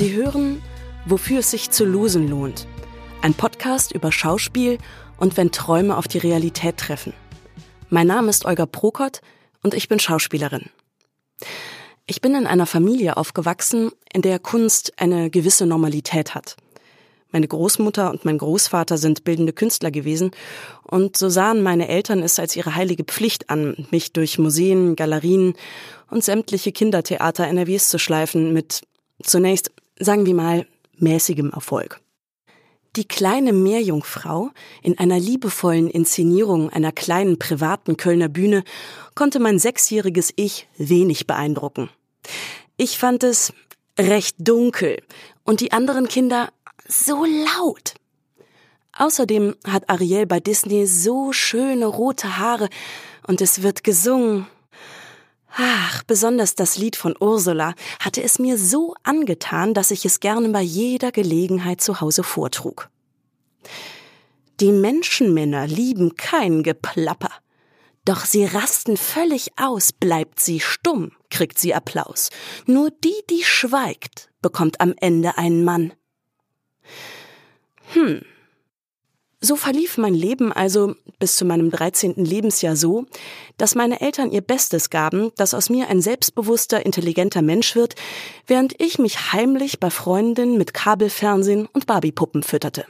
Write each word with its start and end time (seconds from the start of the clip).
Sie 0.00 0.14
hören, 0.14 0.62
wofür 1.04 1.40
es 1.40 1.50
sich 1.50 1.70
zu 1.72 1.84
losen 1.84 2.26
lohnt. 2.26 2.66
Ein 3.20 3.34
Podcast 3.34 3.92
über 3.92 4.10
Schauspiel 4.10 4.78
und 5.18 5.36
wenn 5.36 5.52
Träume 5.52 5.94
auf 5.94 6.08
die 6.08 6.16
Realität 6.16 6.78
treffen. 6.78 7.12
Mein 7.90 8.06
Name 8.06 8.30
ist 8.30 8.46
Olga 8.46 8.64
Prokott 8.64 9.20
und 9.62 9.74
ich 9.74 9.88
bin 9.88 10.00
Schauspielerin. 10.00 10.70
Ich 12.06 12.22
bin 12.22 12.34
in 12.34 12.46
einer 12.46 12.64
Familie 12.64 13.18
aufgewachsen, 13.18 13.90
in 14.10 14.22
der 14.22 14.38
Kunst 14.38 14.94
eine 14.96 15.28
gewisse 15.28 15.66
Normalität 15.66 16.34
hat. 16.34 16.56
Meine 17.30 17.46
Großmutter 17.46 18.10
und 18.10 18.24
mein 18.24 18.38
Großvater 18.38 18.96
sind 18.96 19.24
bildende 19.24 19.52
Künstler 19.52 19.90
gewesen 19.90 20.30
und 20.82 21.18
so 21.18 21.28
sahen 21.28 21.62
meine 21.62 21.88
Eltern 21.88 22.22
es 22.22 22.38
als 22.38 22.56
ihre 22.56 22.74
heilige 22.74 23.04
Pflicht 23.04 23.50
an, 23.50 23.86
mich 23.90 24.14
durch 24.14 24.38
Museen, 24.38 24.96
Galerien 24.96 25.52
und 26.08 26.24
sämtliche 26.24 26.72
Kindertheater 26.72 27.46
NRWs 27.46 27.88
zu 27.88 27.98
schleifen 27.98 28.54
mit 28.54 28.80
zunächst, 29.22 29.70
sagen 30.00 30.26
wir 30.26 30.34
mal, 30.34 30.66
mäßigem 30.96 31.50
Erfolg. 31.50 32.00
Die 32.96 33.06
kleine 33.06 33.52
Meerjungfrau 33.52 34.50
in 34.82 34.98
einer 34.98 35.20
liebevollen 35.20 35.88
Inszenierung 35.88 36.70
einer 36.70 36.90
kleinen 36.90 37.38
privaten 37.38 37.96
Kölner 37.96 38.28
Bühne 38.28 38.64
konnte 39.14 39.38
mein 39.38 39.60
sechsjähriges 39.60 40.32
Ich 40.34 40.66
wenig 40.76 41.28
beeindrucken. 41.28 41.88
Ich 42.76 42.98
fand 42.98 43.22
es 43.22 43.52
recht 43.96 44.36
dunkel 44.38 45.00
und 45.44 45.60
die 45.60 45.70
anderen 45.70 46.08
Kinder 46.08 46.48
so 46.88 47.24
laut. 47.24 47.94
Außerdem 48.92 49.54
hat 49.68 49.88
Ariel 49.88 50.26
bei 50.26 50.40
Disney 50.40 50.86
so 50.86 51.32
schöne 51.32 51.86
rote 51.86 52.38
Haare 52.38 52.68
und 53.26 53.40
es 53.40 53.62
wird 53.62 53.84
gesungen. 53.84 54.46
Ach, 55.56 56.02
besonders 56.04 56.54
das 56.54 56.78
Lied 56.78 56.96
von 56.96 57.14
Ursula 57.18 57.74
hatte 57.98 58.22
es 58.22 58.38
mir 58.38 58.56
so 58.56 58.94
angetan, 59.02 59.74
dass 59.74 59.90
ich 59.90 60.04
es 60.04 60.20
gerne 60.20 60.48
bei 60.50 60.62
jeder 60.62 61.12
Gelegenheit 61.12 61.80
zu 61.80 62.00
Hause 62.00 62.22
vortrug. 62.22 62.88
Die 64.60 64.72
Menschenmänner 64.72 65.66
lieben 65.66 66.16
kein 66.16 66.62
Geplapper. 66.62 67.32
Doch 68.04 68.24
sie 68.24 68.44
rasten 68.44 68.96
völlig 68.96 69.58
aus, 69.58 69.92
bleibt 69.92 70.40
sie 70.40 70.60
stumm, 70.60 71.12
kriegt 71.30 71.58
sie 71.58 71.74
Applaus. 71.74 72.30
Nur 72.66 72.90
die, 72.90 73.14
die 73.28 73.42
schweigt, 73.44 74.30
bekommt 74.40 74.80
am 74.80 74.94
Ende 75.00 75.36
einen 75.36 75.64
Mann. 75.64 75.92
Hm. 77.92 78.22
So 79.42 79.56
verlief 79.56 79.96
mein 79.96 80.12
Leben 80.12 80.52
also 80.52 80.94
bis 81.18 81.36
zu 81.36 81.46
meinem 81.46 81.70
13. 81.70 82.24
Lebensjahr 82.24 82.76
so, 82.76 83.06
dass 83.56 83.74
meine 83.74 84.02
Eltern 84.02 84.30
ihr 84.30 84.42
Bestes 84.42 84.90
gaben, 84.90 85.32
dass 85.36 85.54
aus 85.54 85.70
mir 85.70 85.88
ein 85.88 86.02
selbstbewusster, 86.02 86.84
intelligenter 86.84 87.40
Mensch 87.40 87.74
wird, 87.74 87.94
während 88.46 88.78
ich 88.78 88.98
mich 88.98 89.32
heimlich 89.32 89.80
bei 89.80 89.88
Freundinnen 89.88 90.58
mit 90.58 90.74
Kabelfernsehen 90.74 91.66
und 91.66 91.86
Barbiepuppen 91.86 92.42
fütterte. 92.42 92.84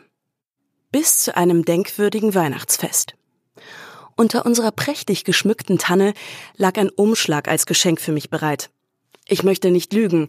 Bis 0.91 1.19
zu 1.19 1.37
einem 1.37 1.65
denkwürdigen 1.65 2.35
Weihnachtsfest. 2.35 3.15
Unter 4.17 4.45
unserer 4.45 4.73
prächtig 4.73 5.23
geschmückten 5.23 5.79
Tanne 5.79 6.15
lag 6.57 6.77
ein 6.79 6.91
Umschlag 6.91 7.47
als 7.47 7.65
Geschenk 7.65 8.01
für 8.01 8.13
mich 8.13 8.29
bereit. 8.29 8.71
Ich 9.29 9.45
möchte 9.45 9.71
nicht 9.71 9.93
lügen. 9.93 10.29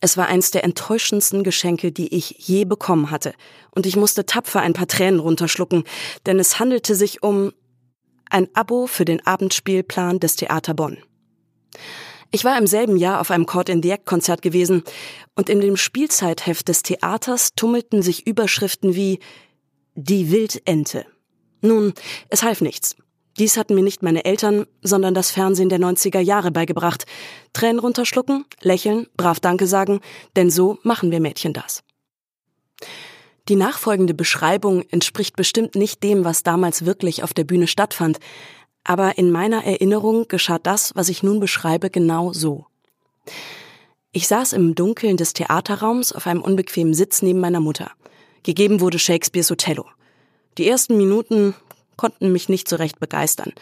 Es 0.00 0.16
war 0.16 0.28
eins 0.28 0.50
der 0.50 0.64
enttäuschendsten 0.64 1.44
Geschenke, 1.44 1.92
die 1.92 2.14
ich 2.14 2.34
je 2.38 2.64
bekommen 2.64 3.10
hatte, 3.10 3.34
und 3.70 3.86
ich 3.86 3.96
musste 3.96 4.24
tapfer 4.24 4.60
ein 4.60 4.72
paar 4.72 4.88
Tränen 4.88 5.20
runterschlucken, 5.20 5.84
denn 6.26 6.38
es 6.38 6.58
handelte 6.58 6.94
sich 6.94 7.22
um 7.22 7.52
ein 8.30 8.48
Abo 8.54 8.86
für 8.86 9.04
den 9.04 9.24
Abendspielplan 9.26 10.18
des 10.20 10.36
Theater 10.36 10.72
Bonn. 10.74 10.98
Ich 12.30 12.44
war 12.44 12.56
im 12.56 12.66
selben 12.66 12.96
Jahr 12.96 13.20
auf 13.20 13.30
einem 13.30 13.44
Court 13.44 13.68
in 13.68 13.82
the 13.82 13.90
Act 13.90 14.06
Konzert 14.06 14.40
gewesen 14.40 14.84
und 15.34 15.50
in 15.50 15.60
dem 15.60 15.76
Spielzeitheft 15.76 16.68
des 16.68 16.82
Theaters 16.82 17.54
tummelten 17.56 18.02
sich 18.02 18.26
Überschriften 18.26 18.94
wie 18.94 19.18
Die 19.96 20.30
Wildente. 20.30 21.06
Nun, 21.60 21.92
es 22.28 22.42
half 22.42 22.60
nichts. 22.60 22.96
Dies 23.38 23.56
hatten 23.56 23.74
mir 23.74 23.82
nicht 23.82 24.02
meine 24.02 24.24
Eltern, 24.24 24.66
sondern 24.82 25.14
das 25.14 25.30
Fernsehen 25.30 25.68
der 25.68 25.78
90er 25.78 26.20
Jahre 26.20 26.50
beigebracht. 26.50 27.06
Tränen 27.52 27.78
runterschlucken, 27.78 28.44
lächeln, 28.60 29.06
brav 29.16 29.40
Danke 29.40 29.66
sagen, 29.66 30.00
denn 30.36 30.50
so 30.50 30.78
machen 30.82 31.10
wir 31.10 31.20
Mädchen 31.20 31.52
das. 31.52 31.82
Die 33.48 33.56
nachfolgende 33.56 34.14
Beschreibung 34.14 34.84
entspricht 34.90 35.36
bestimmt 35.36 35.74
nicht 35.74 36.02
dem, 36.02 36.24
was 36.24 36.42
damals 36.42 36.84
wirklich 36.84 37.22
auf 37.22 37.32
der 37.32 37.44
Bühne 37.44 37.66
stattfand, 37.66 38.18
aber 38.84 39.18
in 39.18 39.30
meiner 39.30 39.64
Erinnerung 39.64 40.26
geschah 40.28 40.58
das, 40.58 40.92
was 40.94 41.08
ich 41.08 41.22
nun 41.22 41.40
beschreibe, 41.40 41.90
genau 41.90 42.32
so. 42.32 42.66
Ich 44.12 44.26
saß 44.26 44.52
im 44.54 44.74
Dunkeln 44.74 45.16
des 45.16 45.32
Theaterraums 45.34 46.12
auf 46.12 46.26
einem 46.26 46.42
unbequemen 46.42 46.94
Sitz 46.94 47.22
neben 47.22 47.40
meiner 47.40 47.60
Mutter. 47.60 47.90
Gegeben 48.42 48.80
wurde 48.80 48.98
Shakespeares 48.98 49.50
Othello. 49.50 49.86
Die 50.58 50.68
ersten 50.68 50.96
Minuten 50.96 51.54
konnten 52.00 52.32
mich 52.32 52.48
nicht 52.48 52.66
so 52.66 52.76
recht 52.76 52.98
begeistern. 52.98 53.52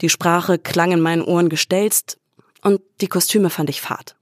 Die 0.00 0.08
Sprache 0.08 0.58
klang 0.58 0.90
in 0.90 1.00
meinen 1.00 1.22
Ohren 1.22 1.48
gestelzt 1.48 2.18
und 2.62 2.80
die 3.00 3.06
Kostüme 3.06 3.48
fand 3.48 3.70
ich 3.70 3.80
fad. 3.80 4.16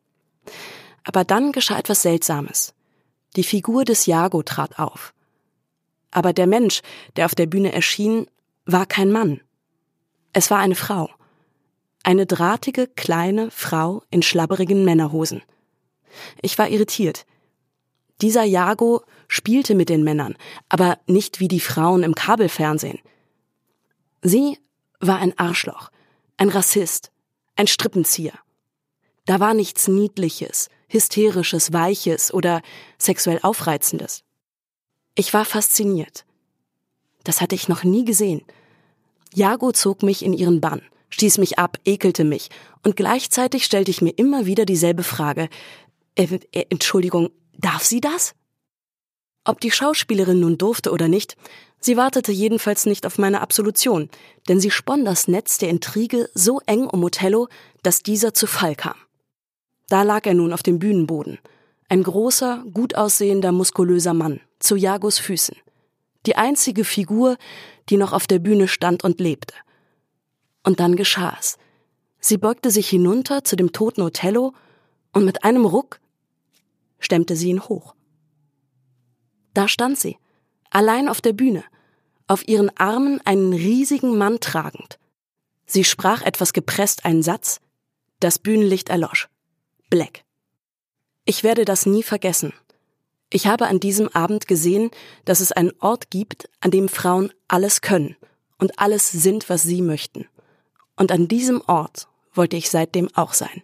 Aber 1.03 1.25
dann 1.25 1.51
geschah 1.51 1.79
etwas 1.79 2.03
Seltsames. 2.03 2.75
Die 3.37 3.43
Figur 3.43 3.87
des 3.87 4.05
Jago 4.05 4.43
trat 4.43 4.79
auf. 4.79 5.15
Aber 6.11 6.35
der 6.35 6.47
Mensch, 6.47 6.83
der 7.17 7.25
auf 7.25 7.35
der 7.35 7.47
Bühne 7.47 7.73
erschien, 7.73 8.27
war 8.67 8.85
kein 8.85 9.11
Mann. 9.11 9.41
Es 10.35 10.51
war 10.51 10.59
eine 10.59 10.75
Frau. 10.75 11.09
Eine 12.03 12.27
drahtige, 12.27 12.87
kleine 12.87 13.51
Frau 13.51 14.03
in 14.11 14.21
schlabberigen 14.21 14.85
Männerhosen. 14.85 15.41
Ich 16.43 16.59
war 16.59 16.69
irritiert. 16.69 17.25
Dieser 18.21 18.45
Jago 18.45 19.05
spielte 19.27 19.75
mit 19.75 19.89
den 19.89 20.05
Männern, 20.05 20.37
aber 20.69 20.99
nicht 21.07 21.41
wie 21.41 21.49
die 21.49 21.61
Frauen 21.61 22.03
im 22.03 22.15
Kabelfernsehen. 22.15 23.01
Sie 24.27 24.59
war 25.01 25.19
ein 25.19 25.39
Arschloch, 25.39 25.91
ein 26.39 26.49
Rassist, 26.49 27.13
ein 27.57 27.67
Strippenzieher. 27.67 28.33
Da 29.27 29.39
war 29.39 29.53
nichts 29.53 29.87
Niedliches, 29.87 30.71
Hysterisches, 30.89 31.75
Weiches 31.75 32.33
oder 32.33 32.63
sexuell 32.97 33.39
Aufreizendes. 33.43 34.25
Ich 35.15 35.35
war 35.35 35.45
fasziniert. 35.45 36.25
Das 37.23 37.43
hatte 37.43 37.55
ich 37.55 37.69
noch 37.69 37.85
nie 37.85 38.07
gesehen. 38.07 38.41
Jago 39.35 39.73
zog 39.73 40.03
mich 40.03 40.25
in 40.25 40.33
ihren 40.33 40.63
Bann, 40.63 40.81
stieß 41.11 41.37
mich 41.37 41.59
ab, 41.59 41.79
ekelte 41.85 42.25
mich, 42.25 42.49
und 42.83 42.97
gleichzeitig 42.97 43.67
stellte 43.67 43.91
ich 43.91 44.01
mir 44.01 44.13
immer 44.17 44.47
wieder 44.47 44.65
dieselbe 44.65 45.03
Frage. 45.03 45.51
Äh, 46.15 46.39
äh, 46.53 46.65
Entschuldigung, 46.71 47.29
darf 47.59 47.85
sie 47.85 48.01
das? 48.01 48.35
Ob 49.45 49.61
die 49.61 49.71
Schauspielerin 49.71 50.41
nun 50.41 50.57
durfte 50.57 50.93
oder 50.93 51.09
nicht, 51.09 51.37
sie 51.85 51.97
wartete 51.97 52.33
jedenfalls 52.33 52.87
nicht 52.87 53.07
auf 53.07 53.19
meine 53.19 53.41
Absolution, 53.41 54.09
denn 54.49 54.61
sie 54.61 54.71
spann 54.71 55.05
das 55.05 55.29
Netz 55.29 55.59
der 55.59 55.69
Intrige 55.69 56.31
so 56.35 56.61
eng 56.67 56.87
um 56.87 57.05
Othello, 57.05 57.49
dass 57.83 58.03
dieser 58.03 58.33
zu 58.33 58.47
Fall 58.47 58.75
kam. 58.75 58.97
Da 59.89 60.03
lag 60.03 60.27
er 60.27 60.35
nun 60.35 60.53
auf 60.53 60.63
dem 60.63 60.79
Bühnenboden, 60.79 61.39
ein 61.89 62.03
großer, 62.03 62.65
gut 62.73 62.95
aussehender, 62.95 63.53
muskulöser 63.53 64.15
Mann, 64.15 64.41
zu 64.59 64.77
Jagos 64.77 65.19
Füßen, 65.19 65.57
die 66.27 66.37
einzige 66.37 66.85
Figur, 66.85 67.37
die 67.91 67.99
noch 67.99 68.13
auf 68.13 68.27
der 68.27 68.39
Bühne 68.39 68.67
stand 68.69 69.05
und 69.05 69.21
lebte. 69.21 69.55
Und 70.63 70.81
dann 70.81 70.97
geschah 70.97 71.37
es. 71.39 71.59
Sie 72.19 72.39
beugte 72.39 72.71
sich 72.71 72.89
hinunter 72.89 73.45
zu 73.45 73.57
dem 73.57 73.73
toten 73.73 74.01
Othello 74.01 74.55
und 75.13 75.27
mit 75.27 75.45
einem 75.45 75.67
Ruck 75.67 76.01
stemmte 76.99 77.37
sie 77.37 77.51
ihn 77.51 77.61
hoch. 77.61 77.95
Da 79.53 79.69
stand 79.69 79.99
sie, 79.99 80.17
allein 80.71 81.09
auf 81.09 81.21
der 81.21 81.35
Bühne, 81.35 81.63
auf 82.27 82.47
ihren 82.49 82.75
Armen 82.77 83.21
einen 83.25 83.53
riesigen 83.53 84.17
Mann 84.17 84.41
tragend. 84.41 84.99
Sie 85.67 85.85
sprach 85.85 86.23
etwas 86.23 86.53
gepresst 86.53 87.05
einen 87.05 87.23
Satz, 87.23 87.61
das 88.21 88.39
Bühnenlicht 88.39 88.89
erlosch. 88.89 89.29
Black. 89.91 90.25
Ich 91.25 91.43
werde 91.43 91.65
das 91.65 91.87
nie 91.87 92.03
vergessen. 92.03 92.53
Ich 93.31 93.47
habe 93.47 93.67
an 93.67 93.81
diesem 93.81 94.09
Abend 94.09 94.47
gesehen, 94.47 94.91
dass 95.25 95.41
es 95.41 95.53
einen 95.53 95.73
Ort 95.81 96.11
gibt, 96.11 96.49
an 96.61 96.71
dem 96.71 96.89
Frauen 96.89 97.33
alles 97.49 97.81
können 97.81 98.17
und 98.59 98.79
alles 98.79 99.11
sind, 99.11 99.49
was 99.49 99.63
sie 99.63 99.83
möchten. 99.83 100.27
Und 100.97 101.11
an 101.11 101.29
diesem 101.29 101.61
Ort 101.67 102.09
wollte 102.33 102.57
ich 102.57 102.71
seitdem 102.71 103.09
auch 103.15 103.33
sein. 103.33 103.63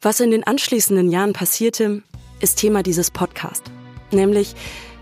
Was 0.00 0.20
in 0.20 0.30
den 0.30 0.44
anschließenden 0.44 1.10
Jahren 1.10 1.32
passierte, 1.32 2.02
ist 2.40 2.58
Thema 2.58 2.82
dieses 2.82 3.10
Podcasts 3.10 3.70
nämlich, 4.12 4.54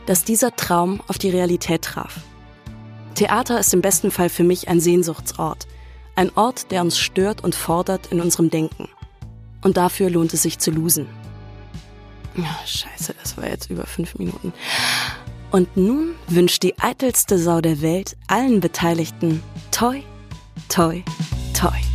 dass 0.07 0.25
dieser 0.25 0.57
Traum 0.57 1.01
auf 1.09 1.19
die 1.19 1.31
Realität 1.31 1.83
traf. 1.83 2.21
Theater 3.21 3.61
ist 3.61 3.75
im 3.75 3.83
besten 3.83 4.11
Fall 4.11 4.31
für 4.31 4.45
mich 4.45 4.69
ein 4.69 4.81
Sehnsuchtsort, 4.81 5.67
ein 6.17 6.35
Ort, 6.37 6.71
der 6.71 6.81
uns 6.81 6.99
stört 6.99 7.45
und 7.45 7.55
fordert 7.55 8.07
in 8.07 8.19
unserem 8.19 8.49
Denken. 8.49 8.89
Und 9.61 9.77
dafür 9.77 10.09
lohnt 10.09 10.33
es 10.33 10.41
sich 10.41 10.59
zu 10.59 10.71
losen. 10.71 11.07
Ja, 12.35 12.59
scheiße, 12.65 13.15
das 13.21 13.37
war 13.37 13.47
jetzt 13.47 13.69
über 13.69 13.85
fünf 13.85 14.15
Minuten. 14.15 14.55
Und 15.51 15.77
nun 15.77 16.15
wünscht 16.29 16.63
die 16.63 16.79
eitelste 16.79 17.39
Sau 17.39 17.61
der 17.61 17.83
Welt 17.83 18.17
allen 18.27 18.61
Beteiligten 18.61 19.43
toi, 19.71 20.01
toi, 20.71 21.03
toi. 21.53 21.90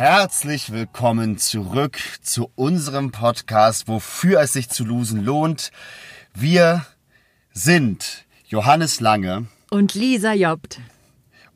Herzlich 0.00 0.72
willkommen 0.72 1.36
zurück 1.36 1.98
zu 2.22 2.50
unserem 2.54 3.10
Podcast, 3.10 3.86
wofür 3.86 4.40
es 4.40 4.54
sich 4.54 4.70
zu 4.70 4.82
losen 4.82 5.22
lohnt. 5.22 5.72
Wir 6.32 6.86
sind 7.52 8.24
Johannes 8.46 9.00
Lange 9.00 9.44
und 9.68 9.92
Lisa 9.92 10.32
Jobt. 10.32 10.80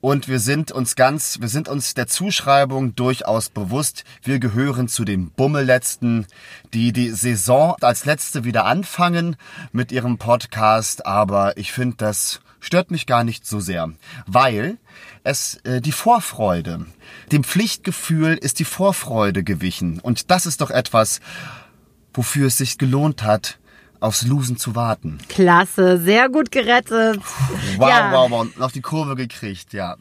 Und 0.03 0.29
wir 0.29 0.41
sind 0.41 0.73
uns 0.73 0.95
ganz, 0.95 1.41
wir 1.41 1.49
sind 1.49 1.71
uns 1.71 1.95
der 1.95 2.07
Zuschreibung 2.07 2.95
durchaus 2.95 3.49
bewusst. 3.49 4.05
Wir 4.23 4.39
gehören 4.41 4.89
zu 4.89 5.07
den 5.07 5.31
Bummelletzten, 5.31 6.27
die 6.75 6.93
die 6.93 7.13
Saison 7.13 7.77
als 7.81 8.05
Letzte 8.05 8.45
wieder 8.45 8.67
anfangen 8.67 9.37
mit 9.73 9.91
ihrem 9.91 10.19
Podcast. 10.19 11.07
Aber 11.07 11.57
ich 11.57 11.73
finde, 11.73 11.97
das 11.97 12.41
stört 12.61 12.91
mich 12.91 13.07
gar 13.07 13.25
nicht 13.25 13.47
so 13.47 13.61
sehr, 13.61 13.91
weil 14.27 14.77
es 15.25 15.59
äh, 15.65 15.81
die 15.81 15.93
Vorfreude, 15.93 16.87
dem 17.33 17.43
Pflichtgefühl 17.43 18.35
ist 18.35 18.61
die 18.61 18.65
Vorfreude 18.65 19.43
gewichen. 19.43 19.99
Und 19.99 20.31
das 20.31 20.47
ist 20.47 20.61
doch 20.61 20.71
etwas, 20.71 21.21
wofür 22.13 22.47
es 22.47 22.59
sich 22.59 22.79
gelohnt 22.79 23.25
hat, 23.25 23.59
aufs 24.01 24.27
Losen 24.27 24.59
zu 24.59 24.75
warten. 24.75 25.19
Klasse, 25.29 25.99
sehr 25.99 26.29
gut 26.29 26.53
gerettet. 26.53 27.21
Wow, 27.79 27.89
ja. 27.89 28.13
wow, 28.13 28.31
wow, 28.31 28.57
noch 28.59 28.71
die 28.71 28.83
Kurve 28.83 29.17
gekriegt, 29.17 29.73
ja. 29.73 29.97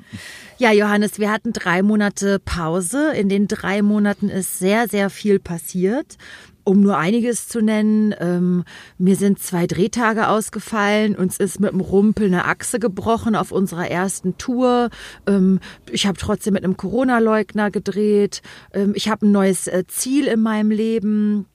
Ja, 0.58 0.72
Johannes, 0.74 1.20
wir 1.20 1.32
hatten 1.32 1.54
drei 1.54 1.82
Monate 1.82 2.40
Pause. 2.40 3.14
In 3.14 3.30
den 3.30 3.48
drei 3.48 3.82
Monaten 3.82 4.30
ist 4.30 4.60
sehr, 4.60 4.90
sehr 4.90 5.10
viel 5.10 5.40
passiert. 5.40 6.18
Um 6.66 6.82
nur 6.82 6.98
einiges 6.98 7.48
zu 7.50 7.62
nennen, 7.62 8.16
ähm, 8.20 8.64
mir 8.98 9.18
sind 9.18 9.40
zwei 9.40 9.68
Drehtage 9.68 10.30
ausgefallen, 10.30 11.16
uns 11.16 11.38
ist 11.38 11.60
mit 11.60 11.72
dem 11.72 11.82
Rumpel 11.82 12.28
eine 12.28 12.46
Achse 12.46 12.80
gebrochen 12.80 13.36
auf 13.36 13.52
unserer 13.52 13.90
ersten 13.90 14.38
Tour. 14.38 14.90
Ähm, 15.28 15.60
ich 15.92 16.08
habe 16.08 16.18
trotzdem 16.18 16.54
mit 16.54 16.64
einem 16.64 16.78
Corona-Leugner 16.78 17.70
gedreht. 17.70 18.42
Ähm, 18.74 18.94
ich 18.96 19.10
habe 19.10 19.26
ein 19.26 19.32
neues 19.32 19.68
äh, 19.68 19.84
Ziel 19.88 20.28
in 20.28 20.42
meinem 20.42 20.72
Leben 20.72 21.48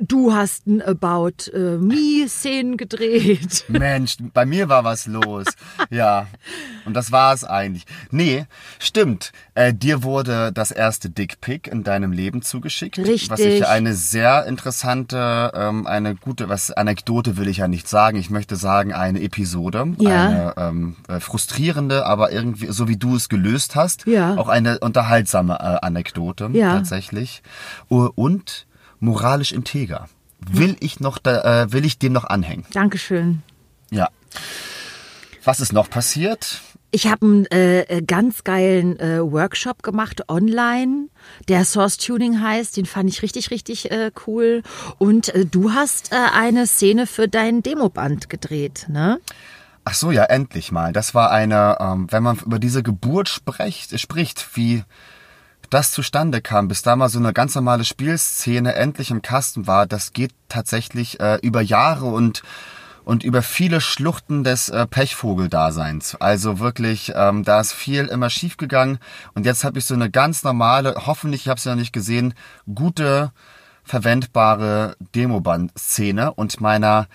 du 0.00 0.32
hast 0.32 0.66
ein 0.66 0.82
About 0.82 1.50
äh, 1.52 1.78
Me-Szenen 1.78 2.76
gedreht. 2.76 3.64
Mensch, 3.68 4.16
bei 4.32 4.46
mir 4.46 4.68
war 4.68 4.84
was 4.84 5.06
los. 5.06 5.46
ja. 5.90 6.26
Und 6.84 6.94
das 6.94 7.12
war 7.12 7.32
es 7.32 7.44
eigentlich. 7.44 7.84
Nee, 8.10 8.46
stimmt. 8.78 9.32
Äh, 9.54 9.72
dir 9.72 10.02
wurde 10.02 10.52
das 10.52 10.70
erste 10.70 11.10
Dickpick 11.10 11.66
in 11.66 11.82
deinem 11.82 12.12
Leben 12.12 12.42
zugeschickt. 12.42 12.98
Richtig. 12.98 13.30
Was 13.30 13.40
ich 13.40 13.66
eine 13.66 13.94
sehr 13.94 14.46
interessante, 14.46 15.52
ähm, 15.54 15.86
eine 15.86 16.14
gute, 16.14 16.48
was 16.48 16.70
Anekdote 16.70 17.36
will 17.36 17.48
ich 17.48 17.58
ja 17.58 17.68
nicht 17.68 17.88
sagen. 17.88 18.18
Ich 18.18 18.30
möchte 18.30 18.56
sagen, 18.56 18.92
eine 18.92 19.22
Episode. 19.22 19.94
Ja. 19.98 20.24
Eine 20.24 20.54
ähm, 20.56 20.96
äh, 21.08 21.20
frustrierende, 21.20 22.06
aber 22.06 22.32
irgendwie, 22.32 22.66
so 22.70 22.88
wie 22.88 22.96
du 22.96 23.16
es 23.16 23.28
gelöst 23.28 23.76
hast. 23.76 24.06
Ja. 24.06 24.36
Auch 24.36 24.48
eine 24.48 24.78
unterhaltsame 24.80 25.54
äh, 25.54 25.78
Anekdote. 25.86 26.50
Ja. 26.52 26.74
Tatsächlich. 26.74 27.42
Und 27.88 28.66
moralisch 29.00 29.52
integer. 29.52 30.08
Will 30.40 30.76
ich 30.80 31.00
noch, 31.00 31.18
da, 31.18 31.62
äh, 31.62 31.72
will 31.72 31.84
ich 31.84 31.98
dem 31.98 32.12
noch 32.12 32.24
anhängen? 32.24 32.66
Dankeschön. 32.72 33.42
Ja. 33.90 34.08
Was 35.44 35.60
ist 35.60 35.72
noch 35.72 35.88
passiert? 35.90 36.60
Ich 36.90 37.08
habe 37.08 37.26
einen 37.26 37.46
äh, 37.46 38.02
ganz 38.06 38.44
geilen 38.44 39.00
äh, 39.00 39.20
Workshop 39.20 39.82
gemacht 39.82 40.28
online, 40.28 41.08
der 41.48 41.64
Source 41.64 41.96
Tuning 41.96 42.40
heißt. 42.40 42.76
Den 42.76 42.86
fand 42.86 43.10
ich 43.10 43.20
richtig, 43.22 43.50
richtig 43.50 43.90
äh, 43.90 44.12
cool. 44.26 44.62
Und 44.98 45.34
äh, 45.34 45.44
du 45.44 45.72
hast 45.72 46.12
äh, 46.12 46.16
eine 46.32 46.68
Szene 46.68 47.08
für 47.08 47.26
dein 47.26 47.64
Demoband 47.64 48.30
gedreht, 48.30 48.86
ne? 48.88 49.18
Ach 49.84 49.94
so, 49.94 50.12
ja, 50.12 50.22
endlich 50.22 50.70
mal. 50.70 50.92
Das 50.92 51.14
war 51.14 51.32
eine, 51.32 51.78
ähm, 51.80 52.06
wenn 52.10 52.22
man 52.22 52.38
über 52.38 52.60
diese 52.60 52.84
Geburt 52.84 53.28
spricht, 53.28 53.98
spricht 53.98 54.56
wie 54.56 54.84
das 55.74 55.90
zustande 55.90 56.40
kam, 56.40 56.68
bis 56.68 56.82
da 56.82 56.94
mal 56.94 57.08
so 57.08 57.18
eine 57.18 57.32
ganz 57.32 57.56
normale 57.56 57.84
Spielszene 57.84 58.76
endlich 58.76 59.10
im 59.10 59.22
Kasten 59.22 59.66
war, 59.66 59.86
das 59.86 60.12
geht 60.12 60.32
tatsächlich 60.48 61.18
äh, 61.18 61.40
über 61.42 61.60
Jahre 61.60 62.06
und 62.06 62.42
und 63.04 63.22
über 63.22 63.42
viele 63.42 63.82
Schluchten 63.82 64.44
des 64.44 64.70
äh, 64.70 64.86
Pechvogeldaseins. 64.86 66.14
Also 66.14 66.58
wirklich, 66.58 67.12
ähm, 67.14 67.42
da 67.42 67.60
ist 67.60 67.72
viel 67.74 68.06
immer 68.06 68.30
schiefgegangen. 68.30 68.98
Und 69.34 69.44
jetzt 69.44 69.62
habe 69.62 69.78
ich 69.78 69.84
so 69.84 69.92
eine 69.92 70.10
ganz 70.10 70.42
normale, 70.42 70.94
hoffentlich, 71.06 71.42
ich 71.42 71.48
habe 71.48 71.58
es 71.58 71.64
ja 71.64 71.72
noch 71.72 71.80
nicht 71.80 71.92
gesehen, 71.92 72.32
gute, 72.72 73.30
verwendbare 73.82 74.96
Demoband-Szene 75.14 76.32
und 76.32 76.62
meiner 76.62 77.08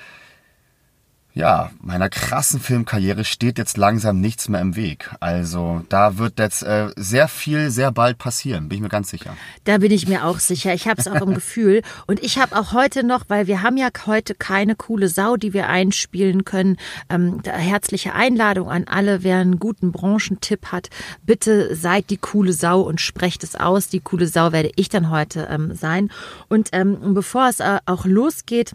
ja, 1.34 1.70
meiner 1.82 2.10
krassen 2.10 2.60
Filmkarriere 2.60 3.24
steht 3.24 3.60
jetzt 3.60 3.78
langsam 3.78 4.20
nichts 4.20 4.50
mehr 4.50 4.62
im 4.62 4.76
Weg. 4.76 5.12
Also 5.20 5.86
da 5.88 6.18
wird 6.18 6.40
jetzt 6.40 6.64
äh, 6.64 6.90
sehr 6.96 7.28
viel, 7.28 7.70
sehr 7.70 7.92
bald 7.92 8.18
passieren, 8.18 8.68
bin 8.68 8.78
ich 8.78 8.82
mir 8.82 8.90
ganz 8.90 9.10
sicher. 9.10 9.38
Da 9.64 9.78
bin 9.78 9.92
ich 9.92 10.08
mir 10.08 10.26
auch 10.26 10.40
sicher. 10.40 10.74
Ich 10.74 10.88
habe 10.88 11.00
es 11.00 11.08
auch 11.08 11.22
im 11.22 11.36
Gefühl. 11.36 11.84
Und 12.08 12.24
ich 12.24 12.40
habe 12.40 12.58
auch 12.58 12.74
heute 12.74 13.04
noch, 13.04 13.26
weil 13.28 13.46
wir 13.46 13.62
haben 13.62 13.78
ja 13.78 13.90
heute 14.08 14.34
keine 14.34 14.76
coole 14.76 15.08
Sau, 15.08 15.38
die 15.38 15.54
wir 15.54 15.70
einspielen 15.70 16.46
können. 16.46 16.78
Ähm, 17.10 17.42
herzliche 17.46 18.14
Einladung 18.14 18.70
an 18.70 18.86
alle, 18.88 19.24
wer 19.24 19.38
einen 19.38 19.60
guten 19.60 19.92
Branchentipp 19.92 20.68
hat. 20.68 20.90
Bitte 21.26 21.76
seid 21.76 22.10
die 22.10 22.18
coole 22.18 22.54
Sau 22.54 22.82
und 22.82 23.02
sprecht 23.02 23.44
es 23.44 23.56
aus. 23.56 23.88
Die 23.88 24.02
coole 24.02 24.28
Sau 24.28 24.52
werde 24.52 24.72
ich 24.76 24.90
dann 24.90 25.12
heute 25.12 25.48
ähm, 25.50 25.76
sein. 25.76 26.10
Und 26.48 26.70
ähm, 26.72 27.14
bevor 27.14 27.50
es 27.50 27.60
äh, 27.60 27.78
auch 27.86 28.06
losgeht, 28.06 28.74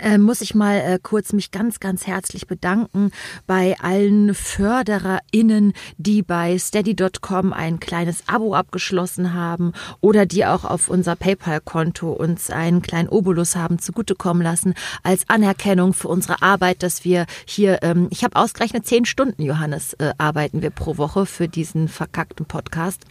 äh, 0.00 0.18
muss 0.18 0.40
ich 0.40 0.54
mal 0.54 0.76
äh, 0.76 0.98
kurz 1.02 1.32
mich 1.32 1.50
ganz, 1.50 1.80
ganz 1.80 2.06
herzlich 2.06 2.46
bedanken 2.46 3.10
bei 3.46 3.76
allen 3.80 4.34
FördererInnen, 4.34 5.72
die 5.98 6.22
bei 6.22 6.58
steady.com 6.58 7.52
ein 7.52 7.80
kleines 7.80 8.24
Abo 8.26 8.54
abgeschlossen 8.54 9.34
haben 9.34 9.72
oder 10.00 10.26
die 10.26 10.46
auch 10.46 10.64
auf 10.64 10.88
unser 10.88 11.16
PayPal-Konto 11.16 12.10
uns 12.12 12.50
einen 12.50 12.82
kleinen 12.82 13.08
Obolus 13.08 13.56
haben 13.56 13.78
zugutekommen 13.78 14.42
lassen 14.42 14.74
als 15.02 15.28
Anerkennung 15.28 15.92
für 15.92 16.08
unsere 16.08 16.42
Arbeit, 16.42 16.82
dass 16.82 17.04
wir 17.04 17.26
hier, 17.46 17.82
ähm, 17.82 18.08
ich 18.10 18.24
habe 18.24 18.36
ausgerechnet 18.36 18.86
zehn 18.86 19.04
Stunden, 19.04 19.42
Johannes, 19.42 19.94
äh, 19.94 20.12
arbeiten 20.18 20.62
wir 20.62 20.70
pro 20.70 20.96
Woche 20.96 21.26
für 21.26 21.48
diesen 21.48 21.88
verkackten 21.88 22.46
Podcast. 22.46 23.04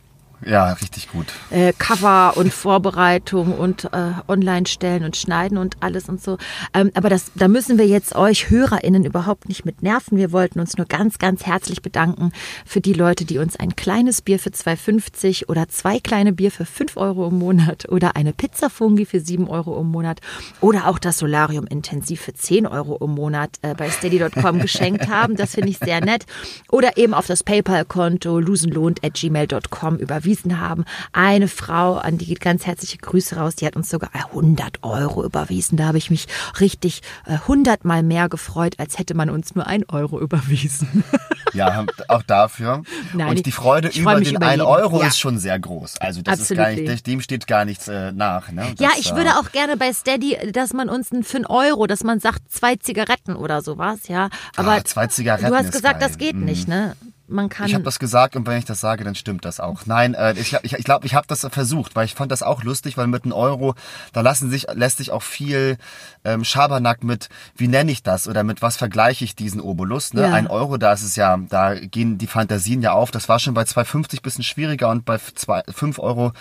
Ja, 0.45 0.73
richtig 0.73 1.09
gut. 1.11 1.27
Äh, 1.51 1.71
Cover 1.77 2.35
und 2.35 2.51
Vorbereitung 2.51 3.53
und 3.53 3.85
äh, 3.85 4.13
online 4.27 4.65
stellen 4.65 5.03
und 5.03 5.15
schneiden 5.15 5.57
und 5.57 5.77
alles 5.81 6.09
und 6.09 6.21
so. 6.21 6.37
Ähm, 6.73 6.91
aber 6.95 7.09
das, 7.09 7.31
da 7.35 7.47
müssen 7.47 7.77
wir 7.77 7.85
jetzt 7.85 8.15
euch 8.15 8.49
HörerInnen 8.49 9.05
überhaupt 9.05 9.47
nicht 9.47 9.65
mit 9.65 9.83
nerven. 9.83 10.17
Wir 10.17 10.31
wollten 10.31 10.59
uns 10.59 10.77
nur 10.77 10.87
ganz, 10.87 11.19
ganz 11.19 11.45
herzlich 11.45 11.83
bedanken 11.83 12.31
für 12.65 12.81
die 12.81 12.93
Leute, 12.93 13.25
die 13.25 13.37
uns 13.37 13.55
ein 13.55 13.75
kleines 13.75 14.23
Bier 14.23 14.39
für 14.39 14.49
2,50 14.49 15.47
oder 15.47 15.69
zwei 15.69 15.99
kleine 15.99 16.33
Bier 16.33 16.51
für 16.51 16.65
5 16.65 16.97
Euro 16.97 17.27
im 17.27 17.37
Monat 17.37 17.87
oder 17.89 18.15
eine 18.15 18.33
Pizza 18.33 18.71
Fungi 18.71 19.05
für 19.05 19.19
7 19.19 19.47
Euro 19.47 19.79
im 19.79 19.91
Monat 19.91 20.21
oder 20.59 20.87
auch 20.87 20.97
das 20.97 21.19
Solarium 21.19 21.67
Intensiv 21.67 22.21
für 22.21 22.33
10 22.33 22.65
Euro 22.65 22.97
im 22.97 23.11
Monat 23.11 23.59
äh, 23.61 23.75
bei 23.75 23.91
steady.com 23.91 24.59
geschenkt 24.59 25.07
haben. 25.07 25.35
Das 25.35 25.53
finde 25.53 25.69
ich 25.69 25.77
sehr 25.77 26.03
nett. 26.03 26.25
Oder 26.71 26.97
eben 26.97 27.13
auf 27.13 27.27
das 27.27 27.43
PayPal-Konto 27.43 28.39
losenlohnt.gmail.com 28.39 29.97
überwiesen 29.97 30.30
überwiesen 30.31 30.59
haben. 30.59 30.85
Eine 31.11 31.47
Frau, 31.47 31.95
an 31.97 32.17
die 32.17 32.25
geht 32.25 32.39
ganz 32.41 32.65
herzliche 32.65 32.97
Grüße 32.97 33.35
raus, 33.35 33.55
die 33.55 33.65
hat 33.65 33.75
uns 33.75 33.89
sogar 33.89 34.09
100 34.13 34.83
Euro 34.83 35.23
überwiesen. 35.25 35.77
Da 35.77 35.85
habe 35.87 35.97
ich 35.97 36.09
mich 36.09 36.27
richtig 36.59 37.01
äh, 37.25 37.33
100 37.33 37.83
mal 37.85 38.03
mehr 38.03 38.29
gefreut, 38.29 38.75
als 38.77 38.97
hätte 38.97 39.13
man 39.13 39.29
uns 39.29 39.55
nur 39.55 39.67
ein 39.67 39.83
Euro 39.89 40.19
überwiesen. 40.19 41.03
Ja, 41.53 41.85
auch 42.07 42.23
dafür. 42.23 42.83
Nein, 43.13 43.27
und 43.27 43.45
die 43.45 43.51
Freude 43.51 43.89
über 43.89 44.15
den 44.15 44.35
über 44.35 44.45
1 44.45 44.51
jeden. 44.59 44.61
Euro 44.61 45.01
Ja. 45.01 45.07
ist 45.07 45.19
schon 45.19 45.37
sehr 45.37 45.59
groß. 45.59 45.97
Also 45.99 46.21
das 46.21 46.39
ist 46.39 46.51
Absolutely. 46.51 46.85
gar 46.85 46.91
nicht, 46.93 47.07
dem 47.07 47.19
steht 47.19 47.45
gar 47.45 47.65
nichts 47.65 47.89
äh, 47.89 48.13
nach. 48.13 48.53
Ne? 48.53 48.73
Ja, 48.79 48.87
Das, 48.91 48.99
ich 48.99 49.11
äh, 49.11 49.15
würde 49.17 49.31
auch 49.37 49.51
gerne 49.51 49.75
bei 49.75 49.91
Steady, 49.91 50.37
dass 50.53 50.71
man 50.71 50.87
uns 50.87 51.11
einen 51.11 51.25
für 51.25 51.35
einen 51.37 51.45
Euro, 51.47 51.87
dass 51.87 52.05
man 52.05 52.21
sagt 52.21 52.49
zwei 52.49 52.77
Zigaretten 52.77 53.35
oder 53.35 53.61
sowas, 53.61 54.07
ja. 54.07 54.29
Aber 54.55 54.71
Ah, 54.75 54.83
zwei 54.85 55.07
Zigaretten 55.07 55.49
du 55.51 55.57
hast 55.57 55.65
ist 55.65 55.71
gesagt, 55.73 55.99
geil. 55.99 56.07
das 56.07 56.17
geht 56.17 56.37
Mhm. 56.37 56.45
nicht, 56.45 56.69
ne? 56.69 56.95
Man 57.31 57.49
kann. 57.49 57.67
Ich 57.67 57.73
habe 57.73 57.83
das 57.83 57.97
gesagt 57.97 58.35
und 58.35 58.45
wenn 58.45 58.57
ich 58.57 58.65
das 58.65 58.79
sage, 58.81 59.03
dann 59.03 59.15
stimmt 59.15 59.45
das 59.45 59.59
auch. 59.59 59.85
Nein, 59.85 60.13
äh, 60.13 60.33
ich 60.33 60.49
glaube, 60.49 60.65
ich, 60.65 60.73
ich, 60.73 60.83
glaub, 60.83 61.05
ich 61.05 61.15
habe 61.15 61.27
das 61.27 61.47
versucht, 61.49 61.95
weil 61.95 62.05
ich 62.05 62.13
fand 62.13 62.31
das 62.31 62.43
auch 62.43 62.63
lustig, 62.63 62.97
weil 62.97 63.07
mit 63.07 63.23
einem 63.23 63.33
Euro, 63.33 63.75
da 64.13 64.21
lassen 64.21 64.49
sich, 64.49 64.67
lässt 64.73 64.97
sich 64.97 65.11
auch 65.11 65.23
viel 65.23 65.77
ähm, 66.25 66.43
Schabernack 66.43 67.03
mit, 67.03 67.29
wie 67.55 67.67
nenne 67.67 67.91
ich 67.91 68.03
das 68.03 68.27
oder 68.27 68.43
mit 68.43 68.61
was 68.61 68.77
vergleiche 68.77 69.23
ich 69.23 69.35
diesen 69.35 69.61
Obolus. 69.61 70.13
Ne? 70.13 70.23
Ja. 70.23 70.33
Ein 70.33 70.47
Euro, 70.47 70.77
da 70.77 70.93
ist 70.93 71.03
es 71.03 71.15
ja, 71.15 71.37
da 71.37 71.75
gehen 71.75 72.17
die 72.17 72.27
Fantasien 72.27 72.81
ja 72.81 72.91
auf. 72.91 73.11
Das 73.11 73.29
war 73.29 73.39
schon 73.39 73.53
bei 73.53 73.63
2,50 73.63 74.21
bisschen 74.21 74.43
schwieriger 74.43 74.89
und 74.89 75.05
bei 75.05 75.17
2, 75.17 75.63
5 75.69 75.99
Euro 75.99 76.33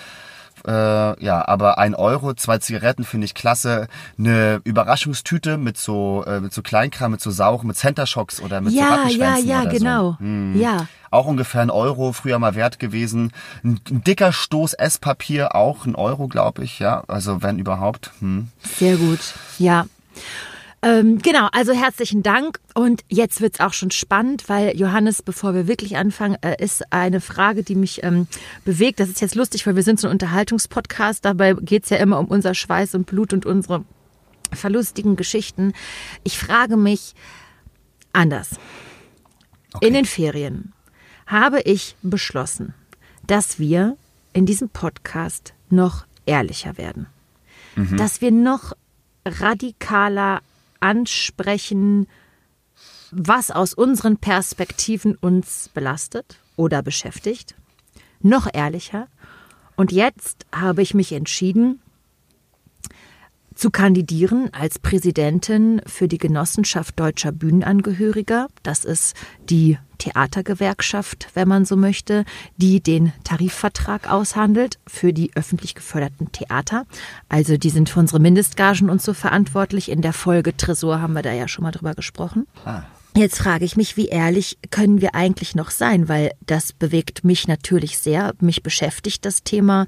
äh, 0.67 1.25
ja, 1.25 1.47
aber 1.47 1.79
ein 1.79 1.95
Euro, 1.95 2.35
zwei 2.35 2.59
Zigaretten 2.59 3.05
finde 3.05 3.25
ich 3.25 3.35
klasse. 3.35 3.89
Eine 4.19 4.61
Überraschungstüte 4.65 5.57
mit 5.57 5.77
so, 5.77 6.25
äh, 6.27 6.41
mit 6.41 6.53
so 6.53 6.63
Kleinkram, 6.63 7.13
mit 7.13 7.21
so 7.21 7.31
Sauch, 7.31 7.63
mit 7.63 7.77
Center 7.77 8.07
Shocks 8.07 8.41
oder 8.41 8.61
mit 8.61 8.73
so 8.73 8.79
ja, 8.79 9.09
ja, 9.09 9.37
ja, 9.39 9.61
oder 9.63 9.71
genau. 9.71 10.11
So. 10.13 10.19
Hm. 10.21 10.61
Ja. 10.61 10.87
Auch 11.11 11.27
ungefähr 11.27 11.63
ein 11.63 11.71
Euro, 11.71 12.13
früher 12.13 12.39
mal 12.39 12.55
wert 12.55 12.79
gewesen. 12.79 13.33
Ein, 13.65 13.81
ein 13.91 14.05
dicker 14.05 14.33
Stoß 14.33 14.75
Esspapier, 14.75 15.55
auch 15.55 15.87
ein 15.87 15.95
Euro, 15.95 16.29
glaube 16.29 16.63
ich, 16.65 16.79
ja. 16.79 17.03
Also 17.09 17.43
wenn 17.43 17.59
überhaupt. 17.59 18.13
Hm. 18.21 18.49
Sehr 18.79 18.97
gut, 18.97 19.21
ja. 19.59 19.87
Ähm, 20.83 21.19
genau, 21.19 21.49
also 21.53 21.73
herzlichen 21.73 22.23
Dank. 22.23 22.59
Und 22.75 23.03
jetzt 23.09 23.41
wird's 23.41 23.61
auch 23.61 23.75
schon 23.75 23.91
spannend, 23.91 24.49
weil 24.49 24.77
Johannes, 24.77 25.23
bevor 25.23 25.55
wir 25.55 25.67
wirklich 25.67 25.97
anfangen, 25.97 26.37
äh, 26.43 26.63
ist 26.63 26.91
eine 26.93 27.21
Frage, 27.21 27.63
die 27.63 27.75
mich 27.75 28.03
ähm, 28.03 28.27
bewegt. 28.65 28.99
Das 28.99 29.09
ist 29.09 29.21
jetzt 29.21 29.35
lustig, 29.35 29.67
weil 29.67 29.77
wir 29.77 29.83
sind 29.83 30.01
so 30.01 30.09
ein 30.09 30.13
Unterhaltungspodcast. 30.13 31.25
Dabei 31.25 31.53
geht's 31.55 31.91
ja 31.91 31.99
immer 31.99 32.19
um 32.19 32.27
unser 32.27 32.55
Schweiß 32.55 32.95
und 32.95 33.05
Blut 33.07 33.35
und 33.35 33.45
unsere 33.45 33.85
verlustigen 34.53 35.17
Geschichten. 35.17 35.75
Ich 36.25 36.39
frage 36.39 36.77
mich 36.77 37.15
anders. 38.13 38.59
Okay. 39.75 39.87
In 39.87 39.95
den 39.95 40.07
Ferien 40.07 40.73
habe 41.27 41.61
ich 41.61 41.95
beschlossen, 42.03 42.75
dass 43.27 43.59
wir 43.59 43.97
in 44.33 44.47
diesem 44.47 44.71
Podcast 44.71 45.53
noch 45.69 46.07
ehrlicher 46.27 46.79
werden. 46.79 47.07
Dass 47.97 48.21
wir 48.21 48.33
noch 48.33 48.73
radikaler 49.25 50.41
ansprechen, 50.81 52.07
was 53.11 53.51
aus 53.51 53.75
unseren 53.75 54.17
Perspektiven 54.17 55.17
uns 55.17 55.71
belastet 55.75 56.39
oder 56.57 56.83
beschäftigt. 56.83 57.55
Noch 58.21 58.49
ehrlicher. 58.53 59.09
Und 59.77 59.93
jetzt 59.93 60.47
habe 60.53 60.83
ich 60.83 60.95
mich 60.95 61.13
entschieden, 61.13 61.81
zu 63.61 63.71
kandidieren 63.71 64.49
als 64.53 64.79
Präsidentin 64.79 65.83
für 65.87 66.09
die 66.09 66.17
Genossenschaft 66.17 66.99
deutscher 66.99 67.31
Bühnenangehöriger. 67.31 68.49
Das 68.63 68.87
ist 68.87 69.15
die 69.51 69.77
Theatergewerkschaft, 69.99 71.29
wenn 71.35 71.47
man 71.47 71.67
so 71.67 71.77
möchte, 71.77 72.25
die 72.57 72.81
den 72.81 73.13
Tarifvertrag 73.23 74.11
aushandelt 74.11 74.79
für 74.87 75.13
die 75.13 75.37
öffentlich 75.37 75.75
geförderten 75.75 76.33
Theater. 76.33 76.87
Also 77.29 77.59
die 77.59 77.69
sind 77.69 77.91
für 77.91 78.01
unsere 78.01 78.19
Mindestgagen 78.19 78.89
und 78.89 79.03
so 79.03 79.13
verantwortlich. 79.13 79.91
In 79.91 80.01
der 80.01 80.15
Folge 80.15 80.57
Tresor 80.57 81.03
haben 81.03 81.13
wir 81.13 81.23
da 81.23 81.33
ja 81.33 81.47
schon 81.47 81.65
mal 81.65 81.71
drüber 81.71 81.93
gesprochen. 81.93 82.47
Ah. 82.65 82.85
Jetzt 83.17 83.39
frage 83.39 83.65
ich 83.65 83.77
mich, 83.77 83.97
wie 83.97 84.07
ehrlich 84.07 84.57
können 84.71 85.01
wir 85.01 85.15
eigentlich 85.15 85.55
noch 85.55 85.71
sein, 85.71 86.09
weil 86.09 86.31
das 86.47 86.73
bewegt 86.73 87.25
mich 87.25 87.49
natürlich 87.49 87.99
sehr. 87.99 88.35
Mich 88.41 88.63
beschäftigt 88.63 89.25
das 89.25 89.43
Thema. 89.43 89.87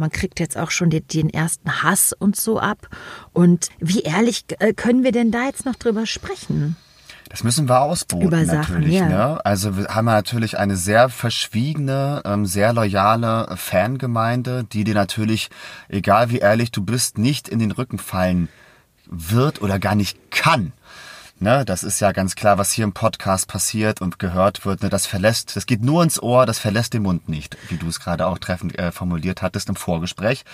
Man 0.00 0.10
kriegt 0.10 0.40
jetzt 0.40 0.56
auch 0.56 0.70
schon 0.70 0.90
den, 0.90 1.06
den 1.06 1.30
ersten 1.30 1.82
Hass 1.82 2.12
und 2.12 2.34
so 2.34 2.58
ab. 2.58 2.88
Und 3.32 3.68
wie 3.78 4.00
ehrlich 4.00 4.44
äh, 4.58 4.72
können 4.72 5.04
wir 5.04 5.12
denn 5.12 5.30
da 5.30 5.44
jetzt 5.44 5.66
noch 5.66 5.76
drüber 5.76 6.06
sprechen? 6.06 6.76
Das 7.28 7.44
müssen 7.44 7.68
wir 7.68 7.80
ausboten 7.80 8.26
Über 8.26 8.44
Sachen, 8.44 8.74
natürlich. 8.76 8.94
ja. 8.94 9.08
Ne? 9.08 9.46
Also 9.46 9.76
wir 9.76 9.86
haben 9.94 10.06
natürlich 10.06 10.58
eine 10.58 10.74
sehr 10.74 11.08
verschwiegene, 11.08 12.22
ähm, 12.24 12.44
sehr 12.44 12.72
loyale 12.72 13.56
Fangemeinde, 13.56 14.64
die 14.64 14.82
dir 14.82 14.94
natürlich, 14.94 15.48
egal 15.88 16.30
wie 16.30 16.38
ehrlich 16.38 16.72
du 16.72 16.82
bist, 16.82 17.18
nicht 17.18 17.48
in 17.48 17.60
den 17.60 17.70
Rücken 17.70 17.98
fallen 17.98 18.48
wird 19.06 19.62
oder 19.62 19.78
gar 19.78 19.94
nicht 19.94 20.32
kann. 20.32 20.72
Ne, 21.42 21.64
das 21.64 21.84
ist 21.84 22.00
ja 22.00 22.12
ganz 22.12 22.34
klar, 22.34 22.58
was 22.58 22.70
hier 22.70 22.84
im 22.84 22.92
Podcast 22.92 23.48
passiert 23.48 24.02
und 24.02 24.18
gehört 24.18 24.66
wird. 24.66 24.82
Ne, 24.82 24.90
das 24.90 25.06
verlässt, 25.06 25.56
das 25.56 25.64
geht 25.64 25.82
nur 25.82 26.02
ins 26.02 26.22
Ohr, 26.22 26.44
das 26.44 26.58
verlässt 26.58 26.92
den 26.92 27.02
Mund 27.02 27.30
nicht, 27.30 27.56
wie 27.70 27.78
du 27.78 27.88
es 27.88 27.98
gerade 27.98 28.26
auch 28.26 28.36
treffend 28.36 28.78
äh, 28.78 28.92
formuliert 28.92 29.40
hattest 29.40 29.70
im 29.70 29.74
Vorgespräch. 29.74 30.44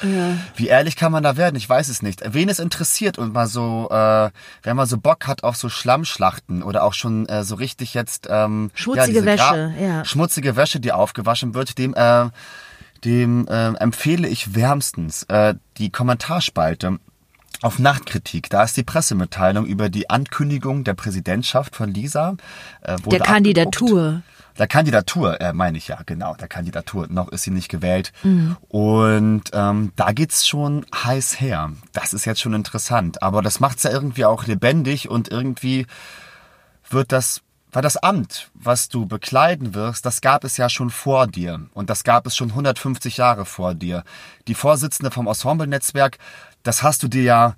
Wie 0.55 0.69
ehrlich 0.69 0.95
kann 0.95 1.11
man 1.11 1.25
da 1.25 1.37
werden? 1.37 1.57
Ich 1.57 1.69
weiß 1.69 1.89
es 1.89 2.03
nicht. 2.03 2.23
Wen 2.33 2.49
es 2.49 2.61
interessiert 2.61 3.19
und 3.19 3.33
mal 3.33 3.49
so, 3.49 3.89
äh, 3.91 4.31
wer 4.63 4.75
mal 4.75 4.87
so 4.87 4.97
Bock 4.97 5.27
hat 5.27 5.43
auf 5.43 5.57
so 5.57 5.69
Schlammschlachten 5.69 6.63
oder 6.63 6.85
auch 6.85 6.95
schon 6.95 7.27
äh, 7.27 7.43
so 7.43 7.57
richtig 7.57 7.93
jetzt 7.95 8.29
ähm, 8.31 8.71
Schmutzige 8.75 9.23
Gra- 9.23 9.25
Wäsche, 9.25 9.75
ja. 9.81 10.05
schmutzige 10.05 10.55
Wäsche, 10.55 10.79
die 10.79 10.93
aufgewaschen 10.93 11.55
wird, 11.55 11.79
dem 11.79 11.95
äh, 11.95 12.31
dem 13.05 13.47
äh, 13.49 13.75
empfehle 13.75 14.29
ich 14.29 14.55
wärmstens 14.55 15.25
äh, 15.25 15.55
die 15.79 15.91
Kommentarspalte 15.91 16.99
auf 17.63 17.79
Nachtkritik. 17.79 18.51
Da 18.51 18.65
ist 18.65 18.77
die 18.77 18.83
Pressemitteilung 18.83 19.67
über 19.67 19.89
die 19.89 20.11
Ankündigung 20.11 20.85
der 20.85 20.95
Präsidentschaft 20.95 21.75
von 21.77 21.93
Lisa. 21.93 22.37
Äh, 22.83 22.97
Der 23.07 23.21
Kandidatur. 23.21 24.23
der 24.59 24.67
Kandidatur, 24.67 25.41
äh, 25.41 25.53
meine 25.53 25.79
ich 25.79 25.89
ja, 25.89 25.99
genau, 26.05 26.35
der 26.35 26.49
Kandidatur. 26.49 27.07
Noch 27.09 27.29
ist 27.29 27.43
sie 27.45 27.51
nicht 27.51 27.69
gewählt. 27.69 28.13
Und 28.69 29.43
ähm, 29.53 29.93
da 29.97 30.13
geht's 30.13 30.47
schon 30.47 30.85
heiß 30.95 31.41
her. 31.41 31.73
Das 31.93 32.13
ist 32.13 32.25
jetzt 32.25 32.41
schon 32.41 32.55
interessant. 32.55 33.23
Aber 33.23 33.43
das 33.43 33.61
macht's 33.61 33.83
ja 33.85 33.91
irgendwie 33.91 34.25
auch 34.25 34.47
lebendig 34.47 35.09
und 35.09 35.29
irgendwie 35.31 35.87
wird 36.91 37.11
das, 37.13 37.41
weil 37.73 37.83
das 37.83 37.97
Amt, 37.97 38.49
was 38.55 38.89
du 38.89 39.07
bekleiden 39.07 39.75
wirst, 39.75 40.07
das 40.07 40.21
gab 40.21 40.45
es 40.45 40.57
ja 40.57 40.69
schon 40.69 40.91
vor 40.91 41.27
dir. 41.27 41.67
Und 41.75 41.91
das 41.91 42.05
gab 42.05 42.27
es 42.27 42.37
schon 42.37 42.51
150 42.51 43.17
Jahre 43.17 43.45
vor 43.45 43.75
dir. 43.75 44.05
Die 44.49 44.55
Vorsitzende 44.55 45.11
vom 45.11 45.27
Ensemble-Netzwerk, 45.27 46.19
das 46.67 46.83
hast 46.83 47.03
du 47.03 47.09
dir 47.09 47.23
ja 47.23 47.57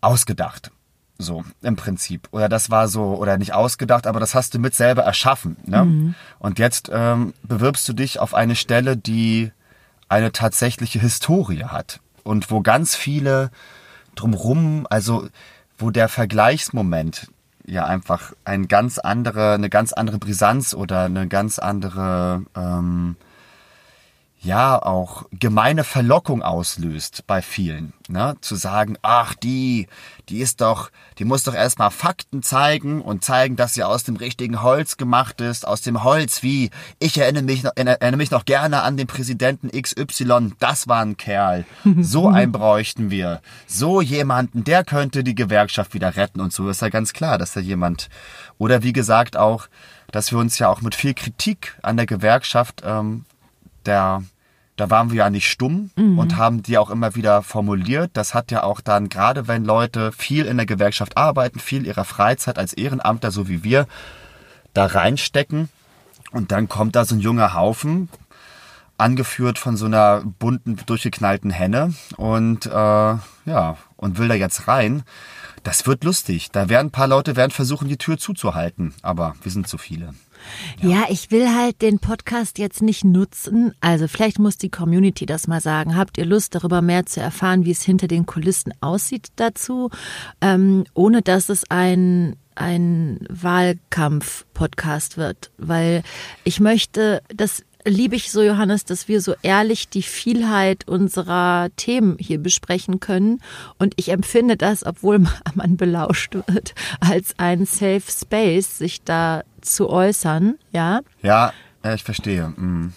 ausgedacht. 0.00 0.70
So, 1.18 1.44
im 1.62 1.76
Prinzip. 1.76 2.28
Oder 2.30 2.48
das 2.48 2.70
war 2.70 2.88
so, 2.88 3.14
oder 3.16 3.38
nicht 3.38 3.54
ausgedacht, 3.54 4.06
aber 4.06 4.20
das 4.20 4.34
hast 4.34 4.52
du 4.52 4.58
mit 4.58 4.74
selber 4.74 5.02
erschaffen. 5.02 5.56
Ne? 5.64 6.14
Und 6.38 6.58
jetzt 6.58 6.90
ähm, 6.92 7.32
bewirbst 7.42 7.88
du 7.88 7.94
dich 7.94 8.18
auf 8.20 8.34
eine 8.34 8.54
Stelle, 8.54 8.98
die 8.98 9.50
eine 10.08 10.32
tatsächliche 10.32 11.00
Historie 11.00 11.64
hat. 11.64 12.00
Und 12.22 12.50
wo 12.50 12.60
ganz 12.60 12.94
viele 12.94 13.50
drumrum, 14.14 14.86
also 14.90 15.28
wo 15.78 15.90
der 15.90 16.08
Vergleichsmoment 16.08 17.28
ja 17.64 17.86
einfach 17.86 18.32
ein 18.44 18.68
ganz 18.68 18.98
andere, 18.98 19.54
eine 19.54 19.70
ganz 19.70 19.92
andere 19.92 20.18
Brisanz 20.18 20.74
oder 20.74 21.04
eine 21.04 21.28
ganz 21.28 21.58
andere 21.58 22.42
ähm, 22.54 23.16
ja 24.46 24.80
auch 24.80 25.26
gemeine 25.32 25.84
Verlockung 25.84 26.42
auslöst 26.42 27.24
bei 27.26 27.42
vielen, 27.42 27.92
ne? 28.08 28.36
Zu 28.40 28.54
sagen, 28.54 28.96
ach 29.02 29.34
die, 29.34 29.88
die 30.30 30.38
ist 30.38 30.62
doch, 30.62 30.90
die 31.18 31.24
muss 31.24 31.42
doch 31.42 31.54
erstmal 31.54 31.90
Fakten 31.90 32.42
zeigen 32.42 33.02
und 33.02 33.24
zeigen, 33.24 33.56
dass 33.56 33.74
sie 33.74 33.84
aus 33.84 34.04
dem 34.04 34.16
richtigen 34.16 34.62
Holz 34.62 34.96
gemacht 34.96 35.40
ist, 35.40 35.66
aus 35.66 35.82
dem 35.82 36.02
Holz 36.04 36.42
wie 36.42 36.70
ich 36.98 37.18
erinnere 37.18 37.42
mich 37.42 37.62
noch, 37.62 37.72
erinnere 37.74 38.16
mich 38.16 38.30
noch 38.30 38.44
gerne 38.44 38.82
an 38.82 38.96
den 38.96 39.06
Präsidenten 39.06 39.70
XY, 39.70 40.52
das 40.58 40.88
war 40.88 41.02
ein 41.02 41.16
Kerl. 41.16 41.64
So 41.98 42.28
einen 42.28 42.52
bräuchten 42.52 43.10
wir. 43.10 43.40
So 43.66 44.00
jemanden, 44.00 44.64
der 44.64 44.84
könnte 44.84 45.24
die 45.24 45.34
Gewerkschaft 45.34 45.92
wieder 45.92 46.16
retten 46.16 46.40
und 46.40 46.52
so 46.52 46.68
ist 46.68 46.82
ja 46.82 46.88
ganz 46.88 47.12
klar, 47.12 47.36
dass 47.36 47.52
da 47.52 47.60
jemand 47.60 48.08
oder 48.58 48.82
wie 48.82 48.92
gesagt 48.92 49.36
auch, 49.36 49.66
dass 50.12 50.30
wir 50.30 50.38
uns 50.38 50.58
ja 50.58 50.68
auch 50.68 50.82
mit 50.82 50.94
viel 50.94 51.14
Kritik 51.14 51.76
an 51.82 51.96
der 51.96 52.06
Gewerkschaft 52.06 52.82
ähm, 52.84 53.24
der, 53.86 54.22
da 54.76 54.90
waren 54.90 55.10
wir 55.10 55.18
ja 55.18 55.30
nicht 55.30 55.50
stumm 55.50 55.90
und 56.18 56.36
haben 56.36 56.62
die 56.62 56.78
auch 56.78 56.90
immer 56.90 57.14
wieder 57.14 57.42
formuliert. 57.42 58.10
Das 58.14 58.34
hat 58.34 58.50
ja 58.50 58.62
auch 58.62 58.80
dann, 58.80 59.08
gerade 59.08 59.48
wenn 59.48 59.64
Leute 59.64 60.12
viel 60.12 60.44
in 60.46 60.58
der 60.58 60.66
Gewerkschaft 60.66 61.16
arbeiten, 61.16 61.58
viel 61.58 61.86
ihrer 61.86 62.04
Freizeit 62.04 62.58
als 62.58 62.74
Ehrenamter, 62.74 63.30
so 63.30 63.48
wie 63.48 63.64
wir, 63.64 63.86
da 64.74 64.86
reinstecken. 64.86 65.70
Und 66.32 66.52
dann 66.52 66.68
kommt 66.68 66.94
da 66.96 67.04
so 67.04 67.14
ein 67.14 67.20
junger 67.20 67.54
Haufen, 67.54 68.10
angeführt 68.98 69.58
von 69.58 69.76
so 69.76 69.86
einer 69.86 70.22
bunten, 70.38 70.76
durchgeknallten 70.86 71.50
Henne 71.50 71.94
und 72.16 72.66
äh, 72.66 72.70
ja, 72.70 73.76
und 73.96 74.18
will 74.18 74.28
da 74.28 74.34
jetzt 74.34 74.68
rein. 74.68 75.02
Das 75.62 75.86
wird 75.86 76.04
lustig. 76.04 76.50
Da 76.52 76.68
werden 76.68 76.88
ein 76.88 76.92
paar 76.92 77.08
Leute 77.08 77.36
werden 77.36 77.50
versuchen, 77.50 77.88
die 77.88 77.96
Tür 77.98 78.18
zuzuhalten, 78.18 78.94
aber 79.02 79.34
wir 79.42 79.50
sind 79.50 79.68
zu 79.68 79.78
viele. 79.78 80.14
Ja. 80.80 81.04
ich 81.08 81.30
will 81.30 81.48
halt 81.54 81.82
den 81.82 81.98
Podcast 81.98 82.58
jetzt 82.58 82.82
nicht 82.82 83.04
nutzen. 83.04 83.74
Also 83.80 84.08
vielleicht 84.08 84.38
muss 84.38 84.58
die 84.58 84.70
Community 84.70 85.26
das 85.26 85.46
mal 85.46 85.60
sagen. 85.60 85.96
Habt 85.96 86.18
ihr 86.18 86.26
Lust, 86.26 86.54
darüber 86.54 86.82
mehr 86.82 87.06
zu 87.06 87.20
erfahren, 87.20 87.64
wie 87.64 87.70
es 87.70 87.82
hinter 87.82 88.08
den 88.08 88.26
Kulissen 88.26 88.72
aussieht 88.80 89.28
dazu, 89.36 89.90
ähm, 90.40 90.84
ohne 90.94 91.22
dass 91.22 91.48
es 91.48 91.70
ein 91.70 92.36
ein 92.58 93.20
Wahlkampf-Podcast 93.28 95.18
wird, 95.18 95.50
weil 95.58 96.02
ich 96.42 96.58
möchte, 96.58 97.20
das 97.28 97.62
liebe 97.86 98.16
ich 98.16 98.32
so, 98.32 98.42
Johannes, 98.42 98.84
dass 98.84 99.08
wir 99.08 99.20
so 99.20 99.34
ehrlich 99.42 99.88
die 99.88 100.02
Vielheit 100.02 100.88
unserer 100.88 101.68
Themen 101.76 102.16
hier 102.18 102.38
besprechen 102.38 103.00
können. 103.00 103.40
Und 103.78 103.94
ich 103.96 104.10
empfinde 104.10 104.56
das, 104.56 104.84
obwohl 104.84 105.20
man 105.54 105.76
belauscht 105.76 106.34
wird, 106.34 106.74
als 107.00 107.34
ein 107.38 107.64
Safe 107.64 108.02
Space, 108.08 108.78
sich 108.78 109.02
da 109.02 109.42
zu 109.66 109.88
äußern, 109.88 110.58
ja. 110.72 111.00
Ja, 111.22 111.52
ich 111.94 112.04
verstehe. 112.04 112.48
Mm. 112.48 112.92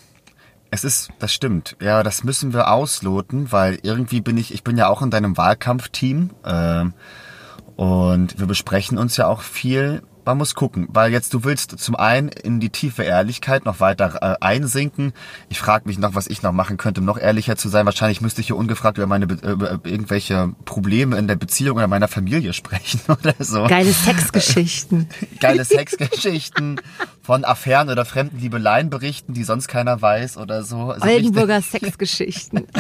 Es 0.72 0.84
ist, 0.84 1.10
das 1.18 1.34
stimmt. 1.34 1.76
Ja, 1.82 2.04
das 2.04 2.24
müssen 2.24 2.54
wir 2.54 2.72
ausloten, 2.72 3.52
weil 3.52 3.80
irgendwie 3.82 4.22
bin 4.22 4.38
ich, 4.38 4.54
ich 4.54 4.64
bin 4.64 4.78
ja 4.78 4.88
auch 4.88 5.02
in 5.02 5.10
deinem 5.10 5.36
Wahlkampfteam 5.36 6.30
ähm, 6.46 6.94
und 7.76 8.40
wir 8.40 8.46
besprechen 8.46 8.98
uns 8.98 9.18
ja 9.18 9.28
auch 9.28 9.42
viel. 9.42 10.04
Man 10.30 10.38
muss 10.38 10.54
gucken, 10.54 10.88
weil 10.92 11.12
jetzt 11.12 11.34
du 11.34 11.44
willst 11.44 11.80
zum 11.80 11.96
einen 11.96 12.28
in 12.28 12.60
die 12.60 12.70
tiefe 12.70 13.02
Ehrlichkeit 13.02 13.66
noch 13.66 13.80
weiter 13.80 14.20
äh, 14.22 14.46
einsinken. 14.46 15.14
Ich 15.50 15.58
frage 15.58 15.88
mich 15.88 15.98
noch, 15.98 16.14
was 16.14 16.28
ich 16.28 16.44
noch 16.44 16.52
machen 16.52 16.78
könnte, 16.78 17.02
um 17.02 17.06
noch 17.06 17.18
ehrlicher 17.18 17.56
zu 17.56 17.68
sein. 17.68 17.88
Wahrscheinlich 17.88 18.22
müsste 18.22 18.42
ich 18.42 18.46
hier 18.46 18.56
ungefragt 18.56 19.00
über 19.00 19.08
meine 19.08 19.26
Be 19.26 19.40
über 19.50 19.80
irgendwelche 19.86 20.54
Probleme 20.66 21.18
in 21.18 21.28
der 21.28 21.36
Beziehung 21.36 21.78
oder 21.78 21.88
meiner 21.88 22.08
Familie 22.08 22.54
sprechen 22.54 23.02
oder 23.08 23.34
so. 23.40 23.66
Geile 23.66 23.92
Sexgeschichten. 23.92 25.10
Geile 25.40 25.66
Sexgeschichten 25.66 26.80
von 27.24 27.44
Affären 27.44 27.90
oder 27.90 28.06
fremden 28.06 28.38
Liebeleien 28.38 28.92
berichten, 28.92 29.34
die 29.34 29.44
sonst 29.44 29.68
keiner 29.68 30.00
weiß 30.00 30.38
oder 30.38 30.62
so. 30.62 30.92
Also 30.92 31.08
Oldenburger 31.08 31.64
Sexgeschichten. 31.64 32.68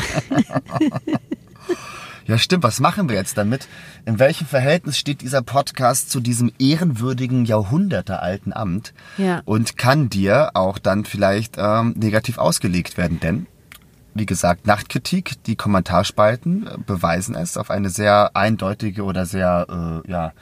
Ja, 2.29 2.37
stimmt. 2.37 2.63
Was 2.63 2.79
machen 2.79 3.09
wir 3.09 3.15
jetzt 3.15 3.39
damit? 3.39 3.67
In 4.05 4.19
welchem 4.19 4.45
Verhältnis 4.45 4.99
steht 4.99 5.21
dieser 5.21 5.41
Podcast 5.41 6.11
zu 6.11 6.19
diesem 6.19 6.51
ehrenwürdigen, 6.59 7.43
jahrhundertealten 7.43 8.53
Amt? 8.53 8.93
Ja. 9.17 9.41
Und 9.45 9.77
kann 9.77 10.09
dir 10.09 10.51
auch 10.53 10.77
dann 10.77 11.05
vielleicht 11.05 11.55
ähm, 11.57 11.95
negativ 11.97 12.37
ausgelegt 12.37 12.97
werden? 12.97 13.19
Denn, 13.19 13.47
wie 14.13 14.27
gesagt, 14.27 14.67
Nachtkritik, 14.67 15.43
die 15.45 15.55
Kommentarspalten 15.55 16.67
äh, 16.67 16.77
beweisen 16.85 17.33
es 17.33 17.57
auf 17.57 17.71
eine 17.71 17.89
sehr 17.89 18.35
eindeutige 18.35 19.05
oder 19.05 19.25
sehr, 19.25 20.03
äh, 20.05 20.11
ja, 20.11 20.33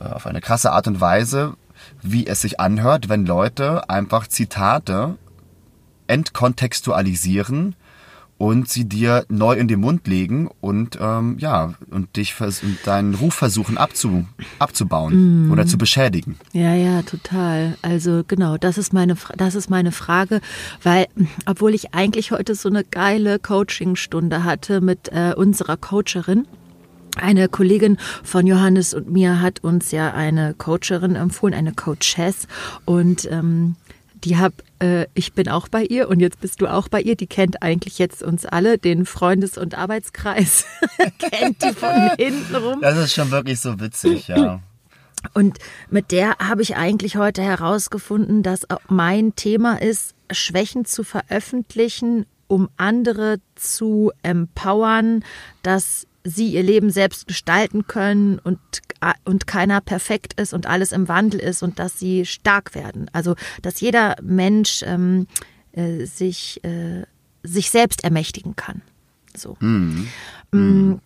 äh, 0.00 0.04
auf 0.04 0.26
eine 0.26 0.40
krasse 0.40 0.72
Art 0.72 0.88
und 0.88 1.00
Weise, 1.00 1.54
wie 2.02 2.26
es 2.26 2.40
sich 2.40 2.58
anhört, 2.58 3.08
wenn 3.08 3.24
Leute 3.24 3.88
einfach 3.88 4.26
Zitate 4.26 5.16
entkontextualisieren 6.08 7.76
und 8.38 8.68
sie 8.68 8.88
dir 8.88 9.26
neu 9.28 9.54
in 9.54 9.68
den 9.68 9.80
Mund 9.80 10.06
legen 10.06 10.48
und 10.60 10.98
ähm, 11.00 11.36
ja 11.38 11.74
und 11.90 12.16
dich 12.16 12.34
vers 12.34 12.62
und 12.62 12.78
deinen 12.84 13.14
Ruf 13.14 13.34
versuchen 13.34 13.76
abzu 13.76 14.26
abzubauen 14.60 15.48
mm. 15.48 15.52
oder 15.52 15.66
zu 15.66 15.76
beschädigen. 15.76 16.36
Ja, 16.52 16.74
ja, 16.74 17.02
total. 17.02 17.76
Also 17.82 18.22
genau, 18.26 18.56
das 18.56 18.78
ist 18.78 18.92
meine 18.92 19.16
das 19.36 19.56
ist 19.56 19.68
meine 19.68 19.92
Frage, 19.92 20.40
weil 20.82 21.06
obwohl 21.46 21.74
ich 21.74 21.94
eigentlich 21.94 22.30
heute 22.30 22.54
so 22.54 22.68
eine 22.68 22.84
geile 22.84 23.38
Coachingstunde 23.40 24.44
hatte 24.44 24.80
mit 24.80 25.08
äh, 25.12 25.34
unserer 25.36 25.76
Coacherin, 25.76 26.46
eine 27.16 27.48
Kollegin 27.48 27.98
von 28.22 28.46
Johannes 28.46 28.94
und 28.94 29.10
mir 29.10 29.40
hat 29.40 29.64
uns 29.64 29.90
ja 29.90 30.12
eine 30.12 30.54
Coacherin 30.54 31.16
empfohlen, 31.16 31.54
eine 31.54 31.72
Coachess 31.72 32.46
und 32.84 33.28
ähm, 33.30 33.74
die 34.24 34.36
hab, 34.36 34.52
äh, 34.80 35.06
ich 35.14 35.32
bin 35.32 35.48
auch 35.48 35.68
bei 35.68 35.84
ihr 35.84 36.08
und 36.08 36.20
jetzt 36.20 36.40
bist 36.40 36.60
du 36.60 36.66
auch 36.66 36.88
bei 36.88 37.00
ihr. 37.00 37.16
Die 37.16 37.26
kennt 37.26 37.62
eigentlich 37.62 37.98
jetzt 37.98 38.22
uns 38.22 38.46
alle, 38.46 38.78
den 38.78 39.06
Freundes- 39.06 39.58
und 39.58 39.76
Arbeitskreis. 39.76 40.66
kennt 41.18 41.62
die 41.62 41.72
von 41.72 42.10
hinten 42.16 42.54
rum. 42.54 42.80
Das 42.80 42.96
ist 42.98 43.14
schon 43.14 43.30
wirklich 43.30 43.60
so 43.60 43.80
witzig, 43.80 44.28
ja. 44.28 44.60
Und 45.34 45.58
mit 45.90 46.12
der 46.12 46.36
habe 46.38 46.62
ich 46.62 46.76
eigentlich 46.76 47.16
heute 47.16 47.42
herausgefunden, 47.42 48.42
dass 48.42 48.66
mein 48.88 49.34
Thema 49.34 49.80
ist, 49.80 50.14
Schwächen 50.30 50.84
zu 50.84 51.04
veröffentlichen, 51.04 52.26
um 52.46 52.68
andere 52.76 53.38
zu 53.56 54.12
empowern, 54.22 55.24
dass 55.62 56.06
sie 56.24 56.48
ihr 56.48 56.62
Leben 56.62 56.90
selbst 56.90 57.26
gestalten 57.26 57.86
können 57.86 58.38
und, 58.38 58.58
und 59.24 59.46
keiner 59.46 59.80
perfekt 59.80 60.38
ist 60.40 60.52
und 60.52 60.66
alles 60.66 60.92
im 60.92 61.08
Wandel 61.08 61.40
ist 61.40 61.62
und 61.62 61.78
dass 61.78 61.98
sie 61.98 62.26
stark 62.26 62.74
werden. 62.74 63.10
Also, 63.12 63.36
dass 63.62 63.80
jeder 63.80 64.16
Mensch 64.22 64.82
ähm, 64.84 65.26
äh, 65.72 66.04
sich, 66.04 66.62
äh, 66.64 67.04
sich 67.42 67.70
selbst 67.70 68.04
ermächtigen 68.04 68.56
kann. 68.56 68.82
So. 69.36 69.56
Mhm. 69.60 70.08
Mhm. 70.52 71.00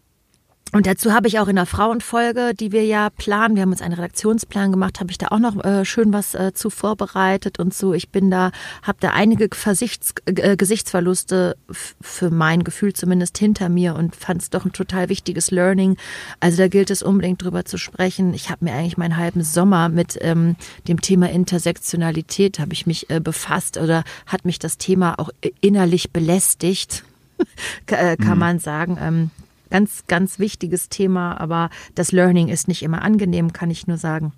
Und 0.72 0.86
dazu 0.86 1.12
habe 1.12 1.28
ich 1.28 1.38
auch 1.38 1.48
in 1.48 1.56
der 1.56 1.66
Frauenfolge, 1.66 2.54
die 2.54 2.72
wir 2.72 2.84
ja 2.84 3.10
planen, 3.10 3.56
wir 3.56 3.62
haben 3.62 3.72
uns 3.72 3.82
einen 3.82 3.92
Redaktionsplan 3.92 4.72
gemacht, 4.72 5.00
habe 5.00 5.10
ich 5.10 5.18
da 5.18 5.28
auch 5.28 5.38
noch 5.38 5.62
äh, 5.62 5.84
schön 5.84 6.14
was 6.14 6.34
äh, 6.34 6.54
zu 6.54 6.70
vorbereitet 6.70 7.58
und 7.58 7.74
so. 7.74 7.92
Ich 7.92 8.08
bin 8.08 8.30
da, 8.30 8.52
habe 8.82 8.96
da 8.98 9.10
einige 9.10 9.54
Versichts, 9.54 10.14
äh, 10.24 10.56
Gesichtsverluste 10.56 11.58
für 12.00 12.30
mein 12.30 12.64
Gefühl 12.64 12.94
zumindest 12.94 13.36
hinter 13.36 13.68
mir 13.68 13.94
und 13.94 14.16
fand 14.16 14.40
es 14.40 14.48
doch 14.48 14.64
ein 14.64 14.72
total 14.72 15.10
wichtiges 15.10 15.50
Learning. 15.50 15.98
Also 16.40 16.56
da 16.56 16.68
gilt 16.68 16.90
es 16.90 17.02
unbedingt 17.02 17.42
drüber 17.42 17.66
zu 17.66 17.76
sprechen. 17.76 18.32
Ich 18.32 18.48
habe 18.48 18.64
mir 18.64 18.72
eigentlich 18.72 18.96
meinen 18.96 19.18
halben 19.18 19.42
Sommer 19.42 19.90
mit 19.90 20.16
ähm, 20.22 20.56
dem 20.88 21.02
Thema 21.02 21.28
Intersektionalität 21.28 22.58
habe 22.58 22.72
ich 22.72 22.86
mich 22.86 23.10
äh, 23.10 23.20
befasst 23.20 23.76
oder 23.76 24.04
hat 24.26 24.46
mich 24.46 24.58
das 24.58 24.78
Thema 24.78 25.18
auch 25.18 25.28
innerlich 25.60 26.12
belästigt. 26.12 27.04
Äh, 27.88 28.16
kann 28.16 28.34
mhm. 28.34 28.38
man 28.38 28.58
sagen. 28.60 28.98
Ähm, 29.00 29.30
Ganz, 29.72 30.04
ganz 30.06 30.38
wichtiges 30.38 30.90
Thema, 30.90 31.40
aber 31.40 31.70
das 31.94 32.12
Learning 32.12 32.48
ist 32.48 32.68
nicht 32.68 32.82
immer 32.82 33.00
angenehm, 33.00 33.54
kann 33.54 33.70
ich 33.70 33.86
nur 33.86 33.96
sagen. 33.96 34.34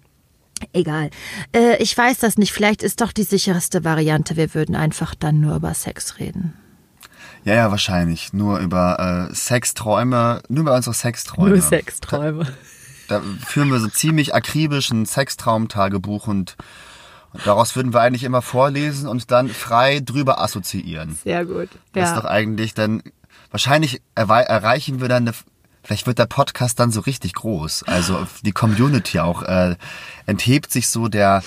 Egal. 0.73 1.11
Äh, 1.53 1.83
ich 1.83 1.99
weiß 1.99 2.19
das 2.19 2.39
nicht. 2.39 2.53
Vielleicht 2.53 2.85
ist 2.85 3.01
doch 3.01 3.11
die 3.11 3.25
sicherste 3.25 3.83
Variante, 3.83 4.37
wir 4.37 4.55
würden 4.55 4.77
einfach 4.77 5.17
dann 5.17 5.41
nur 5.41 5.57
über 5.57 5.75
Sex 5.75 6.21
reden. 6.21 6.53
Ja, 7.43 7.55
ja, 7.55 7.71
wahrscheinlich. 7.73 8.33
Nur 8.33 8.61
über 8.61 9.29
äh, 9.29 9.35
Sexträume, 9.35 10.41
nur 10.49 10.63
über 10.63 10.77
unsere 10.77 10.95
Sexträume. 10.95 11.51
Nur 11.51 11.61
Sexträume. 11.61 12.45
Da, 13.09 13.19
da 13.19 13.23
führen 13.45 13.73
wir 13.73 13.81
so 13.81 13.89
ziemlich 13.89 14.37
akribisch 14.37 14.93
ein 14.93 15.05
Sextraumtagebuch 15.05 16.29
und 16.29 16.57
und 17.33 17.45
daraus 17.49 17.75
würden 17.75 17.93
wir 17.93 18.01
eigentlich 18.01 18.23
immer 18.23 18.43
vorlesen 18.43 19.09
und 19.09 19.33
dann 19.33 19.49
frei 19.49 19.99
drüber 19.99 20.41
assoziieren. 20.41 21.19
Sehr 21.25 21.45
gut. 21.45 21.69
Das 21.93 22.11
ja. 22.11 22.15
ist 22.15 22.23
doch 22.23 22.31
eigentlich 22.31 22.75
dann 22.75 23.03
wahrscheinlich 23.55 24.03
erreichen 24.17 25.01
wir 25.01 25.09
dann 25.09 25.29
eine, 25.29 25.37
vielleicht 25.85 26.09
wird 26.09 26.19
der 26.19 26.27
Podcast 26.27 26.81
dann 26.81 26.91
so 26.91 26.99
richtig 26.99 27.35
groß. 27.35 27.85
Also 27.85 28.27
die 28.43 28.51
Community 28.51 29.21
auch 29.21 29.45
äh, 29.45 29.77
enthebt 30.27 30.73
sich 30.73 30.89
so 30.89 31.07
der 31.07 31.45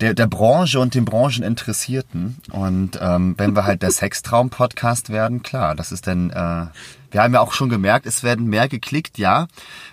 der, 0.00 0.14
der 0.14 0.26
Branche 0.26 0.80
und 0.80 0.96
den 0.96 1.04
Brancheninteressierten. 1.04 2.38
Und 2.50 2.98
ähm, 3.00 3.36
wenn 3.38 3.54
wir 3.54 3.64
halt 3.64 3.82
der 3.82 3.90
Sextraum-Podcast 3.92 5.10
werden, 5.10 5.44
klar, 5.44 5.76
das 5.76 5.92
ist 5.92 6.08
dann, 6.08 6.30
äh, 6.30 6.66
wir 7.12 7.22
haben 7.22 7.34
ja 7.34 7.40
auch 7.40 7.52
schon 7.52 7.68
gemerkt, 7.68 8.04
es 8.04 8.24
werden 8.24 8.48
mehr 8.48 8.68
geklickt, 8.68 9.16
ja. 9.16 9.46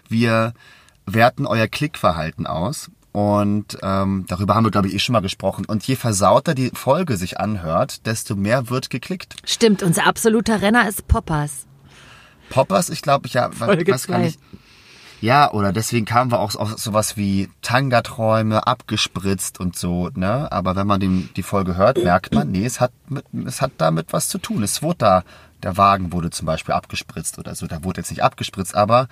Wir 0.09 0.53
werten 1.05 1.45
euer 1.45 1.67
Klickverhalten 1.67 2.47
aus. 2.47 2.89
Und 3.11 3.77
ähm, 3.81 4.25
darüber 4.27 4.55
haben 4.55 4.65
wir, 4.65 4.71
glaube 4.71 4.87
ich, 4.87 4.93
eh 4.93 4.99
schon 4.99 5.13
mal 5.13 5.21
gesprochen. 5.21 5.65
Und 5.65 5.85
je 5.85 5.95
versauter 5.95 6.55
die 6.55 6.71
Folge 6.73 7.17
sich 7.17 7.39
anhört, 7.39 8.05
desto 8.05 8.35
mehr 8.35 8.69
wird 8.69 8.89
geklickt. 8.89 9.35
Stimmt, 9.45 9.83
unser 9.83 10.07
absoluter 10.07 10.61
Renner 10.61 10.87
ist 10.87 11.07
Poppers. 11.07 11.65
Poppers, 12.49 12.89
ich 12.89 13.01
glaube, 13.01 13.27
ja, 13.29 13.51
Folge 13.51 13.91
was 13.91 14.07
kann 14.07 14.23
ich. 14.23 14.37
Ja, 15.21 15.51
oder 15.51 15.71
deswegen 15.71 16.05
kamen 16.05 16.31
wir 16.31 16.39
auch 16.39 16.55
auf 16.55 16.79
sowas 16.79 17.15
wie 17.15 17.47
Tanga-Träume, 17.61 18.65
abgespritzt 18.65 19.59
und 19.59 19.77
so, 19.77 20.09
ne? 20.15 20.51
Aber 20.51 20.75
wenn 20.75 20.87
man 20.87 20.99
den, 20.99 21.29
die 21.35 21.43
Folge 21.43 21.75
hört, 21.75 22.03
merkt 22.03 22.33
man, 22.33 22.49
nee, 22.49 22.65
es 22.65 22.79
hat, 22.81 22.91
mit, 23.07 23.23
es 23.45 23.61
hat 23.61 23.73
damit 23.77 24.13
was 24.13 24.29
zu 24.29 24.39
tun. 24.39 24.63
Es 24.63 24.81
wurde 24.81 24.97
da 24.97 25.23
der 25.63 25.77
Wagen 25.77 26.11
wurde 26.11 26.29
zum 26.29 26.45
Beispiel 26.45 26.73
abgespritzt 26.73 27.37
oder 27.39 27.55
so. 27.55 27.67
Da 27.67 27.83
wurde 27.83 28.01
jetzt 28.01 28.09
nicht 28.09 28.23
abgespritzt, 28.23 28.75
aber 28.75 29.07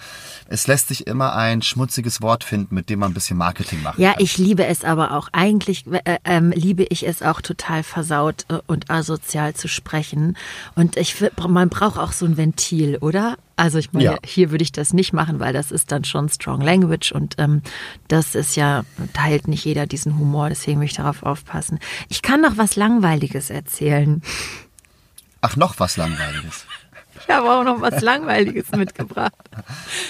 es 0.47 0.67
lässt 0.67 0.87
sich 0.87 1.07
immer 1.07 1.35
ein 1.35 1.61
schmutziges 1.61 2.21
Wort 2.21 2.43
finden, 2.43 2.75
mit 2.75 2.89
dem 2.89 2.99
man 2.99 3.11
ein 3.11 3.13
bisschen 3.13 3.37
Marketing 3.37 3.81
macht. 3.81 3.99
Ja, 3.99 4.13
kann. 4.13 4.23
ich 4.23 4.37
liebe 4.37 4.65
es 4.65 4.83
aber 4.83 5.11
auch. 5.11 5.29
Eigentlich 5.31 5.85
äh, 5.87 6.17
ähm, 6.23 6.51
liebe 6.51 6.83
ich 6.83 7.07
es 7.07 7.21
auch 7.21 7.41
total 7.41 7.83
versaut 7.83 8.45
äh, 8.49 8.59
und 8.67 8.89
asozial 8.89 9.53
zu 9.53 9.67
sprechen. 9.67 10.37
Und 10.75 10.97
ich 10.97 11.15
man 11.47 11.69
braucht 11.69 11.97
auch 11.97 12.11
so 12.11 12.25
ein 12.25 12.37
Ventil, 12.37 12.97
oder? 12.97 13.37
Also 13.59 13.77
ich 13.77 13.91
meine, 13.91 14.05
ja. 14.05 14.17
hier 14.23 14.51
würde 14.51 14.63
ich 14.63 14.71
das 14.71 14.93
nicht 14.93 15.11
machen, 15.11 15.41
weil 15.41 15.51
das 15.51 15.71
ist 15.71 15.91
dann 15.91 16.05
schon 16.05 16.29
Strong 16.29 16.61
Language 16.61 17.11
und 17.11 17.35
ähm, 17.39 17.61
das 18.07 18.33
ist 18.33 18.55
ja, 18.55 18.85
teilt 19.11 19.49
nicht 19.49 19.65
jeder 19.65 19.85
diesen 19.85 20.17
Humor, 20.17 20.47
deswegen 20.47 20.79
möchte 20.79 20.93
ich 20.93 20.97
darauf 20.97 21.23
aufpassen. 21.23 21.79
Ich 22.07 22.21
kann 22.21 22.39
noch 22.39 22.57
was 22.57 22.77
Langweiliges 22.77 23.49
erzählen. 23.49 24.21
Ach, 25.41 25.55
noch 25.55 25.79
was 25.79 25.97
Langweiliges. 25.97 26.65
Ich 27.21 27.29
habe 27.29 27.49
auch 27.51 27.63
noch 27.63 27.81
was 27.81 28.01
Langweiliges 28.01 28.71
mitgebracht. 28.71 29.33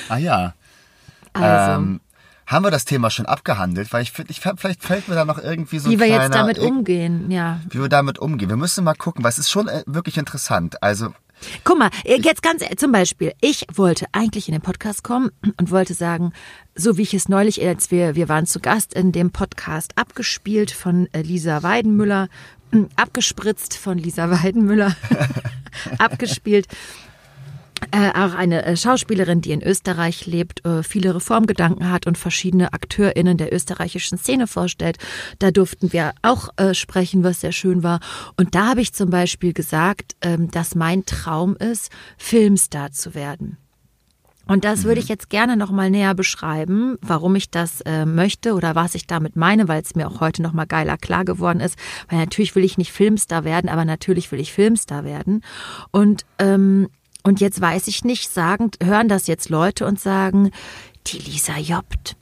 Ah 0.10 0.18
ja. 0.18 0.54
Also. 1.34 1.82
Ähm, 1.82 2.02
haben 2.50 2.66
wir 2.66 2.72
das 2.72 2.84
Thema 2.86 3.12
schon 3.12 3.28
abgehandelt? 3.28 3.94
Weil 3.94 4.02
ich 4.02 4.12
finde, 4.12 4.32
ich, 4.32 4.40
vielleicht 4.40 4.84
fällt 4.84 5.08
mir 5.08 5.14
da 5.14 5.24
noch 5.24 5.38
irgendwie 5.38 5.78
so 5.78 5.90
Wie 5.92 6.00
wir 6.00 6.08
jetzt 6.08 6.34
damit 6.34 6.58
umgehen, 6.58 7.30
ja. 7.30 7.60
Wie 7.70 7.80
wir 7.80 7.90
damit 7.90 8.18
umgehen. 8.18 8.50
Wir 8.50 8.58
müssen 8.58 8.84
mal 8.84 8.96
gucken, 8.96 9.24
weil 9.24 9.30
es 9.30 9.38
ist 9.38 9.52
schon 9.52 9.68
äh, 9.68 9.84
wirklich 9.86 10.18
interessant. 10.18 10.82
Also 10.82 11.14
Guck 11.64 11.78
mal, 11.78 11.90
jetzt 12.04 12.42
ganz 12.42 12.64
zum 12.78 12.92
Beispiel, 12.92 13.34
ich 13.40 13.66
wollte 13.74 14.08
eigentlich 14.12 14.48
in 14.48 14.54
den 14.54 14.62
Podcast 14.62 15.04
kommen 15.04 15.32
und 15.58 15.72
wollte 15.72 15.94
sagen, 15.94 16.34
so 16.76 16.98
wie 16.98 17.04
ich 17.04 17.14
es 17.14 17.30
neulich, 17.30 17.66
als 17.66 17.92
wir, 17.92 18.16
wir 18.16 18.30
waren 18.30 18.46
zu 18.46 18.60
Gast 18.60 18.94
in 18.94 19.12
dem 19.12 19.32
Podcast 19.32 19.98
abgespielt 19.98 20.72
von 20.72 21.08
äh, 21.14 21.22
Lisa 21.22 21.64
Weidenmüller 21.64 22.28
abgespritzt 22.96 23.76
von 23.76 23.98
Lisa 23.98 24.30
Weidenmüller, 24.30 24.96
abgespielt. 25.98 26.68
Äh, 27.92 28.10
auch 28.10 28.34
eine 28.34 28.66
äh, 28.66 28.76
Schauspielerin, 28.76 29.42
die 29.42 29.52
in 29.52 29.64
Österreich 29.64 30.26
lebt, 30.26 30.66
äh, 30.66 30.84
viele 30.84 31.16
Reformgedanken 31.16 31.90
hat 31.90 32.08
und 32.08 32.18
verschiedene 32.18 32.74
AkteurInnen 32.74 33.38
der 33.38 33.54
österreichischen 33.54 34.18
Szene 34.18 34.48
vorstellt. 34.48 34.98
Da 35.40 35.52
durften 35.52 35.94
wir 35.94 36.14
auch 36.22 36.50
äh, 36.58 36.74
sprechen, 36.74 37.24
was 37.24 37.42
sehr 37.42 37.54
schön 37.54 37.82
war. 37.82 38.02
Und 38.38 38.54
da 38.54 38.68
habe 38.68 38.82
ich 38.82 38.94
zum 38.94 39.10
Beispiel 39.10 39.54
gesagt, 39.54 40.16
ähm, 40.22 40.52
dass 40.52 40.76
mein 40.76 41.06
Traum 41.06 41.56
ist, 41.56 41.90
Filmstar 42.18 42.92
zu 42.92 43.16
werden. 43.16 43.58
Und 44.50 44.66
das 44.66 44.84
würde 44.84 45.00
ich 45.00 45.06
mhm. 45.06 45.14
jetzt 45.14 45.30
gerne 45.30 45.56
noch 45.56 45.72
mal 45.72 45.90
näher 45.92 46.16
beschreiben, 46.16 46.98
warum 47.02 47.36
ich 47.36 47.52
das 47.52 47.82
äh, 47.82 48.06
möchte 48.06 48.56
oder 48.56 48.74
was 48.76 48.96
ich 48.96 49.06
damit 49.06 49.36
meine, 49.36 49.68
weil 49.68 49.82
es 49.82 49.96
mir 49.96 50.08
auch 50.08 50.20
heute 50.20 50.42
noch 50.42 50.54
mal 50.54 50.66
geiler 50.66 50.98
klar 50.98 51.24
geworden 51.24 51.60
ist. 51.60 51.78
Weil 52.10 52.20
natürlich 52.20 52.56
will 52.56 52.64
ich 52.64 52.78
nicht 52.78 52.92
Filmstar 52.92 53.44
werden, 53.44 53.70
aber 53.70 53.86
natürlich 53.86 54.32
will 54.32 54.40
ich 54.40 54.52
Filmstar 54.52 55.04
werden. 55.04 55.44
Und 55.92 56.26
ähm, 56.40 56.90
und 57.22 57.42
jetzt 57.42 57.60
weiß 57.60 57.88
ich 57.90 58.06
nicht, 58.06 58.32
sagen, 58.32 58.72
hören 58.82 59.10
das 59.10 59.28
jetzt 59.28 59.50
Leute 59.50 59.86
und 59.86 60.00
sagen, 60.00 60.52
die 61.08 61.18
Lisa 61.18 61.58
Jobt, 61.58 62.16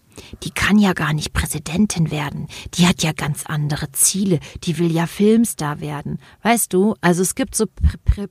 die 0.43 0.51
kann 0.51 0.77
ja 0.77 0.93
gar 0.93 1.13
nicht 1.13 1.33
Präsidentin 1.33 2.11
werden. 2.11 2.47
Die 2.73 2.87
hat 2.87 3.03
ja 3.03 3.11
ganz 3.11 3.45
andere 3.45 3.91
Ziele. 3.91 4.39
Die 4.63 4.77
will 4.77 4.91
ja 4.91 5.07
Filmstar 5.07 5.79
werden. 5.79 6.19
Weißt 6.43 6.73
du, 6.73 6.95
also 7.01 7.21
es 7.21 7.35
gibt 7.35 7.55
so 7.55 7.65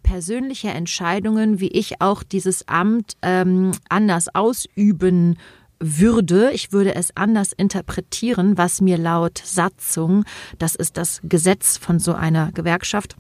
persönliche 0.03 0.69
Entscheidungen, 0.69 1.61
wie 1.61 1.69
ich 1.69 2.01
auch 2.01 2.23
dieses 2.23 2.69
Amt 2.69 3.17
ähm, 3.23 3.73
anders 3.89 4.35
ausüben 4.35 5.37
würde, 5.79 6.53
ich 6.53 6.73
würde 6.73 6.95
es 6.95 7.15
anders 7.17 7.53
interpretieren, 7.53 8.57
was 8.57 8.81
mir 8.81 8.97
laut 8.97 9.39
Satzung, 9.45 10.25
das 10.59 10.75
ist 10.75 10.97
das 10.97 11.21
Gesetz 11.23 11.77
von 11.77 11.99
so 11.99 12.15
einer 12.15 12.51
Gewerkschaft, 12.53 13.17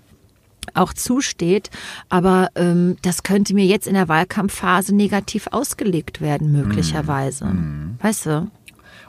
auch 0.75 0.93
zusteht. 0.93 1.71
Aber 2.09 2.49
ähm, 2.55 2.97
das 3.03 3.23
könnte 3.23 3.55
mir 3.55 3.67
jetzt 3.67 3.87
in 3.87 3.95
der 3.95 4.09
Wahlkampfphase 4.09 4.95
negativ 4.95 5.49
ausgelegt 5.51 6.21
werden, 6.21 6.53
möglicherweise. 6.53 7.47
Mm. 7.47 7.99
Weißt 8.01 8.27
du? 8.27 8.51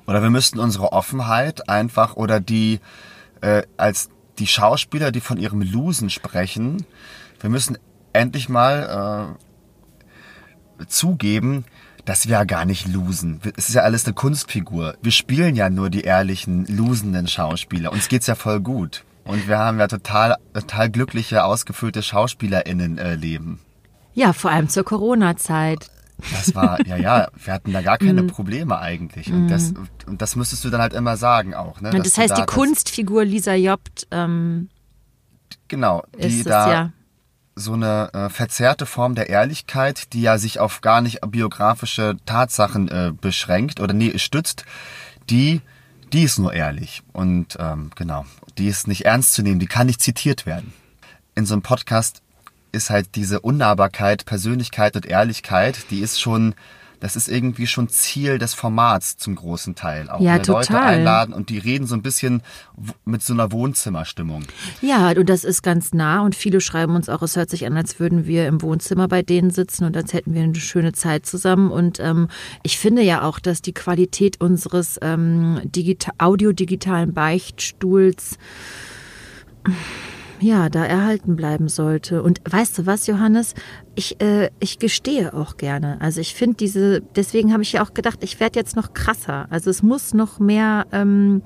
Oder 0.05 0.21
wir 0.21 0.29
müssten 0.29 0.59
unsere 0.59 0.93
Offenheit 0.93 1.69
einfach 1.69 2.15
oder 2.15 2.39
die 2.39 2.79
äh, 3.41 3.63
als 3.75 4.09
die 4.39 4.47
Schauspieler, 4.47 5.11
die 5.11 5.21
von 5.21 5.37
ihrem 5.37 5.61
Losen 5.61 6.09
sprechen, 6.09 6.85
wir 7.39 7.49
müssen 7.49 7.77
endlich 8.13 8.49
mal 8.49 9.35
äh, 10.79 10.85
zugeben, 10.87 11.65
dass 12.05 12.25
wir 12.25 12.33
ja 12.33 12.43
gar 12.45 12.65
nicht 12.65 12.87
losen. 12.87 13.41
Es 13.57 13.67
ist 13.67 13.75
ja 13.75 13.81
alles 13.81 14.05
eine 14.05 14.13
Kunstfigur. 14.13 14.95
Wir 15.01 15.11
spielen 15.11 15.55
ja 15.55 15.69
nur 15.69 15.89
die 15.89 16.01
ehrlichen, 16.01 16.65
losenden 16.65 17.27
Schauspieler. 17.27 17.91
Uns 17.91 18.07
geht's 18.07 18.27
ja 18.27 18.35
voll 18.35 18.61
gut. 18.61 19.03
Und 19.27 19.47
wir 19.47 19.59
haben 19.59 19.79
ja 19.79 19.87
total, 19.87 20.37
total 20.53 20.89
glückliche, 20.89 21.43
ausgefüllte 21.43 22.01
SchauspielerInnen-Leben. 22.01 23.59
Äh, 24.15 24.19
ja, 24.19 24.33
vor 24.33 24.51
allem 24.51 24.69
zur 24.69 24.83
Corona-Zeit. 24.83 25.91
Das 26.31 26.55
war, 26.55 26.83
ja, 26.87 26.97
ja, 26.97 27.27
wir 27.35 27.53
hatten 27.53 27.73
da 27.73 27.81
gar 27.81 27.97
keine 27.97 28.23
mhm. 28.23 28.27
Probleme 28.27 28.79
eigentlich. 28.79 29.31
Und, 29.31 29.49
das, 29.49 29.73
mhm. 29.73 29.87
und 30.07 30.21
das 30.21 30.35
müsstest 30.35 30.63
du 30.65 30.69
dann 30.69 30.81
halt 30.81 30.93
immer 30.93 31.17
sagen 31.17 31.53
auch. 31.53 31.81
Ne? 31.81 31.91
Und 31.91 32.05
das 32.05 32.17
heißt, 32.17 32.31
da 32.31 32.41
die 32.41 32.45
Kunstfigur 32.45 33.25
Lisa 33.25 33.53
Jobt. 33.53 34.07
Ähm, 34.09 34.69
genau, 35.67 36.03
die 36.17 36.43
da 36.43 36.71
ja. 36.71 36.91
so 37.55 37.73
eine 37.73 38.11
äh, 38.13 38.29
verzerrte 38.29 38.85
Form 38.85 39.13
der 39.13 39.29
Ehrlichkeit, 39.29 40.13
die 40.13 40.21
ja 40.21 40.39
sich 40.39 40.59
auf 40.59 40.81
gar 40.81 41.01
nicht 41.01 41.19
biografische 41.29 42.15
Tatsachen 42.25 42.87
äh, 42.87 43.11
beschränkt 43.19 43.79
oder 43.79 43.93
nee, 43.93 44.17
stützt, 44.17 44.65
die 45.29 45.61
die 46.13 46.23
ist 46.23 46.39
nur 46.39 46.53
ehrlich. 46.53 47.03
Und 47.13 47.57
ähm, 47.59 47.91
genau, 47.95 48.25
die 48.57 48.67
ist 48.67 48.87
nicht 48.87 49.05
ernst 49.05 49.33
zu 49.33 49.41
nehmen, 49.41 49.59
die 49.59 49.67
kann 49.67 49.87
nicht 49.87 50.01
zitiert 50.01 50.45
werden. 50.45 50.73
In 51.35 51.45
so 51.45 51.53
einem 51.53 51.61
Podcast 51.61 52.21
ist 52.71 52.89
halt 52.89 53.15
diese 53.15 53.39
Unnahbarkeit, 53.39 54.25
Persönlichkeit 54.25 54.95
und 54.95 55.05
Ehrlichkeit, 55.05 55.89
die 55.89 55.99
ist 55.99 56.19
schon, 56.19 56.55
das 56.99 57.15
ist 57.15 57.27
irgendwie 57.27 57.67
schon 57.67 57.89
Ziel 57.89 58.37
des 58.37 58.53
Formats 58.53 59.17
zum 59.17 59.35
großen 59.35 59.75
Teil. 59.75 60.09
Auch 60.09 60.19
ja, 60.19 60.35
ne? 60.35 60.41
total. 60.41 60.57
Leute 60.59 60.79
einladen 60.79 61.33
und 61.33 61.49
die 61.49 61.57
reden 61.57 61.85
so 61.85 61.95
ein 61.95 62.01
bisschen 62.01 62.41
mit 63.05 63.21
so 63.21 63.33
einer 63.33 63.51
Wohnzimmerstimmung. 63.51 64.43
Ja, 64.81 65.11
und 65.11 65.29
das 65.29 65.43
ist 65.43 65.61
ganz 65.61 65.93
nah 65.93 66.21
und 66.21 66.35
viele 66.35 66.61
schreiben 66.61 66.95
uns 66.95 67.09
auch, 67.09 67.21
es 67.21 67.35
hört 67.35 67.49
sich 67.49 67.65
an, 67.65 67.77
als 67.77 67.99
würden 67.99 68.25
wir 68.25 68.47
im 68.47 68.61
Wohnzimmer 68.61 69.07
bei 69.07 69.21
denen 69.21 69.51
sitzen 69.51 69.85
und 69.85 69.95
als 69.95 70.13
hätten 70.13 70.33
wir 70.33 70.43
eine 70.43 70.55
schöne 70.55 70.93
Zeit 70.93 71.25
zusammen. 71.25 71.71
Und 71.71 71.99
ähm, 71.99 72.27
ich 72.63 72.77
finde 72.77 73.01
ja 73.01 73.23
auch, 73.23 73.39
dass 73.39 73.61
die 73.61 73.73
Qualität 73.73 74.41
unseres 74.41 74.99
ähm, 75.01 75.61
digital, 75.63 76.13
audiodigitalen 76.17 77.13
Beichtstuhls 77.13 78.37
ja, 80.39 80.69
da 80.69 80.85
erhalten 80.85 81.35
bleiben 81.35 81.67
sollte. 81.67 82.23
Und 82.23 82.41
weißt 82.49 82.77
du 82.77 82.85
was, 82.85 83.07
Johannes? 83.07 83.55
Ich, 83.95 84.21
äh, 84.21 84.49
ich 84.59 84.79
gestehe 84.79 85.33
auch 85.33 85.57
gerne. 85.57 85.99
Also 86.01 86.21
ich 86.21 86.33
finde 86.33 86.57
diese, 86.57 87.01
deswegen 87.15 87.53
habe 87.53 87.63
ich 87.63 87.73
ja 87.73 87.83
auch 87.83 87.93
gedacht, 87.93 88.19
ich 88.21 88.39
werde 88.39 88.59
jetzt 88.59 88.75
noch 88.75 88.93
krasser. 88.93 89.47
Also 89.49 89.69
es 89.69 89.83
muss 89.83 90.13
noch 90.13 90.39
mehr 90.39 90.85
ähm, 90.91 91.41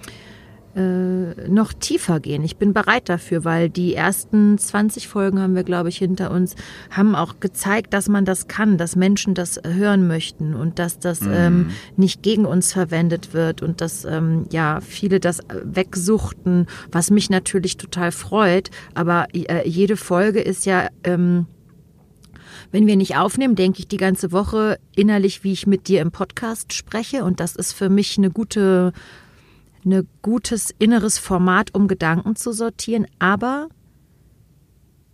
äh, 0.75 1.49
noch 1.49 1.73
tiefer 1.73 2.19
gehen. 2.19 2.43
Ich 2.43 2.57
bin 2.57 2.73
bereit 2.73 3.09
dafür, 3.09 3.43
weil 3.43 3.69
die 3.69 3.95
ersten 3.95 4.57
20 4.57 5.07
Folgen 5.07 5.39
haben 5.39 5.55
wir, 5.55 5.63
glaube 5.63 5.89
ich, 5.89 5.97
hinter 5.97 6.31
uns, 6.31 6.55
haben 6.89 7.15
auch 7.15 7.39
gezeigt, 7.39 7.93
dass 7.93 8.07
man 8.07 8.25
das 8.25 8.47
kann, 8.47 8.77
dass 8.77 8.95
Menschen 8.95 9.33
das 9.33 9.59
hören 9.65 10.07
möchten 10.07 10.55
und 10.55 10.79
dass 10.79 10.99
das 10.99 11.21
mhm. 11.21 11.33
ähm, 11.33 11.69
nicht 11.97 12.23
gegen 12.23 12.45
uns 12.45 12.73
verwendet 12.73 13.33
wird 13.33 13.61
und 13.61 13.81
dass 13.81 14.05
ähm, 14.05 14.45
ja 14.51 14.79
viele 14.81 15.19
das 15.19 15.39
wegsuchten, 15.63 16.67
was 16.91 17.11
mich 17.11 17.29
natürlich 17.29 17.77
total 17.77 18.11
freut. 18.11 18.69
Aber 18.93 19.27
äh, 19.33 19.67
jede 19.67 19.97
Folge 19.97 20.39
ist 20.39 20.65
ja 20.65 20.87
ähm, 21.03 21.47
wenn 22.71 22.87
wir 22.87 22.95
nicht 22.95 23.17
aufnehmen, 23.17 23.55
denke 23.55 23.79
ich 23.79 23.87
die 23.87 23.97
ganze 23.97 24.31
Woche 24.31 24.79
innerlich, 24.95 25.43
wie 25.43 25.51
ich 25.51 25.67
mit 25.67 25.87
dir 25.87 26.01
im 26.01 26.11
Podcast 26.11 26.73
spreche. 26.73 27.23
Und 27.25 27.39
das 27.39 27.55
ist 27.55 27.73
für 27.73 27.89
mich 27.89 28.17
eine 28.17 28.31
gute 28.31 28.93
ein 29.85 30.07
gutes 30.21 30.73
inneres 30.77 31.17
Format, 31.17 31.73
um 31.73 31.87
Gedanken 31.87 32.35
zu 32.35 32.51
sortieren. 32.51 33.07
Aber 33.19 33.67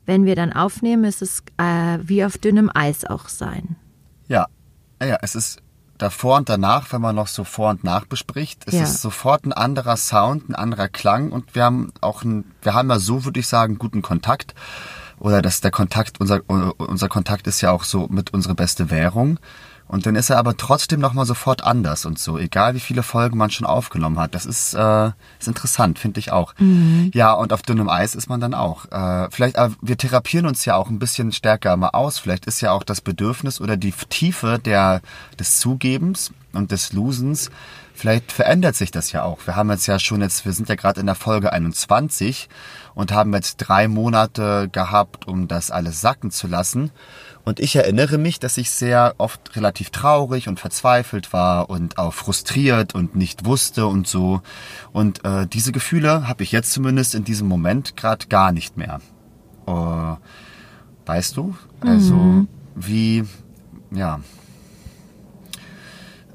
wenn 0.05 0.25
wir 0.25 0.35
dann 0.35 0.53
aufnehmen, 0.53 1.03
ist 1.03 1.21
es 1.21 1.43
äh, 1.57 1.99
wie 2.01 2.23
auf 2.23 2.37
dünnem 2.37 2.71
Eis 2.73 3.05
auch 3.05 3.27
sein. 3.27 3.75
Ja, 4.27 4.47
ja, 5.01 5.17
es 5.21 5.35
ist 5.35 5.61
davor 5.97 6.37
und 6.37 6.49
danach, 6.49 6.91
wenn 6.91 7.01
man 7.01 7.15
noch 7.15 7.27
so 7.27 7.43
vor 7.43 7.69
und 7.69 7.83
nach 7.83 8.05
bespricht, 8.05 8.63
es 8.67 8.73
ja. 8.73 8.83
ist 8.83 9.01
sofort 9.01 9.45
ein 9.45 9.53
anderer 9.53 9.97
Sound, 9.97 10.49
ein 10.49 10.55
anderer 10.55 10.87
Klang 10.87 11.31
und 11.31 11.55
wir 11.55 11.63
haben 11.63 11.91
auch 12.01 12.23
ein, 12.23 12.45
wir 12.61 12.73
haben 12.73 12.89
ja 12.89 12.99
so, 12.99 13.25
würde 13.25 13.39
ich 13.39 13.47
sagen, 13.47 13.77
guten 13.77 14.01
Kontakt. 14.01 14.55
Oder 15.19 15.41
dass 15.41 15.61
der 15.61 15.71
Kontakt, 15.71 16.21
unser, 16.21 16.41
unser 16.47 17.09
Kontakt 17.09 17.47
ist 17.47 17.61
ja 17.61 17.71
auch 17.71 17.83
so 17.83 18.07
mit 18.07 18.33
unsere 18.33 18.53
beste 18.53 18.91
Währung. 18.91 19.39
Und 19.87 20.05
dann 20.05 20.15
ist 20.15 20.29
er 20.29 20.37
aber 20.37 20.57
trotzdem 20.57 20.99
nochmal 20.99 21.25
sofort 21.25 21.63
anders 21.63 22.05
und 22.05 22.19
so, 22.19 22.37
egal 22.37 22.75
wie 22.75 22.79
viele 22.79 23.03
Folgen 23.03 23.37
man 23.37 23.51
schon 23.51 23.65
aufgenommen 23.65 24.19
hat. 24.19 24.35
Das 24.35 24.45
ist, 24.45 24.73
äh, 24.73 25.07
ist 25.39 25.47
interessant, 25.47 25.97
finde 25.97 26.19
ich 26.19 26.31
auch. 26.31 26.53
Mhm. 26.59 27.11
Ja, 27.13 27.33
und 27.33 27.53
auf 27.53 27.61
dünnem 27.61 27.89
Eis 27.89 28.13
ist 28.15 28.27
man 28.27 28.41
dann 28.41 28.53
auch. 28.53 28.85
Äh, 28.91 29.29
vielleicht, 29.31 29.55
äh, 29.55 29.69
wir 29.81 29.97
therapieren 29.97 30.45
uns 30.45 30.65
ja 30.65 30.75
auch 30.75 30.89
ein 30.89 30.99
bisschen 30.99 31.31
stärker 31.31 31.77
mal 31.77 31.89
aus. 31.89 32.19
Vielleicht 32.19 32.45
ist 32.45 32.61
ja 32.61 32.71
auch 32.71 32.83
das 32.83 33.01
Bedürfnis 33.01 33.61
oder 33.61 33.77
die 33.77 33.93
Tiefe 34.09 34.59
der, 34.59 35.01
des 35.39 35.59
Zugebens 35.59 36.31
und 36.53 36.71
des 36.71 36.91
Losens, 36.91 37.49
vielleicht 37.93 38.31
verändert 38.31 38.75
sich 38.75 38.91
das 38.91 39.11
ja 39.11 39.23
auch. 39.23 39.39
Wir 39.45 39.55
haben 39.55 39.69
jetzt 39.69 39.87
ja 39.87 39.99
schon 39.99 40.21
jetzt, 40.21 40.45
wir 40.45 40.53
sind 40.53 40.69
ja 40.69 40.75
gerade 40.75 40.99
in 40.99 41.05
der 41.05 41.15
Folge 41.15 41.51
21 41.51 42.49
und 42.93 43.11
haben 43.11 43.33
jetzt 43.33 43.57
drei 43.57 43.87
Monate 43.87 44.69
gehabt, 44.71 45.27
um 45.27 45.47
das 45.47 45.71
alles 45.71 46.01
sacken 46.01 46.31
zu 46.31 46.47
lassen. 46.47 46.91
Und 47.47 47.61
ich 47.61 47.77
erinnere 47.77 48.17
mich, 48.17 48.39
dass 48.39 48.57
ich 48.57 48.71
sehr 48.71 49.15
oft 49.19 49.55
relativ 49.55 49.89
traurig 49.89 50.49
und 50.49 50.59
verzweifelt 50.59 51.31
war 51.31 51.69
und 51.69 51.97
auch 51.97 52.13
frustriert 52.13 52.93
und 52.93 53.15
nicht 53.15 53.45
wusste 53.45 53.87
und 53.87 54.05
so. 54.05 54.41
Und 54.91 55.23
äh, 55.23 55.47
diese 55.47 55.71
Gefühle 55.71 56.27
habe 56.27 56.43
ich 56.43 56.51
jetzt 56.51 56.73
zumindest 56.73 57.15
in 57.15 57.23
diesem 57.23 57.47
Moment 57.47 57.95
gerade 57.95 58.27
gar 58.27 58.51
nicht 58.51 58.75
mehr. 58.75 58.99
Uh, 59.65 60.17
weißt 61.05 61.37
du? 61.37 61.55
Also 61.79 62.15
mhm. 62.15 62.47
wie, 62.75 63.23
ja. 63.91 64.19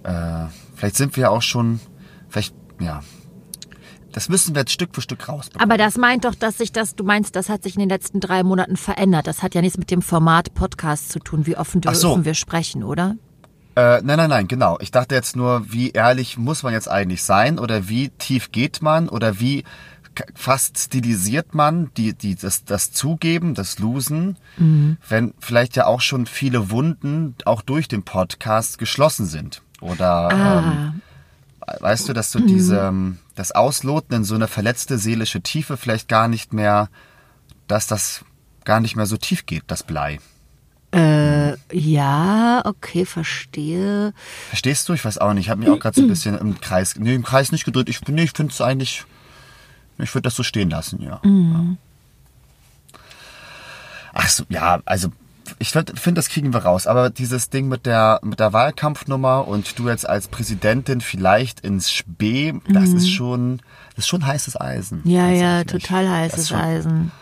Äh, 0.04 0.46
vielleicht 0.76 0.96
sind 0.96 1.14
wir 1.18 1.30
auch 1.30 1.42
schon, 1.42 1.78
vielleicht, 2.30 2.54
ja, 2.80 3.02
das 4.12 4.28
müssen 4.28 4.54
wir 4.54 4.60
jetzt 4.60 4.72
Stück 4.72 4.94
für 4.94 5.00
Stück 5.00 5.28
rausbekommen. 5.28 5.70
Aber 5.70 5.78
das 5.78 5.96
meint 5.96 6.24
doch, 6.24 6.34
dass 6.34 6.58
sich 6.58 6.72
das, 6.72 6.94
du 6.94 7.04
meinst, 7.04 7.34
das 7.36 7.48
hat 7.48 7.62
sich 7.62 7.74
in 7.74 7.80
den 7.80 7.88
letzten 7.88 8.20
drei 8.20 8.42
Monaten 8.42 8.76
verändert. 8.76 9.26
Das 9.26 9.42
hat 9.42 9.54
ja 9.54 9.60
nichts 9.60 9.78
mit 9.78 9.90
dem 9.90 10.02
Format 10.02 10.54
Podcast 10.54 11.10
zu 11.10 11.18
tun. 11.18 11.46
Wie 11.46 11.56
offen 11.56 11.80
dürfen 11.80 11.98
so. 11.98 12.24
wir 12.24 12.34
sprechen, 12.34 12.84
oder? 12.84 13.16
Äh, 13.74 14.02
nein, 14.02 14.18
nein, 14.18 14.28
nein, 14.28 14.48
genau. 14.48 14.78
Ich 14.80 14.90
dachte 14.90 15.14
jetzt 15.14 15.34
nur, 15.34 15.72
wie 15.72 15.90
ehrlich 15.90 16.36
muss 16.36 16.62
man 16.62 16.74
jetzt 16.74 16.90
eigentlich 16.90 17.22
sein 17.22 17.58
oder 17.58 17.88
wie 17.88 18.10
tief 18.10 18.52
geht 18.52 18.82
man 18.82 19.08
oder 19.08 19.40
wie 19.40 19.64
fast 20.34 20.78
stilisiert 20.78 21.54
man 21.54 21.90
die, 21.96 22.12
die, 22.12 22.34
das, 22.34 22.64
das 22.64 22.92
Zugeben, 22.92 23.54
das 23.54 23.78
Losen, 23.78 24.36
mhm. 24.58 24.98
wenn 25.08 25.32
vielleicht 25.38 25.76
ja 25.76 25.86
auch 25.86 26.02
schon 26.02 26.26
viele 26.26 26.70
Wunden 26.70 27.34
auch 27.46 27.62
durch 27.62 27.88
den 27.88 28.02
Podcast 28.02 28.78
geschlossen 28.78 29.24
sind. 29.24 29.62
Oder 29.80 30.30
ah. 30.30 30.58
ähm, 30.58 31.00
weißt 31.80 32.08
du, 32.08 32.12
dass 32.12 32.30
du 32.30 32.40
mhm. 32.40 32.46
diese, 32.46 32.78
ähm, 32.78 33.18
das 33.34 33.52
Ausloten 33.52 34.16
in 34.16 34.24
so 34.24 34.34
eine 34.34 34.48
verletzte 34.48 34.98
seelische 34.98 35.40
Tiefe 35.40 35.76
vielleicht 35.76 36.08
gar 36.08 36.28
nicht 36.28 36.52
mehr, 36.52 36.88
dass 37.68 37.86
das 37.86 38.24
gar 38.64 38.80
nicht 38.80 38.96
mehr 38.96 39.06
so 39.06 39.16
tief 39.16 39.46
geht, 39.46 39.64
das 39.66 39.82
Blei. 39.82 40.20
Äh, 40.94 41.56
ja, 41.72 42.62
okay, 42.64 43.06
verstehe. 43.06 44.12
Verstehst 44.48 44.88
du? 44.88 44.92
Ich 44.92 45.04
weiß 45.04 45.18
auch 45.18 45.32
nicht. 45.32 45.46
Ich 45.46 45.50
habe 45.50 45.60
mich 45.60 45.70
auch 45.70 45.78
gerade 45.78 45.96
so 45.96 46.02
ein 46.02 46.08
bisschen 46.08 46.36
im 46.36 46.60
Kreis, 46.60 46.96
nee, 46.96 47.14
im 47.14 47.24
Kreis 47.24 47.50
nicht 47.50 47.64
gedrückt. 47.64 47.88
Ich, 47.88 48.06
nee, 48.08 48.24
ich 48.24 48.32
finde 48.32 48.52
es 48.52 48.60
eigentlich, 48.60 49.04
ich 49.98 50.14
würde 50.14 50.24
das 50.24 50.34
so 50.34 50.42
stehen 50.42 50.68
lassen, 50.68 51.00
ja. 51.00 51.20
Mhm. 51.22 51.78
Ach 54.12 54.28
so, 54.28 54.44
ja, 54.50 54.80
also 54.84 55.10
ich 55.58 55.70
finde, 55.70 56.14
das 56.14 56.28
kriegen 56.28 56.52
wir 56.52 56.60
raus. 56.64 56.86
Aber 56.86 57.10
dieses 57.10 57.50
Ding 57.50 57.68
mit 57.68 57.86
der, 57.86 58.20
mit 58.22 58.40
der 58.40 58.52
Wahlkampfnummer 58.52 59.46
und 59.46 59.78
du 59.78 59.88
jetzt 59.88 60.08
als 60.08 60.28
Präsidentin 60.28 61.00
vielleicht 61.00 61.60
ins 61.60 61.92
Spee, 61.92 62.54
das 62.68 62.90
mhm. 62.90 62.96
ist 62.96 63.10
schon, 63.10 63.60
das 63.94 64.04
ist 64.04 64.08
schon 64.08 64.26
heißes 64.26 64.60
Eisen. 64.60 65.02
Ja, 65.04 65.28
ja, 65.30 65.64
total 65.64 66.08
heißes 66.08 66.48
schon, 66.48 66.58
Eisen. 66.58 67.12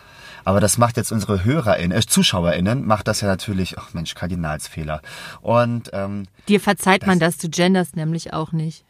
Aber 0.45 0.61
das 0.61 0.79
macht 0.79 0.97
jetzt 0.97 1.13
unsere 1.13 1.45
HörerInnen, 1.45 1.97
äh, 1.97 2.01
ZuschauerInnen, 2.01 2.87
macht 2.87 3.09
das 3.09 3.21
ja 3.21 3.29
natürlich, 3.29 3.79
ach 3.79 3.93
Mensch, 3.93 4.15
Kardinalsfehler. 4.15 5.03
Und, 5.43 5.91
ähm, 5.93 6.25
Dir 6.49 6.61
verzeiht 6.61 7.03
das, 7.03 7.07
man 7.07 7.19
das, 7.19 7.37
du 7.39 7.49
genders 7.49 7.95
nämlich 7.95 8.33
auch 8.33 8.53
nicht. 8.53 8.85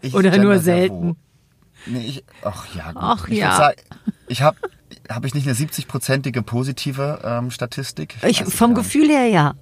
Ich 0.00 0.14
Oder 0.14 0.36
nur 0.38 0.58
selten? 0.58 1.08
wohl. 1.08 1.16
Nee, 1.86 2.06
ich, 2.06 2.24
ach 2.42 2.66
ja, 2.74 2.92
gut. 2.92 3.02
Ach 3.02 3.28
ich 3.28 3.38
ja. 3.38 3.56
Sagen, 3.56 3.80
ich 4.28 4.42
habe 4.42 4.56
habe 5.10 5.26
ich 5.26 5.34
nicht 5.34 5.46
eine 5.46 5.56
70-prozentige 5.56 6.42
positive 6.42 7.20
ähm, 7.24 7.50
Statistik? 7.50 8.16
Ich, 8.22 8.40
nicht, 8.40 8.52
vom 8.52 8.74
Gefühl 8.74 9.08
her 9.08 9.26
ja. 9.26 9.54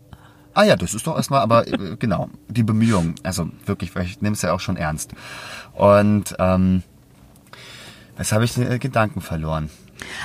Ah 0.55 0.63
ja, 0.63 0.77
das 0.77 0.95
ist 0.95 1.07
doch 1.07 1.17
erstmal, 1.17 1.41
aber 1.41 1.67
äh, 1.67 1.97
genau, 1.99 2.31
die 2.49 2.63
Bemühungen. 2.63 3.17
Also 3.23 3.49
wirklich, 3.67 3.95
weil 3.95 4.05
ich 4.05 4.21
nehme 4.21 4.35
es 4.35 4.43
ja 4.43 4.53
auch 4.53 4.61
schon 4.61 4.77
ernst. 4.77 5.13
Und 5.73 6.35
ähm, 6.39 6.83
jetzt 8.19 8.33
habe 8.33 8.45
ich 8.45 8.57
äh, 8.57 8.79
Gedanken 8.79 9.21
verloren. 9.21 9.69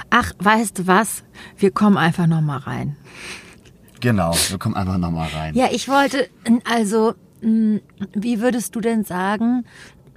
Ach, 0.10 0.34
weißt 0.40 0.80
du 0.80 0.88
was? 0.88 1.24
Wir 1.58 1.72
kommen 1.72 1.98
einfach 1.98 2.28
noch 2.28 2.42
mal 2.42 2.58
rein. 2.58 2.96
Genau, 4.02 4.34
wir 4.50 4.58
kommen 4.58 4.76
einfach 4.76 4.98
nochmal 4.98 5.30
rein. 5.30 5.56
Ja, 5.56 5.68
ich 5.72 5.90
wollte, 5.90 6.30
also, 6.64 7.16
wie 7.42 8.40
würdest 8.40 8.76
du 8.76 8.82
denn 8.82 9.04
sagen, 9.04 9.66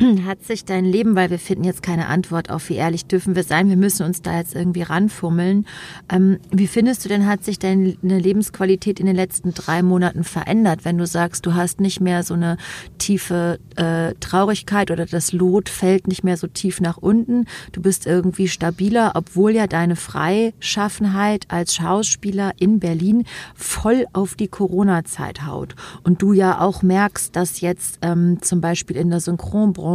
hat 0.26 0.42
sich 0.42 0.64
dein 0.64 0.84
Leben, 0.84 1.14
weil 1.14 1.30
wir 1.30 1.38
finden 1.38 1.64
jetzt 1.64 1.82
keine 1.82 2.06
Antwort 2.06 2.50
auf, 2.50 2.68
wie 2.68 2.74
ehrlich 2.74 3.06
dürfen 3.06 3.36
wir 3.36 3.44
sein, 3.44 3.68
wir 3.68 3.76
müssen 3.76 4.04
uns 4.04 4.22
da 4.22 4.38
jetzt 4.38 4.54
irgendwie 4.54 4.82
ranfummeln. 4.82 5.66
Ähm, 6.10 6.38
wie 6.50 6.66
findest 6.66 7.04
du 7.04 7.08
denn, 7.08 7.26
hat 7.26 7.44
sich 7.44 7.58
deine 7.58 7.96
Lebensqualität 8.02 9.00
in 9.00 9.06
den 9.06 9.16
letzten 9.16 9.54
drei 9.54 9.82
Monaten 9.82 10.24
verändert, 10.24 10.84
wenn 10.84 10.98
du 10.98 11.06
sagst, 11.06 11.46
du 11.46 11.54
hast 11.54 11.80
nicht 11.80 12.00
mehr 12.00 12.22
so 12.22 12.34
eine 12.34 12.56
tiefe 12.98 13.58
äh, 13.76 14.14
Traurigkeit 14.20 14.90
oder 14.90 15.06
das 15.06 15.32
Lot 15.32 15.68
fällt 15.68 16.08
nicht 16.08 16.24
mehr 16.24 16.36
so 16.36 16.46
tief 16.46 16.80
nach 16.80 16.96
unten, 16.96 17.46
du 17.72 17.82
bist 17.82 18.06
irgendwie 18.06 18.48
stabiler, 18.48 19.12
obwohl 19.14 19.52
ja 19.52 19.66
deine 19.66 19.96
Freischaffenheit 19.96 21.46
als 21.48 21.74
Schauspieler 21.74 22.52
in 22.58 22.80
Berlin 22.80 23.24
voll 23.54 24.06
auf 24.12 24.34
die 24.34 24.48
Corona-Zeit 24.48 25.46
haut. 25.46 25.74
Und 26.02 26.22
du 26.22 26.32
ja 26.32 26.60
auch 26.60 26.82
merkst, 26.82 27.36
dass 27.36 27.60
jetzt 27.60 27.98
ähm, 28.02 28.38
zum 28.42 28.60
Beispiel 28.60 28.96
in 28.96 29.10
der 29.10 29.20
Synchronbranche 29.20 29.91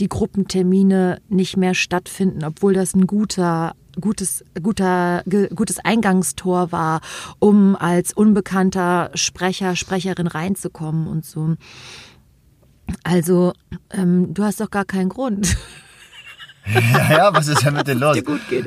die 0.00 0.08
Gruppentermine 0.08 1.18
nicht 1.28 1.56
mehr 1.56 1.74
stattfinden, 1.74 2.44
obwohl 2.44 2.74
das 2.74 2.94
ein 2.94 3.06
guter 3.06 3.74
gutes, 4.00 4.44
guter, 4.62 5.22
gutes 5.54 5.78
Eingangstor 5.78 6.70
war, 6.70 7.00
um 7.38 7.76
als 7.76 8.12
unbekannter 8.12 9.10
Sprecher, 9.14 9.74
Sprecherin 9.74 10.26
reinzukommen 10.26 11.06
und 11.06 11.24
so. 11.24 11.56
Also, 13.02 13.52
ähm, 13.90 14.32
du 14.34 14.44
hast 14.44 14.60
doch 14.60 14.70
gar 14.70 14.84
keinen 14.84 15.08
Grund. 15.08 15.56
Ja, 16.68 17.12
ja, 17.12 17.32
was 17.32 17.46
ist 17.46 17.64
denn 17.64 17.74
mit 17.74 17.86
dir 17.86 17.94
los? 17.94 18.24
gut 18.24 18.40
geht. 18.48 18.66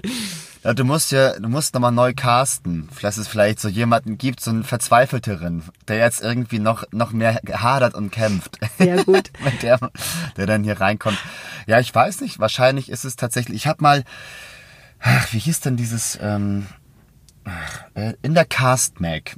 Ja, 0.64 0.74
du 0.74 0.84
musst 0.84 1.12
ja, 1.12 1.40
du 1.40 1.48
musst 1.48 1.74
nochmal 1.74 1.92
neu 1.92 2.14
casten. 2.14 2.90
Dass 3.02 3.18
es 3.18 3.28
vielleicht 3.28 3.60
so 3.60 3.70
jemanden 3.70 4.18
gibt, 4.18 4.42
so 4.42 4.52
einen 4.52 4.64
Verzweifelteren, 4.64 5.64
der 5.88 5.98
jetzt 5.98 6.22
irgendwie 6.22 6.60
noch, 6.60 6.84
noch 6.92 7.12
mehr 7.12 7.40
hadert 7.54 7.94
und 7.96 8.12
kämpft. 8.12 8.58
Sehr 8.78 9.04
gut. 9.06 9.32
Mit 9.44 9.64
der, 9.64 9.80
der 10.36 10.46
dann 10.46 10.64
hier 10.64 10.80
reinkommt. 10.82 11.18
Ja, 11.66 11.80
ich 11.80 11.94
weiß 11.94 12.22
nicht, 12.22 12.40
wahrscheinlich 12.40 12.90
ist 12.90 13.06
es 13.06 13.16
tatsächlich, 13.16 13.56
ich 13.56 13.68
habe 13.68 13.82
mal, 13.82 14.04
ach, 15.00 15.32
wie 15.32 15.40
hieß 15.40 15.62
denn 15.62 15.78
dieses, 15.78 16.20
ähm, 16.22 16.68
ach, 17.46 17.84
äh, 17.94 18.14
in 18.22 18.34
der 18.34 18.46
Cast 18.46 19.00
Mag, 19.00 19.38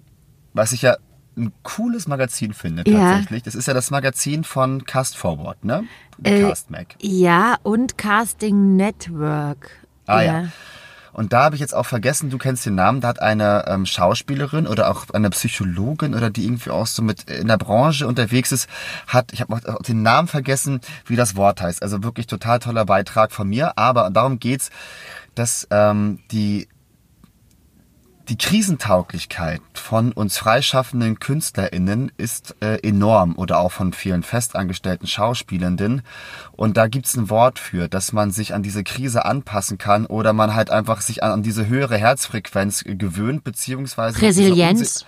was 0.53 0.71
ich 0.71 0.81
ja 0.81 0.97
ein 1.37 1.53
cooles 1.63 2.07
Magazin 2.07 2.53
finde 2.53 2.83
Ja. 2.85 3.11
tatsächlich. 3.11 3.43
Das 3.43 3.55
ist 3.55 3.67
ja 3.67 3.73
das 3.73 3.91
Magazin 3.91 4.43
von 4.43 4.85
Cast 4.85 5.15
Forward, 5.17 5.63
ne? 5.63 5.83
Äh, 6.23 6.41
Cast 6.41 6.71
Mag. 6.71 6.95
Ja, 6.99 7.57
und 7.63 7.97
Casting 7.97 8.75
Network. 8.75 9.69
Ah 10.07 10.21
ja. 10.21 10.45
Und 11.13 11.33
da 11.33 11.43
habe 11.43 11.55
ich 11.55 11.61
jetzt 11.61 11.75
auch 11.75 11.85
vergessen, 11.85 12.29
du 12.29 12.37
kennst 12.37 12.65
den 12.65 12.75
Namen, 12.75 13.01
da 13.01 13.09
hat 13.09 13.21
eine 13.21 13.65
ähm, 13.67 13.85
Schauspielerin 13.85 14.67
oder 14.67 14.89
auch 14.89 15.09
eine 15.13 15.29
Psychologin 15.29 16.15
oder 16.15 16.29
die 16.29 16.45
irgendwie 16.45 16.69
auch 16.69 16.87
so 16.87 17.01
mit 17.01 17.29
in 17.29 17.47
der 17.47 17.57
Branche 17.57 18.07
unterwegs 18.07 18.51
ist, 18.51 18.69
hat, 19.07 19.33
ich 19.33 19.41
habe 19.41 19.53
auch 19.53 19.61
auch 19.65 19.83
den 19.83 20.01
Namen 20.01 20.27
vergessen, 20.27 20.81
wie 21.05 21.15
das 21.15 21.35
Wort 21.35 21.61
heißt. 21.61 21.83
Also 21.83 22.03
wirklich 22.03 22.27
total 22.27 22.59
toller 22.59 22.85
Beitrag 22.85 23.31
von 23.31 23.47
mir, 23.47 23.77
aber 23.77 24.09
darum 24.09 24.39
geht's, 24.39 24.69
dass 25.35 25.67
ähm, 25.71 26.19
die 26.31 26.67
die 28.31 28.37
Krisentauglichkeit 28.37 29.61
von 29.73 30.13
uns 30.13 30.37
freischaffenden 30.37 31.19
KünstlerInnen 31.19 32.13
ist 32.15 32.55
äh, 32.61 32.77
enorm 32.77 33.35
oder 33.35 33.59
auch 33.59 33.73
von 33.73 33.91
vielen 33.91 34.23
festangestellten 34.23 35.05
Schauspielenden. 35.05 36.01
Und 36.53 36.77
da 36.77 36.87
gibt's 36.87 37.17
ein 37.17 37.29
Wort 37.29 37.59
für, 37.59 37.89
dass 37.89 38.13
man 38.13 38.31
sich 38.31 38.53
an 38.53 38.63
diese 38.63 38.85
Krise 38.85 39.25
anpassen 39.25 39.77
kann 39.77 40.05
oder 40.05 40.31
man 40.31 40.55
halt 40.55 40.69
einfach 40.69 41.01
sich 41.01 41.23
an, 41.23 41.31
an 41.31 41.43
diese 41.43 41.67
höhere 41.67 41.97
Herzfrequenz 41.97 42.85
äh, 42.85 42.95
gewöhnt, 42.95 43.43
beziehungsweise... 43.43 44.21
Resilienz. 44.21 45.05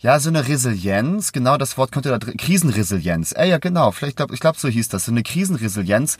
Ja, 0.00 0.18
so 0.18 0.28
eine 0.28 0.48
Resilienz, 0.48 1.30
genau, 1.30 1.58
das 1.58 1.78
Wort 1.78 1.92
könnte 1.92 2.08
da 2.08 2.18
drin, 2.18 2.36
Krisenresilienz. 2.36 3.32
Äh, 3.36 3.48
ja, 3.48 3.58
genau, 3.58 3.92
vielleicht 3.92 4.16
glaub, 4.16 4.32
ich 4.32 4.40
glaube, 4.40 4.58
so 4.58 4.66
hieß 4.66 4.88
das, 4.88 5.04
so 5.04 5.12
eine 5.12 5.22
Krisenresilienz. 5.22 6.18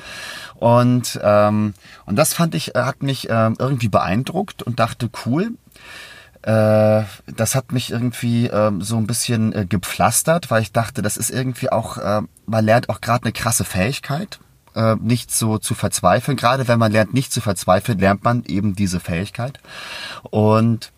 Und 0.55 1.19
ähm, 1.25 1.75
und 2.07 2.17
das 2.17 2.35
fand 2.35 2.55
ich, 2.55 2.77
äh, 2.77 2.83
hat 2.83 3.03
mich 3.03 3.27
ähm, 3.29 3.57
irgendwie 3.59 3.89
beeindruckt 3.89 4.63
und 4.63 4.79
dachte, 4.79 5.11
cool. 5.27 5.51
Äh, 6.47 7.03
das 7.27 7.57
hat 7.57 7.73
mich 7.73 7.91
irgendwie 7.91 8.47
ähm, 8.47 8.81
so 8.81 8.97
ein 8.97 9.09
bisschen 9.09 9.53
äh, 9.53 9.67
gepflastert, 9.67 10.49
weil 10.49 10.63
ich 10.63 10.71
dachte, 10.71 11.03
das 11.03 11.17
ist 11.17 11.31
irgendwie 11.31 11.73
auch, 11.73 11.99
äh, 11.99 12.23
man 12.47 12.65
lernt 12.65 12.89
auch 12.89 13.01
gerade 13.01 13.25
eine 13.25 13.33
krasse 13.33 13.65
Fähigkeit, 13.65 14.39
äh, 14.77 14.95
nicht 14.95 15.33
so 15.33 15.59
zu 15.59 15.75
verzweifeln. 15.75 16.37
Gerade 16.37 16.69
wenn 16.69 16.79
man 16.79 16.93
lernt, 16.93 17.13
nicht 17.13 17.33
zu 17.33 17.41
verzweifeln, 17.41 17.99
lernt 17.99 18.23
man 18.23 18.45
eben 18.45 18.77
diese 18.77 19.01
Fähigkeit. 19.01 19.59
Und 20.23 20.93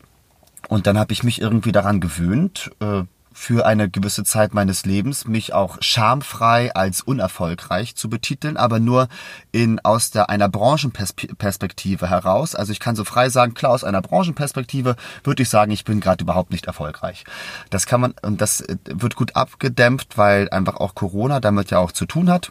und 0.68 0.86
dann 0.86 0.98
habe 0.98 1.14
ich 1.14 1.22
mich 1.24 1.40
irgendwie 1.40 1.72
daran 1.72 1.98
gewöhnt, 1.98 2.70
äh, 2.80 3.04
für 3.38 3.64
eine 3.64 3.88
gewisse 3.88 4.24
Zeit 4.24 4.52
meines 4.52 4.84
Lebens 4.84 5.24
mich 5.24 5.54
auch 5.54 5.78
schamfrei 5.80 6.74
als 6.74 7.02
unerfolgreich 7.02 7.94
zu 7.94 8.10
betiteln, 8.10 8.56
aber 8.56 8.80
nur 8.80 9.06
in 9.52 9.78
aus 9.78 10.10
der 10.10 10.28
einer 10.28 10.48
Branchenperspektive 10.48 12.10
heraus. 12.10 12.56
Also 12.56 12.72
ich 12.72 12.80
kann 12.80 12.96
so 12.96 13.04
frei 13.04 13.28
sagen, 13.28 13.54
klar 13.54 13.70
aus 13.72 13.84
einer 13.84 14.02
Branchenperspektive 14.02 14.96
würde 15.22 15.44
ich 15.44 15.48
sagen, 15.48 15.70
ich 15.70 15.84
bin 15.84 16.00
gerade 16.00 16.24
überhaupt 16.24 16.50
nicht 16.50 16.66
erfolgreich. 16.66 17.24
Das 17.70 17.86
kann 17.86 18.00
man 18.00 18.14
und 18.22 18.40
das 18.40 18.60
äh, 18.60 18.76
wird 18.90 19.14
gut 19.14 19.36
abgedämpft, 19.36 20.18
weil 20.18 20.50
einfach 20.50 20.74
auch 20.74 20.96
Corona 20.96 21.38
damit 21.38 21.70
ja 21.70 21.78
auch 21.78 21.92
zu 21.92 22.06
tun 22.06 22.30
hat 22.30 22.50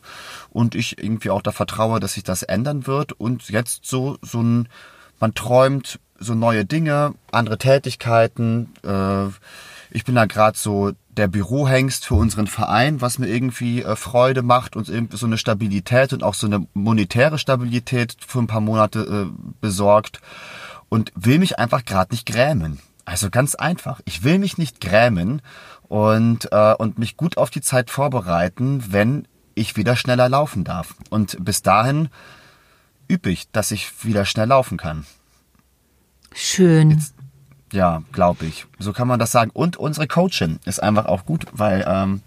und 0.52 0.74
ich 0.74 1.04
irgendwie 1.04 1.32
auch 1.32 1.42
da 1.42 1.52
vertraue, 1.52 2.00
dass 2.00 2.14
sich 2.14 2.24
das 2.24 2.44
ändern 2.44 2.88
wird 2.88 3.12
und 3.12 3.50
jetzt 3.50 3.86
so 3.86 4.18
so 4.22 4.42
ein 4.42 4.70
man 5.20 5.34
träumt 5.34 6.00
so 6.18 6.34
neue 6.34 6.64
Dinge, 6.64 7.14
andere 7.32 7.58
Tätigkeiten. 7.58 8.74
Äh, 8.84 9.28
ich 9.90 10.06
bin 10.06 10.16
da 10.16 10.26
gerade 10.26 10.58
so 10.58 10.92
der 11.10 11.28
Bürohengst 11.28 12.06
für 12.06 12.16
unseren 12.16 12.48
Verein, 12.48 13.02
was 13.02 13.20
mir 13.20 13.28
irgendwie 13.28 13.82
äh, 13.82 13.96
Freude 13.96 14.44
macht 14.44 14.76
und 14.76 14.86
so 15.12 15.26
eine 15.26 15.38
Stabilität 15.38 16.14
und 16.14 16.24
auch 16.24 16.34
so 16.34 16.48
eine 16.48 16.68
monetäre 16.74 17.40
Stabilität 17.40 18.16
für 18.26 18.40
ein 18.40 18.48
paar 18.48 18.62
Monate 18.62 19.00
äh, 19.00 19.54
besorgt 19.60 20.22
und 20.90 21.12
will 21.16 21.40
mich 21.40 21.60
einfach 21.60 21.86
gerade 21.86 22.14
nicht 22.14 22.26
grämen. 22.26 22.80
Also 23.06 23.30
ganz 23.30 23.56
einfach. 23.56 24.02
Ich 24.06 24.24
will 24.24 24.38
mich 24.38 24.58
nicht 24.58 24.82
grämen 24.82 25.42
und, 25.88 26.52
äh, 26.52 26.74
und 26.74 27.00
mich 27.00 27.18
gut 27.18 27.38
auf 27.38 27.50
die 27.50 27.62
Zeit 27.62 27.90
vorbereiten, 27.90 28.84
wenn 28.90 29.28
ich 29.56 29.76
wieder 29.76 29.96
schneller 29.96 30.30
laufen 30.30 30.64
darf. 30.64 30.94
Und 31.10 31.38
bis 31.44 31.62
dahin 31.62 32.10
übe 33.08 33.30
ich, 33.32 33.50
dass 33.52 33.72
ich 33.72 34.04
wieder 34.04 34.26
schnell 34.26 34.48
laufen 34.48 34.78
kann. 34.78 35.06
Schön. 36.34 37.02
Ja, 37.78 38.02
glaube 38.12 38.46
ich. 38.46 38.66
So 38.80 38.92
kann 38.92 39.08
man 39.08 39.20
das 39.20 39.32
sagen. 39.32 39.52
Und 39.54 39.78
unsere 39.78 40.08
Coachin 40.08 40.60
ist 40.66 40.82
einfach 40.82 41.06
auch 41.06 41.26
gut, 41.26 41.46
weil 41.54 41.86
ähm, 41.88 42.22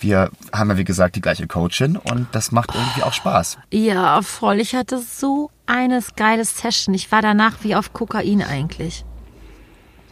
wir 0.00 0.30
haben 0.52 0.68
ja 0.70 0.76
wie 0.76 0.84
gesagt 0.84 1.16
die 1.16 1.20
gleiche 1.20 1.46
Coachin 1.46 1.96
und 1.96 2.26
das 2.32 2.52
macht 2.52 2.74
irgendwie 2.74 3.02
auch 3.02 3.12
Spaß. 3.14 3.56
Ja, 3.72 4.20
voll. 4.22 4.60
Ich 4.60 4.74
hatte 4.74 4.98
so 4.98 5.50
eine 5.66 6.00
geile 6.16 6.44
Session. 6.44 6.94
Ich 6.94 7.10
war 7.10 7.22
danach 7.22 7.54
wie 7.62 7.74
auf 7.74 7.92
Kokain 7.92 8.42
eigentlich. 8.42 9.04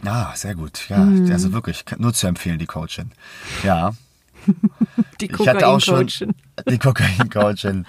Ja, 0.03 0.31
sehr 0.35 0.55
gut. 0.55 0.89
Ja, 0.89 0.97
Mhm. 0.97 1.31
also 1.31 1.53
wirklich 1.53 1.83
nur 1.97 2.13
zu 2.13 2.25
empfehlen 2.27 2.57
die 2.57 2.65
Coachin. 2.65 3.11
Ja. 3.63 3.91
Die 5.21 5.27
Kokain-Coachin. 5.27 6.33
die 6.67 6.77
Kokain-Coachin. 6.77 7.85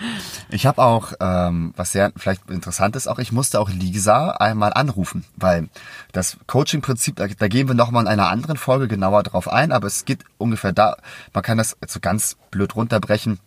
Ich 0.51 0.67
habe 0.67 0.83
auch, 0.83 1.13
ähm, 1.21 1.73
was 1.77 1.93
sehr 1.93 2.13
vielleicht 2.17 2.51
interessant 2.51 2.95
ist, 2.97 3.09
auch 3.09 3.19
ich 3.19 3.33
musste 3.33 3.59
auch 3.61 3.71
Lisa 3.71 4.33
einmal 4.33 4.73
anrufen, 4.73 5.25
weil 5.37 5.69
das 6.13 6.37
Coaching-Prinzip, 6.47 7.17
da, 7.17 7.27
da 7.27 7.49
gehen 7.49 7.69
wir 7.69 7.75
nochmal 7.75 8.03
in 8.03 8.09
einer 8.09 8.29
anderen 8.29 8.57
Folge 8.57 8.89
genauer 8.89 9.23
drauf 9.23 9.49
ein, 9.49 9.73
aber 9.73 9.87
es 9.87 10.05
geht 10.05 10.25
ungefähr 10.39 10.73
da, 10.73 10.97
man 11.33 11.43
kann 11.43 11.59
das 11.59 11.77
so 11.87 12.01
ganz 12.01 12.37
blöd 12.51 12.77
runterbrechen. 12.77 13.39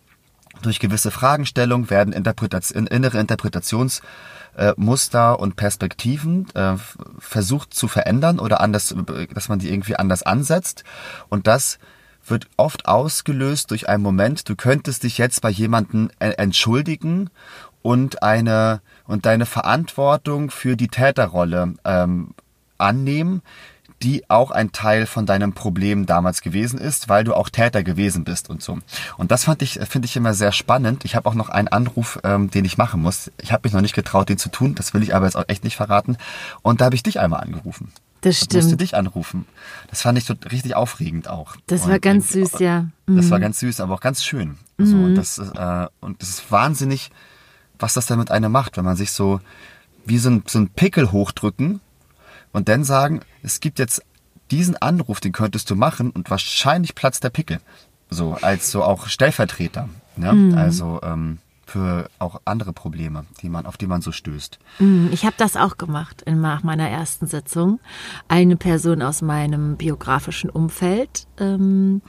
Durch 0.61 0.79
gewisse 0.79 1.11
Fragestellungen 1.11 1.89
werden 1.89 2.13
Interpretation, 2.13 2.87
innere 2.87 3.19
Interpretations 3.19 4.01
äh, 4.55 4.73
Muster 4.77 5.39
und 5.39 5.55
Perspektiven 5.55 6.47
äh, 6.55 6.75
versucht 7.19 7.73
zu 7.73 7.87
verändern 7.87 8.39
oder 8.39 8.61
anders, 8.61 8.91
äh, 8.91 9.27
dass 9.27 9.49
man 9.49 9.59
die 9.59 9.69
irgendwie 9.69 9.97
anders 9.97 10.23
ansetzt. 10.23 10.83
Und 11.29 11.47
das 11.47 11.77
wird 12.25 12.47
oft 12.57 12.88
ausgelöst 12.88 13.71
durch 13.71 13.89
einen 13.89 14.03
Moment, 14.03 14.47
du 14.49 14.55
könntest 14.55 15.03
dich 15.03 15.17
jetzt 15.17 15.41
bei 15.41 15.49
jemandem 15.49 16.09
entschuldigen 16.19 17.29
und 17.81 18.23
eine 18.23 18.81
und 19.05 19.25
deine 19.25 19.45
Verantwortung 19.45 20.49
für 20.49 20.75
die 20.75 20.88
Täterrolle 20.88 21.75
ähm, 21.85 22.29
annehmen, 22.77 23.41
die 24.01 24.29
auch 24.29 24.51
ein 24.51 24.71
Teil 24.71 25.05
von 25.05 25.25
deinem 25.25 25.53
Problem 25.53 26.05
damals 26.05 26.41
gewesen 26.41 26.79
ist, 26.79 27.09
weil 27.09 27.23
du 27.23 27.33
auch 27.33 27.49
Täter 27.49 27.83
gewesen 27.83 28.23
bist 28.23 28.49
und 28.49 28.61
so. 28.61 28.79
Und 29.17 29.31
das 29.31 29.45
fand 29.45 29.61
ich, 29.61 29.79
finde 29.88 30.05
ich 30.05 30.15
immer 30.15 30.33
sehr 30.33 30.51
spannend. 30.51 31.05
Ich 31.05 31.15
habe 31.15 31.29
auch 31.29 31.33
noch 31.33 31.49
einen 31.49 31.67
Anruf, 31.67 32.19
ähm, 32.23 32.49
den 32.49 32.65
ich 32.65 32.77
machen 32.77 33.01
muss. 33.01 33.31
Ich 33.41 33.51
habe 33.51 33.61
mich 33.63 33.73
noch 33.73 33.81
nicht 33.81 33.95
getraut, 33.95 34.29
den 34.29 34.38
zu 34.38 34.49
tun. 34.49 34.75
Das 34.75 34.93
will 34.93 35.03
ich 35.03 35.15
aber 35.15 35.25
jetzt 35.25 35.38
auch 35.38 35.45
echt 35.47 35.63
nicht 35.63 35.77
verraten. 35.77 36.17
Und 36.61 36.81
da 36.81 36.85
habe 36.85 36.95
ich 36.95 37.03
dich 37.03 37.19
einmal 37.19 37.41
angerufen. 37.41 37.91
Das 38.25 38.38
stimmt. 38.38 38.63
Musste 38.63 38.77
dich 38.77 38.95
anrufen. 38.95 39.45
Das 39.91 40.01
fand 40.01 40.17
ich 40.17 40.23
so 40.23 40.33
richtig 40.51 40.75
aufregend 40.75 41.27
auch. 41.27 41.57
Das 41.67 41.83
und 41.83 41.91
war 41.91 41.99
ganz 41.99 42.31
süß, 42.31 42.57
ja. 42.57 42.88
Mhm. 43.05 43.17
Das 43.17 43.29
war 43.29 43.38
mhm. 43.38 43.43
ganz 43.43 43.59
süß, 43.59 43.79
aber 43.81 43.93
auch 43.93 44.01
ganz 44.01 44.23
schön. 44.23 44.57
Mhm. 44.77 44.85
So, 44.88 44.97
und, 44.97 45.13
das, 45.13 45.38
äh, 45.38 45.88
und 45.99 46.23
das 46.23 46.29
ist 46.29 46.51
wahnsinnig, 46.51 47.11
was 47.77 47.93
das 47.93 48.07
dann 48.07 48.17
mit 48.17 48.31
einem 48.31 48.51
macht, 48.51 48.77
wenn 48.77 48.83
man 48.83 48.95
sich 48.95 49.11
so 49.11 49.41
wie 50.05 50.17
so 50.17 50.31
ein, 50.31 50.43
so 50.47 50.57
ein 50.57 50.69
Pickel 50.69 51.11
hochdrücken 51.11 51.81
und 52.51 52.67
dann 52.67 52.83
sagen, 52.83 53.21
es 53.43 53.59
gibt 53.59 53.77
jetzt 53.77 54.01
diesen 54.49 54.75
Anruf, 54.75 55.19
den 55.19 55.31
könntest 55.31 55.69
du 55.69 55.75
machen 55.75 56.09
und 56.09 56.31
wahrscheinlich 56.31 56.95
platzt 56.95 57.23
der 57.23 57.29
Pickel. 57.29 57.59
So, 58.09 58.39
als 58.41 58.71
so 58.71 58.83
auch 58.83 59.05
Stellvertreter. 59.05 59.88
Ne? 60.15 60.33
Mhm. 60.33 60.57
Also 60.57 60.99
ähm, 61.03 61.38
für 61.65 62.10
auch 62.19 62.41
andere 62.45 62.73
Probleme, 62.73 63.25
die 63.41 63.49
man, 63.49 63.65
auf 63.65 63.78
die 63.78 63.88
man 63.88 64.01
so 64.01 64.12
stößt. 64.12 64.60
Mhm, 64.80 65.10
ich 65.12 65.25
habe 65.25 65.36
das 65.38 65.58
auch 65.58 65.78
gemacht 65.78 66.21
in, 66.21 66.39
nach 66.39 66.63
meiner 66.63 66.88
ersten 66.88 67.28
Sitzung. 67.28 67.80
Eine 68.28 68.56
Person 68.56 69.01
aus 69.01 69.21
meinem 69.21 69.75
biografischen 69.75 70.49
Umfeld 70.49 71.28
ähm, 71.39 72.01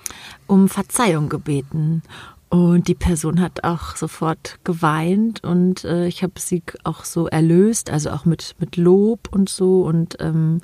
um 0.46 0.68
Verzeihung 0.68 1.28
gebeten. 1.28 2.02
Und 2.48 2.86
die 2.86 2.94
Person 2.94 3.40
hat 3.40 3.64
auch 3.64 3.96
sofort 3.96 4.60
geweint 4.62 5.42
und 5.42 5.84
äh, 5.84 6.06
ich 6.06 6.22
habe 6.22 6.34
sie 6.38 6.62
auch 6.84 7.04
so 7.04 7.26
erlöst, 7.26 7.90
also 7.90 8.10
auch 8.10 8.24
mit, 8.24 8.54
mit 8.60 8.76
Lob 8.76 9.28
und 9.32 9.48
so 9.48 9.82
und 9.82 10.16
ähm, 10.20 10.60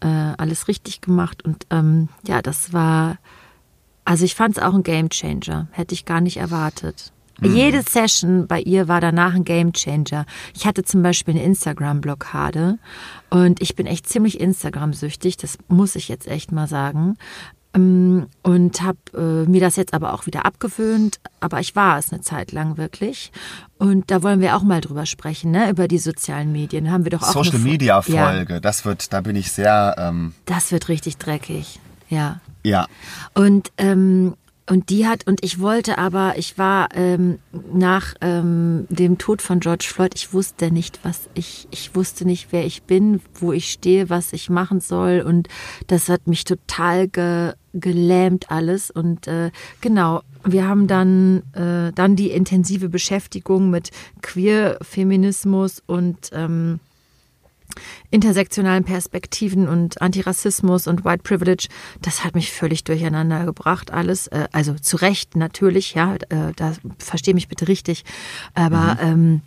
äh, 0.00 0.06
alles 0.06 0.68
richtig 0.68 1.02
gemacht. 1.02 1.44
Und 1.44 1.66
ähm, 1.70 2.08
ja, 2.26 2.40
das 2.40 2.72
war, 2.72 3.18
also 4.06 4.24
ich 4.24 4.34
fand 4.34 4.56
es 4.56 4.62
auch 4.62 4.72
ein 4.72 4.84
Game 4.84 5.10
Changer, 5.10 5.68
hätte 5.72 5.94
ich 5.94 6.06
gar 6.06 6.22
nicht 6.22 6.38
erwartet. 6.38 7.12
Mhm. 7.40 7.56
Jede 7.56 7.82
Session 7.82 8.46
bei 8.46 8.60
ihr 8.60 8.88
war 8.88 9.00
danach 9.00 9.34
ein 9.34 9.44
Game 9.44 9.72
Changer. 9.72 10.26
Ich 10.54 10.66
hatte 10.66 10.84
zum 10.84 11.02
Beispiel 11.02 11.34
eine 11.34 11.44
Instagram-Blockade 11.44 12.78
und 13.30 13.60
ich 13.60 13.74
bin 13.74 13.86
echt 13.86 14.08
ziemlich 14.08 14.40
Instagram-süchtig, 14.40 15.36
das 15.36 15.58
muss 15.68 15.96
ich 15.96 16.08
jetzt 16.08 16.28
echt 16.28 16.52
mal 16.52 16.68
sagen. 16.68 17.16
Ähm, 17.74 18.26
und 18.42 18.82
habe 18.82 18.98
äh, 19.14 19.48
mir 19.48 19.60
das 19.60 19.76
jetzt 19.76 19.94
aber 19.94 20.12
auch 20.12 20.26
wieder 20.26 20.44
abgewöhnt. 20.44 21.20
Aber 21.40 21.60
ich 21.60 21.74
war 21.74 21.98
es 21.98 22.12
eine 22.12 22.20
Zeit 22.20 22.52
lang 22.52 22.76
wirklich. 22.76 23.32
Und 23.78 24.10
da 24.10 24.22
wollen 24.22 24.40
wir 24.40 24.56
auch 24.56 24.62
mal 24.62 24.80
drüber 24.80 25.06
sprechen, 25.06 25.50
ne? 25.50 25.70
über 25.70 25.88
die 25.88 25.98
sozialen 25.98 26.52
Medien. 26.52 26.90
Haben 26.90 27.04
wir 27.04 27.10
doch 27.10 27.22
auch 27.22 27.32
Social 27.44 27.58
Media 27.58 28.02
Folge. 28.02 28.54
Ja. 28.54 28.60
Das 28.60 28.84
wird, 28.84 29.12
da 29.12 29.20
bin 29.20 29.36
ich 29.36 29.52
sehr. 29.52 29.94
Ähm 29.98 30.34
das 30.44 30.70
wird 30.72 30.88
richtig 30.88 31.16
dreckig. 31.16 31.80
Ja. 32.08 32.40
Ja. 32.62 32.86
Und 33.34 33.72
ähm, 33.78 34.34
und 34.68 34.90
die 34.90 35.06
hat, 35.06 35.26
und 35.26 35.42
ich 35.42 35.60
wollte 35.60 35.98
aber, 35.98 36.34
ich 36.36 36.56
war 36.56 36.88
ähm, 36.94 37.38
nach 37.72 38.14
ähm, 38.20 38.86
dem 38.88 39.18
Tod 39.18 39.42
von 39.42 39.60
George 39.60 39.86
Floyd, 39.88 40.12
ich 40.14 40.32
wusste 40.32 40.70
nicht, 40.70 41.00
was 41.02 41.28
ich, 41.34 41.66
ich 41.70 41.94
wusste 41.96 42.24
nicht, 42.24 42.48
wer 42.50 42.64
ich 42.64 42.84
bin, 42.84 43.20
wo 43.34 43.52
ich 43.52 43.72
stehe, 43.72 44.08
was 44.08 44.32
ich 44.32 44.50
machen 44.50 44.80
soll. 44.80 45.20
Und 45.26 45.48
das 45.88 46.08
hat 46.08 46.28
mich 46.28 46.44
total 46.44 47.08
ge, 47.08 47.54
gelähmt 47.74 48.50
alles. 48.50 48.90
Und 48.90 49.26
äh, 49.26 49.50
genau, 49.80 50.22
wir 50.44 50.68
haben 50.68 50.86
dann, 50.86 51.42
äh, 51.54 51.92
dann 51.92 52.14
die 52.14 52.30
intensive 52.30 52.88
Beschäftigung 52.88 53.68
mit 53.70 53.90
Queer-Feminismus 54.22 55.82
und 55.86 56.30
ähm, 56.32 56.78
intersektionalen 58.10 58.84
Perspektiven 58.84 59.68
und 59.68 60.00
Antirassismus 60.00 60.86
und 60.86 61.04
White 61.04 61.22
Privilege, 61.22 61.68
das 62.00 62.24
hat 62.24 62.34
mich 62.34 62.52
völlig 62.52 62.84
durcheinander 62.84 63.44
gebracht, 63.44 63.90
alles. 63.90 64.26
Äh, 64.28 64.48
also 64.52 64.74
zu 64.74 64.96
Recht 64.96 65.36
natürlich, 65.36 65.94
ja, 65.94 66.14
äh, 66.28 66.52
da 66.56 66.72
verstehe 66.98 67.34
mich 67.34 67.48
bitte 67.48 67.68
richtig. 67.68 68.04
Aber 68.54 68.94
mhm. 68.94 69.00
ähm, 69.00 69.42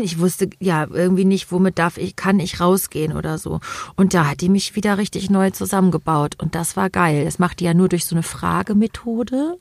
ich 0.00 0.18
wusste 0.18 0.48
ja 0.58 0.86
irgendwie 0.90 1.24
nicht, 1.24 1.52
womit 1.52 1.78
darf 1.78 1.98
ich, 1.98 2.16
kann 2.16 2.40
ich 2.40 2.60
rausgehen 2.60 3.12
oder 3.12 3.38
so. 3.38 3.60
Und 3.96 4.14
da 4.14 4.26
hat 4.30 4.40
die 4.40 4.48
mich 4.48 4.74
wieder 4.74 4.98
richtig 4.98 5.30
neu 5.30 5.50
zusammengebaut. 5.50 6.36
Und 6.40 6.54
das 6.54 6.76
war 6.76 6.90
geil. 6.90 7.24
Das 7.24 7.38
macht 7.38 7.60
die 7.60 7.64
ja 7.64 7.74
nur 7.74 7.88
durch 7.88 8.06
so 8.06 8.14
eine 8.14 8.22
Fragemethode. 8.22 9.58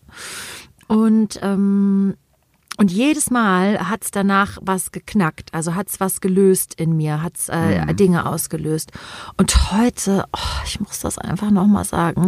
Und 0.88 1.40
ähm, 1.42 2.16
und 2.78 2.92
jedes 2.92 3.30
Mal 3.30 3.90
hat's 3.90 4.12
danach 4.12 4.58
was 4.62 4.92
geknackt, 4.92 5.54
also 5.54 5.76
hat's 5.76 6.00
was 6.00 6.22
gelöst 6.22 6.74
in 6.74 6.96
mir, 6.96 7.22
hat's 7.22 7.50
äh, 7.50 7.86
mhm. 7.86 7.96
Dinge 7.96 8.26
ausgelöst. 8.26 8.92
Und 9.38 9.72
heute, 9.72 10.26
oh, 10.34 10.64
ich 10.66 10.80
muss 10.80 11.00
das 11.00 11.18
einfach 11.18 11.52
nochmal 11.52 11.86
sagen, 11.86 12.28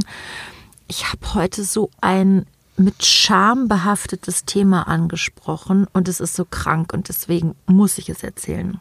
ich 0.88 1.12
habe 1.12 1.34
heute 1.34 1.64
so 1.64 1.90
ein 2.02 2.46
mit 2.76 3.06
Scham 3.06 3.68
behaftetes 3.68 4.46
Thema 4.46 4.88
angesprochen 4.88 5.88
und 5.94 6.08
es 6.08 6.20
ist 6.20 6.36
so 6.36 6.46
krank 6.46 6.94
und 6.94 7.08
deswegen 7.08 7.56
muss 7.66 7.98
ich 7.98 8.10
es 8.10 8.24
erzählen. 8.24 8.80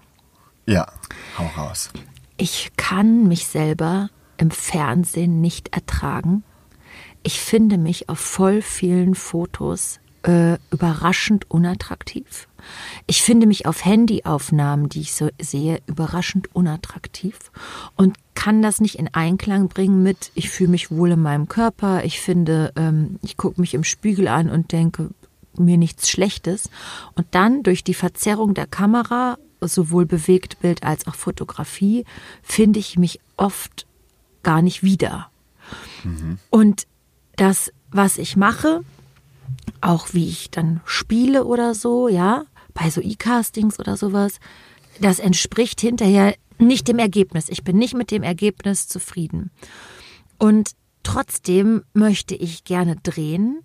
Ja, 0.66 0.86
hau 1.38 1.46
raus. 1.56 1.90
Ich 2.36 2.72
kann 2.76 3.28
mich 3.28 3.46
selber 3.46 4.08
im 4.36 4.50
Fernsehen 4.50 5.40
nicht 5.40 5.74
ertragen. 5.74 6.42
Ich 7.22 7.40
finde 7.40 7.78
mich 7.78 8.08
auf 8.08 8.18
voll 8.18 8.62
vielen 8.62 9.14
Fotos 9.14 10.00
äh, 10.22 10.58
überraschend 10.70 11.50
unattraktiv. 11.50 12.48
Ich 13.06 13.22
finde 13.22 13.46
mich 13.46 13.66
auf 13.66 13.84
Handyaufnahmen, 13.84 14.88
die 14.88 15.00
ich 15.00 15.14
so 15.14 15.28
sehe, 15.40 15.80
überraschend 15.86 16.54
unattraktiv 16.54 17.36
und 17.96 18.16
kann 18.34 18.62
das 18.62 18.80
nicht 18.80 18.98
in 18.98 19.12
Einklang 19.12 19.68
bringen 19.68 20.02
mit, 20.02 20.30
ich 20.34 20.48
fühle 20.50 20.70
mich 20.70 20.90
wohl 20.90 21.10
in 21.10 21.22
meinem 21.22 21.48
Körper, 21.48 22.04
ich 22.04 22.20
finde, 22.20 22.72
ähm, 22.76 23.18
ich 23.22 23.36
gucke 23.36 23.60
mich 23.60 23.74
im 23.74 23.84
Spiegel 23.84 24.28
an 24.28 24.48
und 24.48 24.72
denke 24.72 25.10
mir 25.58 25.76
nichts 25.76 26.08
Schlechtes. 26.08 26.70
Und 27.14 27.26
dann 27.32 27.62
durch 27.62 27.84
die 27.84 27.94
Verzerrung 27.94 28.54
der 28.54 28.66
Kamera, 28.66 29.38
sowohl 29.60 30.06
Bewegtbild 30.06 30.82
als 30.82 31.06
auch 31.06 31.14
Fotografie, 31.14 32.04
finde 32.42 32.78
ich 32.78 32.98
mich 32.98 33.20
oft 33.36 33.86
gar 34.42 34.62
nicht 34.62 34.82
wieder. 34.82 35.30
Mhm. 36.04 36.38
Und 36.50 36.86
das, 37.36 37.72
was 37.90 38.18
ich 38.18 38.36
mache, 38.36 38.80
auch 39.82 40.08
wie 40.12 40.28
ich 40.28 40.50
dann 40.50 40.80
spiele 40.84 41.44
oder 41.44 41.74
so, 41.74 42.08
ja, 42.08 42.44
bei 42.74 42.90
so 42.90 43.00
E-Castings 43.00 43.78
oder 43.78 43.96
sowas, 43.96 44.40
das 45.00 45.18
entspricht 45.18 45.80
hinterher 45.80 46.34
nicht 46.58 46.88
dem 46.88 46.98
Ergebnis. 46.98 47.48
Ich 47.48 47.64
bin 47.64 47.76
nicht 47.76 47.94
mit 47.94 48.10
dem 48.10 48.22
Ergebnis 48.22 48.88
zufrieden. 48.88 49.50
Und 50.38 50.70
trotzdem 51.02 51.82
möchte 51.92 52.34
ich 52.34 52.64
gerne 52.64 52.96
drehen, 53.02 53.62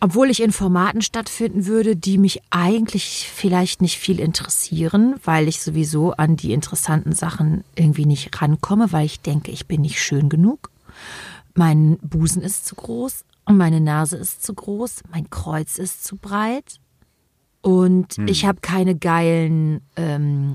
obwohl 0.00 0.30
ich 0.30 0.42
in 0.42 0.50
Formaten 0.50 1.00
stattfinden 1.00 1.66
würde, 1.66 1.94
die 1.94 2.18
mich 2.18 2.40
eigentlich 2.50 3.30
vielleicht 3.32 3.82
nicht 3.82 3.98
viel 3.98 4.18
interessieren, 4.18 5.14
weil 5.24 5.46
ich 5.46 5.62
sowieso 5.62 6.12
an 6.12 6.36
die 6.36 6.52
interessanten 6.52 7.12
Sachen 7.12 7.62
irgendwie 7.76 8.06
nicht 8.06 8.42
rankomme, 8.42 8.90
weil 8.90 9.06
ich 9.06 9.20
denke, 9.20 9.52
ich 9.52 9.66
bin 9.66 9.82
nicht 9.82 10.02
schön 10.02 10.28
genug. 10.28 10.70
Mein 11.54 11.98
Busen 11.98 12.42
ist 12.42 12.66
zu 12.66 12.74
groß, 12.74 13.24
und 13.44 13.56
meine 13.56 13.80
Nase 13.80 14.16
ist 14.16 14.42
zu 14.44 14.54
groß, 14.54 15.02
mein 15.10 15.28
Kreuz 15.30 15.78
ist 15.78 16.04
zu 16.04 16.16
breit 16.16 16.80
und 17.60 18.14
hm. 18.14 18.28
ich 18.28 18.44
habe 18.44 18.60
keine 18.60 18.96
geilen, 18.96 19.80
ähm, 19.96 20.54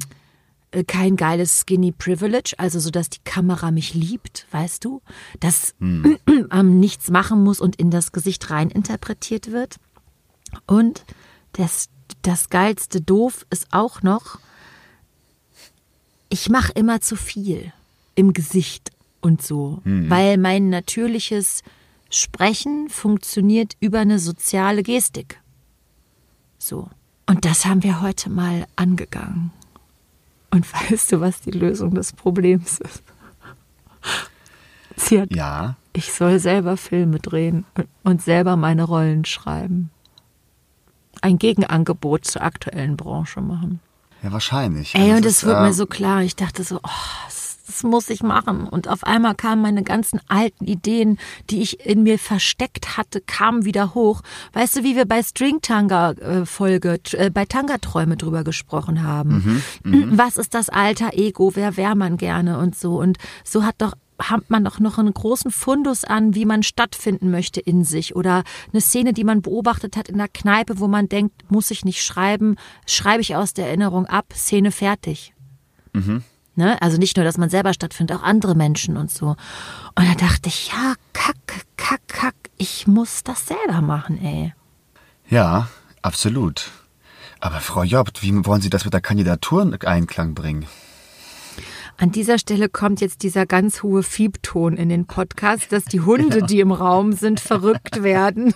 äh, 0.72 0.84
kein 0.84 1.16
geiles 1.16 1.62
Skinny 1.62 1.92
Privilege, 1.92 2.54
also 2.58 2.80
so, 2.80 2.90
dass 2.90 3.10
die 3.10 3.24
Kamera 3.24 3.72
mich 3.72 3.94
liebt, 3.94 4.46
weißt 4.52 4.86
du, 4.86 5.02
dass 5.40 5.74
hm. 5.80 6.18
ähm, 6.52 6.80
nichts 6.80 7.10
machen 7.10 7.44
muss 7.44 7.60
und 7.60 7.78
in 7.78 7.92
das 7.92 8.12
Gesicht 8.12 8.50
rein 8.50 8.70
interpretiert 8.70 9.52
wird. 9.52 9.78
Und 10.66 11.04
das, 11.54 11.90
das 12.22 12.50
geilste 12.50 13.02
Doof 13.02 13.46
ist 13.50 13.68
auch 13.72 14.02
noch, 14.02 14.40
ich 16.30 16.50
mache 16.50 16.74
immer 16.74 17.00
zu 17.00 17.16
viel 17.16 17.72
im 18.16 18.34
Gesicht 18.34 18.92
und 19.22 19.42
so, 19.42 19.80
hm. 19.84 20.10
weil 20.10 20.38
mein 20.38 20.70
natürliches 20.70 21.64
Sprechen 22.10 22.90
funktioniert 22.90 23.76
über 23.80 24.00
eine 24.00 24.20
soziale 24.20 24.84
Gestik. 24.84 25.42
So. 26.58 26.90
Und 27.26 27.44
das 27.46 27.66
haben 27.66 27.84
wir 27.84 28.02
heute 28.02 28.30
mal 28.30 28.66
angegangen. 28.76 29.52
Und 30.52 30.72
weißt 30.92 31.12
du, 31.12 31.22
was 31.22 31.42
die 31.42 31.52
Lösung 31.52 31.94
des 31.94 32.14
Problems 32.14 32.80
ist? 32.80 33.04
Sie 34.96 35.22
hat, 35.22 35.36
ja. 35.36 35.76
Ich 35.94 36.14
soll 36.14 36.40
selber 36.40 36.78
Filme 36.78 37.20
drehen 37.20 37.66
und 38.04 38.22
selber 38.22 38.56
meine 38.56 38.84
Rollen 38.84 39.26
schreiben. 39.26 39.92
Ein 41.22 41.38
Gegenangebot 41.38 42.26
zur 42.26 42.44
aktuellen 42.44 42.96
Branche 42.96 43.42
machen. 43.42 43.80
Ja, 44.24 44.32
wahrscheinlich. 44.32 44.96
Ey, 44.96 45.02
also 45.02 45.16
und 45.16 45.26
es 45.26 45.44
wird 45.44 45.58
äh, 45.58 45.62
mir 45.62 45.74
so 45.74 45.86
klar. 45.86 46.22
Ich 46.22 46.36
dachte 46.36 46.64
so, 46.64 46.80
oh, 46.84 47.30
das 47.68 47.84
muss 47.84 48.10
ich 48.10 48.24
machen. 48.24 48.68
Und 48.68 48.88
auf 48.88 49.04
einmal 49.04 49.36
kamen 49.36 49.62
meine 49.62 49.84
ganzen 49.84 50.20
alten 50.28 50.66
Ideen, 50.66 51.20
die 51.50 51.62
ich 51.62 51.86
in 51.86 52.04
mir 52.04 52.18
versteckt 52.18 52.98
hatte, 52.98 53.22
kamen 53.22 53.66
wieder 53.66 53.94
hoch. 53.94 54.22
Weißt 54.54 54.78
du, 54.78 54.84
wie 54.84 54.96
wir 54.96 55.06
bei 55.06 55.22
String 55.22 55.62
Tanga 55.62 56.12
äh, 56.12 57.30
bei 57.30 57.46
Tanga 57.46 57.78
Träume 57.78 58.18
drüber 58.18 58.44
gesprochen 58.44 59.04
haben? 59.04 59.62
Mhm, 59.84 59.92
mhm, 59.92 60.18
Was 60.18 60.38
ist 60.38 60.54
das 60.54 60.70
alter 60.70 61.12
Ego? 61.14 61.52
Wer 61.56 61.78
wäre 61.78 61.96
man 61.96 62.18
gerne 62.18 62.58
und 62.58 62.76
so? 62.76 63.00
Und 63.00 63.18
so 63.44 63.64
hat 63.64 63.76
doch 63.80 63.94
hat 64.20 64.50
man 64.50 64.64
doch 64.66 64.80
noch 64.80 64.98
einen 64.98 65.14
großen 65.14 65.52
Fundus 65.52 66.04
an, 66.04 66.34
wie 66.34 66.46
man 66.46 66.64
stattfinden 66.64 67.30
möchte 67.30 67.60
in 67.60 67.84
sich 67.84 68.16
oder 68.16 68.44
eine 68.72 68.82
Szene, 68.82 69.14
die 69.14 69.24
man 69.24 69.44
beobachtet 69.44 69.96
hat 69.96 70.10
in 70.10 70.18
der 70.18 70.28
Kneipe, 70.28 70.80
wo 70.80 70.88
man 70.88 71.08
denkt, 71.08 71.52
muss 71.52 71.70
ich 71.70 71.86
nicht 71.86 72.04
schreiben, 72.04 72.56
schreibe 72.88 73.22
ich 73.22 73.36
aus 73.36 73.54
der 73.54 73.68
Erinnerung 73.68 74.08
ab, 74.08 74.34
Szene 74.36 74.72
fertig. 74.72 75.34
Mhm. 75.94 76.24
Ne? 76.58 76.82
Also 76.82 76.98
nicht 76.98 77.16
nur, 77.18 77.24
dass 77.24 77.38
man 77.38 77.52
selber 77.52 77.72
stattfindet, 77.72 78.18
auch 78.18 78.24
andere 78.24 78.56
Menschen 78.56 78.98
und 78.98 79.12
so. 79.12 79.36
Und 79.94 80.08
da 80.08 80.16
dachte 80.16 80.50
ich, 80.50 80.70
ja, 80.70 80.96
kack, 81.14 81.36
kack, 81.78 82.02
kack, 82.08 82.34
ich 82.58 82.88
muss 82.88 83.24
das 83.24 83.46
selber 83.46 83.82
machen, 83.82 84.18
ey. 84.20 84.54
Ja, 85.30 85.68
absolut. 86.02 86.72
Aber 87.40 87.60
Frau 87.60 87.84
Jobt, 87.84 88.24
wie 88.24 88.44
wollen 88.44 88.62
Sie 88.62 88.72
das 88.72 88.86
mit 88.86 88.94
der 88.96 89.02
Kandidatur 89.02 89.62
in 89.62 89.76
Einklang 89.82 90.34
bringen? 90.34 90.66
An 91.98 92.12
dieser 92.12 92.40
Stelle 92.40 92.70
kommt 92.70 93.02
jetzt 93.02 93.22
dieser 93.22 93.46
ganz 93.46 93.84
hohe 93.84 94.02
Fiebton 94.02 94.78
in 94.78 94.90
den 94.90 95.06
Podcast, 95.06 95.72
dass 95.72 95.86
die 95.86 96.02
Hunde, 96.02 96.40
ja. 96.42 96.46
die 96.48 96.60
im 96.60 96.72
Raum 96.72 97.14
sind, 97.14 97.40
verrückt 97.40 98.02
werden. 98.02 98.56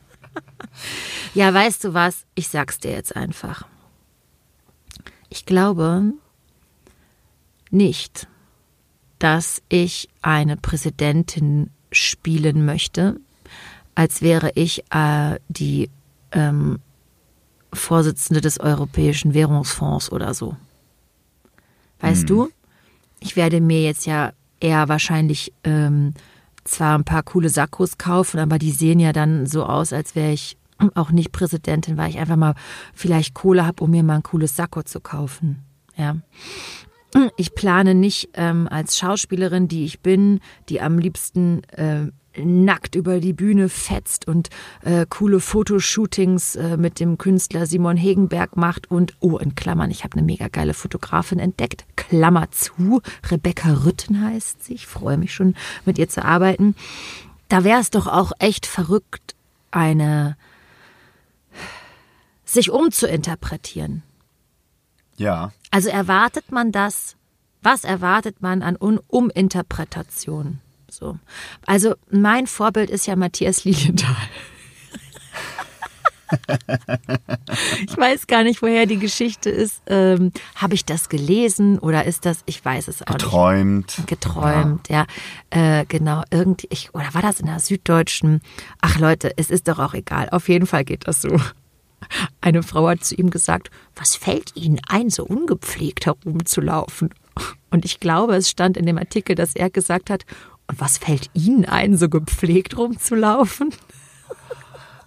ja, 1.32 1.54
weißt 1.54 1.84
du 1.84 1.94
was? 1.94 2.26
Ich 2.34 2.48
sag's 2.48 2.78
dir 2.78 2.90
jetzt 2.90 3.16
einfach. 3.16 3.66
Ich 5.30 5.46
glaube 5.46 6.12
nicht, 7.70 8.28
dass 9.18 9.62
ich 9.68 10.08
eine 10.22 10.56
Präsidentin 10.56 11.70
spielen 11.90 12.64
möchte, 12.64 13.20
als 13.94 14.22
wäre 14.22 14.52
ich 14.54 14.84
äh, 14.92 15.38
die 15.48 15.90
ähm, 16.32 16.78
Vorsitzende 17.72 18.40
des 18.40 18.60
Europäischen 18.60 19.34
Währungsfonds 19.34 20.12
oder 20.12 20.34
so. 20.34 20.56
Weißt 22.00 22.20
hm. 22.20 22.26
du? 22.26 22.48
Ich 23.20 23.36
werde 23.36 23.60
mir 23.60 23.82
jetzt 23.82 24.06
ja 24.06 24.32
eher 24.60 24.88
wahrscheinlich 24.88 25.52
ähm, 25.64 26.14
zwar 26.64 26.96
ein 26.96 27.04
paar 27.04 27.22
coole 27.22 27.48
Sakkos 27.48 27.98
kaufen, 27.98 28.38
aber 28.38 28.58
die 28.58 28.70
sehen 28.70 29.00
ja 29.00 29.12
dann 29.12 29.46
so 29.46 29.64
aus, 29.64 29.92
als 29.92 30.14
wäre 30.14 30.32
ich 30.32 30.56
auch 30.94 31.10
nicht 31.10 31.32
Präsidentin, 31.32 31.96
weil 31.96 32.10
ich 32.10 32.18
einfach 32.18 32.36
mal 32.36 32.54
vielleicht 32.94 33.34
Kohle 33.34 33.66
habe, 33.66 33.82
um 33.82 33.90
mir 33.90 34.02
mal 34.02 34.16
ein 34.16 34.22
cooles 34.22 34.54
Sakko 34.54 34.82
zu 34.82 35.00
kaufen. 35.00 35.64
Ja. 35.96 36.16
Ich 37.36 37.54
plane 37.54 37.94
nicht 37.94 38.30
ähm, 38.34 38.68
als 38.70 38.98
Schauspielerin, 38.98 39.68
die 39.68 39.84
ich 39.84 40.00
bin, 40.00 40.40
die 40.68 40.80
am 40.80 40.98
liebsten 40.98 41.62
äh, 41.70 42.10
nackt 42.36 42.94
über 42.94 43.20
die 43.20 43.32
Bühne 43.32 43.68
fetzt 43.68 44.28
und 44.28 44.50
äh, 44.82 45.06
coole 45.08 45.40
Fotoshootings 45.40 46.56
äh, 46.56 46.76
mit 46.76 47.00
dem 47.00 47.18
Künstler 47.18 47.66
Simon 47.66 47.96
Hegenberg 47.96 48.56
macht 48.56 48.90
und, 48.90 49.14
oh, 49.20 49.38
in 49.38 49.54
Klammern, 49.54 49.90
ich 49.90 50.04
habe 50.04 50.16
eine 50.16 50.26
mega 50.26 50.48
geile 50.48 50.74
Fotografin 50.74 51.38
entdeckt, 51.38 51.84
Klammer 51.96 52.50
zu, 52.50 53.00
Rebecca 53.30 53.84
Rütten 53.84 54.22
heißt 54.22 54.62
sie, 54.64 54.74
ich 54.74 54.86
freue 54.86 55.16
mich 55.16 55.34
schon, 55.34 55.54
mit 55.84 55.98
ihr 55.98 56.08
zu 56.08 56.24
arbeiten. 56.24 56.74
Da 57.48 57.64
wäre 57.64 57.80
es 57.80 57.90
doch 57.90 58.06
auch 58.06 58.32
echt 58.38 58.66
verrückt, 58.66 59.34
eine 59.70 60.36
sich 62.44 62.70
umzuinterpretieren. 62.70 64.02
Ja. 65.18 65.52
Also 65.70 65.90
erwartet 65.90 66.50
man 66.50 66.72
das, 66.72 67.16
was 67.62 67.84
erwartet 67.84 68.40
man 68.40 68.62
an 68.62 68.76
Uminterpretation? 68.76 70.60
So. 70.88 71.18
Also 71.66 71.94
mein 72.10 72.46
Vorbild 72.46 72.88
ist 72.88 73.06
ja 73.06 73.16
Matthias 73.16 73.64
Lilienthal. 73.64 74.16
ich 77.86 77.96
weiß 77.96 78.26
gar 78.26 78.42
nicht, 78.42 78.62
woher 78.62 78.86
die 78.86 78.98
Geschichte 78.98 79.50
ist. 79.50 79.82
Ähm, 79.86 80.32
Habe 80.54 80.74
ich 80.74 80.84
das 80.84 81.08
gelesen 81.08 81.78
oder 81.78 82.04
ist 82.04 82.24
das, 82.26 82.42
ich 82.46 82.64
weiß 82.64 82.88
es 82.88 83.02
auch 83.02 83.12
Geträumt. 83.12 83.98
nicht. 83.98 84.08
Geträumt. 84.08 84.88
Ja, 84.88 85.06
ja 85.52 85.80
äh, 85.80 85.84
genau. 85.86 86.22
Irgendwie, 86.30 86.68
ich, 86.70 86.94
oder 86.94 87.12
war 87.12 87.22
das 87.22 87.40
in 87.40 87.46
der 87.46 87.60
Süddeutschen? 87.60 88.40
Ach 88.80 88.98
Leute, 88.98 89.32
es 89.36 89.50
ist 89.50 89.68
doch 89.68 89.78
auch 89.78 89.94
egal. 89.94 90.28
Auf 90.30 90.48
jeden 90.48 90.66
Fall 90.66 90.84
geht 90.84 91.06
das 91.08 91.22
so. 91.22 91.40
Eine 92.40 92.62
Frau 92.62 92.88
hat 92.88 93.04
zu 93.04 93.14
ihm 93.14 93.30
gesagt, 93.30 93.70
was 93.94 94.16
fällt 94.16 94.56
Ihnen 94.56 94.80
ein, 94.88 95.10
so 95.10 95.24
ungepflegt 95.24 96.06
herumzulaufen? 96.06 97.10
Und 97.70 97.84
ich 97.84 98.00
glaube, 98.00 98.36
es 98.36 98.48
stand 98.48 98.76
in 98.76 98.86
dem 98.86 98.98
Artikel, 98.98 99.34
dass 99.34 99.54
er 99.54 99.70
gesagt 99.70 100.10
hat, 100.10 100.24
und 100.66 100.80
was 100.80 100.98
fällt 100.98 101.30
Ihnen 101.34 101.64
ein, 101.64 101.96
so 101.96 102.08
gepflegt 102.08 102.76
rumzulaufen? 102.76 103.74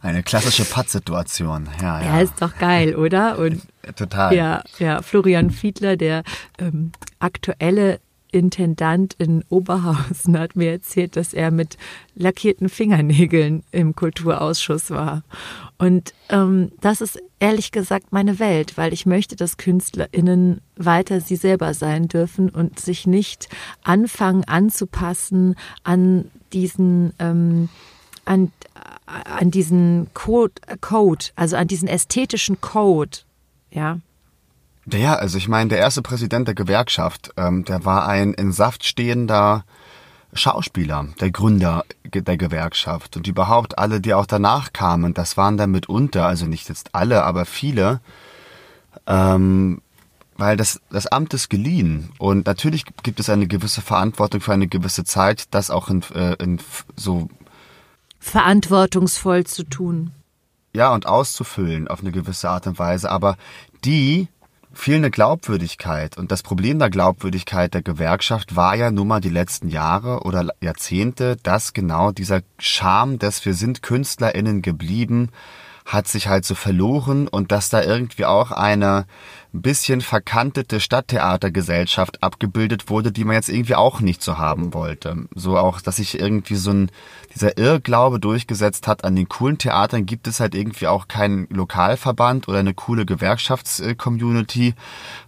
Eine 0.01 0.23
klassische 0.23 0.65
Pattsituation, 0.65 1.69
ja, 1.79 2.01
ja. 2.01 2.05
Ja, 2.05 2.21
ist 2.21 2.41
doch 2.41 2.57
geil, 2.57 2.95
oder? 2.95 3.37
Und 3.37 3.61
Total. 3.95 4.35
Ja, 4.35 4.63
ja. 4.79 5.01
Florian 5.01 5.51
Fiedler, 5.51 5.95
der 5.95 6.23
ähm, 6.57 6.91
aktuelle 7.19 7.99
Intendant 8.31 9.15
in 9.17 9.43
Oberhausen 9.49 10.37
hat 10.39 10.55
mir 10.55 10.71
erzählt, 10.71 11.15
dass 11.15 11.33
er 11.33 11.51
mit 11.51 11.77
lackierten 12.15 12.69
Fingernägeln 12.69 13.63
im 13.71 13.95
Kulturausschuss 13.95 14.89
war. 14.91 15.23
Und 15.77 16.13
ähm, 16.29 16.71
das 16.81 17.01
ist 17.01 17.21
ehrlich 17.39 17.71
gesagt 17.71 18.11
meine 18.11 18.39
Welt, 18.39 18.77
weil 18.77 18.93
ich 18.93 19.05
möchte, 19.05 19.35
dass 19.35 19.57
KünstlerInnen 19.57 20.61
weiter 20.75 21.21
sie 21.21 21.35
selber 21.35 21.73
sein 21.73 22.07
dürfen 22.07 22.49
und 22.49 22.79
sich 22.79 23.07
nicht 23.07 23.49
anfangen 23.83 24.43
anzupassen 24.45 25.55
an 25.83 26.31
diesen 26.53 27.13
ähm, 27.19 27.69
an, 28.25 28.51
an 29.05 29.51
diesen 29.51 30.07
Code, 30.13 30.53
Code, 30.79 31.25
also 31.35 31.55
an 31.55 31.67
diesen 31.67 31.87
ästhetischen 31.87 32.61
Code, 32.61 33.19
ja. 33.71 33.99
Ja, 34.93 35.15
also 35.15 35.37
ich 35.37 35.47
meine, 35.47 35.69
der 35.69 35.79
erste 35.79 36.01
Präsident 36.01 36.47
der 36.47 36.55
Gewerkschaft, 36.55 37.31
ähm, 37.37 37.63
der 37.63 37.85
war 37.85 38.07
ein 38.07 38.33
in 38.33 38.51
Saft 38.51 38.85
stehender 38.85 39.63
Schauspieler, 40.33 41.07
der 41.19 41.31
Gründer 41.31 41.85
der 42.03 42.37
Gewerkschaft. 42.37 43.17
Und 43.17 43.27
überhaupt 43.27 43.77
alle, 43.77 44.01
die 44.01 44.13
auch 44.13 44.25
danach 44.25 44.73
kamen, 44.73 45.13
das 45.13 45.37
waren 45.37 45.57
dann 45.57 45.71
mitunter, 45.71 46.25
also 46.25 46.45
nicht 46.45 46.69
jetzt 46.69 46.93
alle, 46.93 47.23
aber 47.23 47.45
viele, 47.45 48.01
ähm, 49.07 49.81
weil 50.37 50.57
das, 50.57 50.81
das 50.89 51.07
Amt 51.07 51.33
ist 51.33 51.49
geliehen. 51.49 52.11
Und 52.17 52.45
natürlich 52.45 52.85
gibt 53.03 53.19
es 53.19 53.29
eine 53.29 53.47
gewisse 53.47 53.81
Verantwortung 53.81 54.41
für 54.41 54.53
eine 54.53 54.67
gewisse 54.67 55.03
Zeit, 55.03 55.45
das 55.51 55.69
auch 55.69 55.89
in, 55.89 56.01
äh, 56.13 56.35
in 56.41 56.59
so 56.95 57.29
verantwortungsvoll 58.19 59.45
zu 59.45 59.63
tun. 59.63 60.11
Ja, 60.73 60.93
und 60.93 61.05
auszufüllen 61.05 61.87
auf 61.87 62.01
eine 62.01 62.11
gewisse 62.11 62.49
Art 62.49 62.67
und 62.67 62.79
Weise, 62.79 63.11
aber 63.11 63.35
die 63.83 64.29
fehlende 64.73 65.11
Glaubwürdigkeit. 65.11 66.17
Und 66.17 66.31
das 66.31 66.43
Problem 66.43 66.79
der 66.79 66.89
Glaubwürdigkeit 66.89 67.73
der 67.73 67.81
Gewerkschaft 67.81 68.55
war 68.55 68.75
ja 68.75 68.91
nun 68.91 69.07
mal 69.07 69.21
die 69.21 69.29
letzten 69.29 69.67
Jahre 69.67 70.21
oder 70.21 70.47
Jahrzehnte, 70.61 71.37
dass 71.43 71.73
genau 71.73 72.11
dieser 72.11 72.41
Charme 72.57 73.19
des 73.19 73.45
Wir 73.45 73.53
sind 73.53 73.81
KünstlerInnen 73.81 74.61
geblieben 74.61 75.29
hat 75.91 76.07
sich 76.07 76.27
halt 76.27 76.45
so 76.45 76.55
verloren 76.55 77.27
und 77.27 77.51
dass 77.51 77.69
da 77.69 77.83
irgendwie 77.83 78.25
auch 78.25 78.51
eine 78.51 79.05
ein 79.53 79.61
bisschen 79.61 79.99
verkantete 79.99 80.79
Stadttheatergesellschaft 80.79 82.23
abgebildet 82.23 82.89
wurde, 82.89 83.11
die 83.11 83.25
man 83.25 83.35
jetzt 83.35 83.49
irgendwie 83.49 83.75
auch 83.75 83.99
nicht 83.99 84.21
so 84.23 84.37
haben 84.37 84.73
wollte. 84.73 85.27
So 85.35 85.57
auch, 85.57 85.81
dass 85.81 85.97
sich 85.97 86.17
irgendwie 86.17 86.55
so 86.55 86.71
ein, 86.71 86.91
dieser 87.35 87.57
Irrglaube 87.57 88.21
durchgesetzt 88.21 88.87
hat, 88.87 89.03
an 89.03 89.17
den 89.17 89.27
coolen 89.27 89.57
Theatern 89.57 90.05
gibt 90.05 90.27
es 90.27 90.39
halt 90.39 90.55
irgendwie 90.55 90.87
auch 90.87 91.09
keinen 91.09 91.47
Lokalverband 91.49 92.47
oder 92.47 92.59
eine 92.59 92.73
coole 92.73 93.05
Gewerkschaftscommunity, 93.05 94.73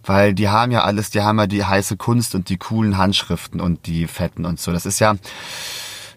weil 0.04 0.32
die 0.32 0.48
haben 0.48 0.72
ja 0.72 0.84
alles, 0.84 1.10
die 1.10 1.20
haben 1.20 1.38
ja 1.38 1.46
die 1.46 1.64
heiße 1.64 1.98
Kunst 1.98 2.34
und 2.34 2.48
die 2.48 2.56
coolen 2.56 2.96
Handschriften 2.96 3.60
und 3.60 3.86
die 3.86 4.06
Fetten 4.06 4.46
und 4.46 4.58
so. 4.58 4.72
Das 4.72 4.86
ist 4.86 5.00
ja, 5.00 5.16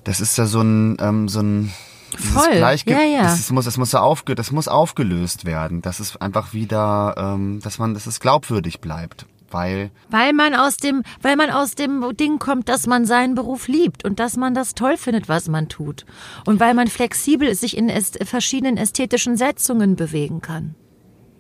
das 0.06 0.22
ist 0.22 0.38
ja 0.38 0.46
so 0.46 0.62
ein, 0.62 0.96
ähm, 1.02 1.28
so 1.28 1.42
ein, 1.42 1.74
Voll. 2.16 2.56
Ja, 2.56 2.72
ja. 3.04 3.24
Das, 3.24 3.52
muss, 3.52 3.66
das, 3.66 3.78
muss 3.78 3.94
aufge, 3.96 4.36
das 4.36 4.52
muss 4.52 4.68
aufgelöst 4.68 5.46
werden. 5.46 5.82
Das 5.82 6.00
ist 6.00 6.22
einfach 6.22 6.54
wieder, 6.54 7.16
ähm, 7.18 7.60
dass 7.62 7.80
man, 7.80 7.94
dass 7.94 8.08
es 8.08 8.20
glaubwürdig 8.20 8.80
bleibt. 8.80 9.26
Weil, 9.50 9.92
weil 10.10 10.34
man 10.34 10.56
aus 10.56 10.76
dem, 10.76 11.04
weil 11.22 11.38
man 11.38 11.50
aus 11.50 11.76
dem 11.76 12.04
Ding 12.18 12.38
kommt, 12.38 12.68
dass 12.68 12.86
man 12.86 13.06
seinen 13.06 13.34
Beruf 13.34 13.68
liebt 13.68 14.04
und 14.04 14.20
dass 14.20 14.36
man 14.36 14.54
das 14.54 14.76
toll 14.76 14.98
findet, 14.98 15.30
was 15.30 15.48
man 15.48 15.70
tut. 15.70 16.06
Und 16.46 16.60
weil 16.60 16.74
man 16.74 16.88
flexibel 16.88 17.56
sich 17.56 17.78
in 17.78 17.90
verschiedenen 18.26 18.78
ästhetischen 18.78 19.38
Setzungen 19.38 19.96
bewegen 19.96 20.42
kann. 20.42 20.76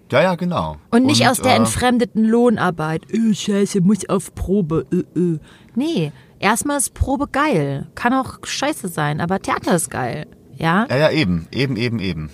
Ja, 0.09 0.21
ja, 0.21 0.35
genau. 0.35 0.77
Und 0.89 1.05
nicht 1.05 1.21
und, 1.21 1.27
aus 1.27 1.41
der 1.41 1.53
äh, 1.53 1.57
entfremdeten 1.57 2.23
Lohnarbeit. 2.23 3.03
Öh, 3.11 3.33
scheiße, 3.33 3.81
muss 3.81 4.07
auf 4.07 4.33
Probe. 4.35 4.85
Öh, 4.93 5.03
öh. 5.17 5.39
Nee, 5.75 6.13
erstmal 6.39 6.77
ist 6.77 6.93
Probe 6.93 7.27
geil. 7.27 7.87
Kann 7.95 8.13
auch 8.13 8.39
scheiße 8.43 8.87
sein, 8.87 9.19
aber 9.19 9.41
Theater 9.41 9.75
ist 9.75 9.91
geil. 9.91 10.27
Ja? 10.57 10.85
Ja, 10.89 10.97
ja, 10.97 11.09
eben, 11.11 11.47
eben, 11.51 11.75
eben, 11.77 11.99
eben. 11.99 12.29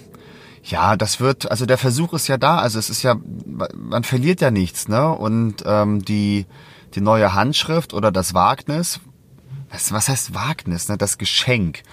Ja, 0.63 0.95
das 0.95 1.19
wird, 1.19 1.51
also 1.51 1.65
der 1.65 1.77
Versuch 1.77 2.13
ist 2.13 2.27
ja 2.27 2.37
da, 2.37 2.57
also 2.57 2.79
es 2.79 2.89
ist 2.89 3.03
ja, 3.03 3.15
man 3.75 4.03
verliert 4.03 4.39
ja 4.39 4.49
nichts, 4.49 4.87
ne? 4.87 5.09
Und 5.09 5.63
ähm, 5.65 6.03
die, 6.05 6.45
die 6.95 7.01
neue 7.01 7.33
Handschrift 7.33 7.93
oder 7.93 8.11
das 8.11 8.33
Wagnis. 8.33 9.01
Was, 9.69 9.91
was 9.91 10.07
heißt 10.07 10.33
Wagnis? 10.33 10.87
Ne? 10.87 10.97
Das 10.97 11.17
Geschenk 11.17 11.83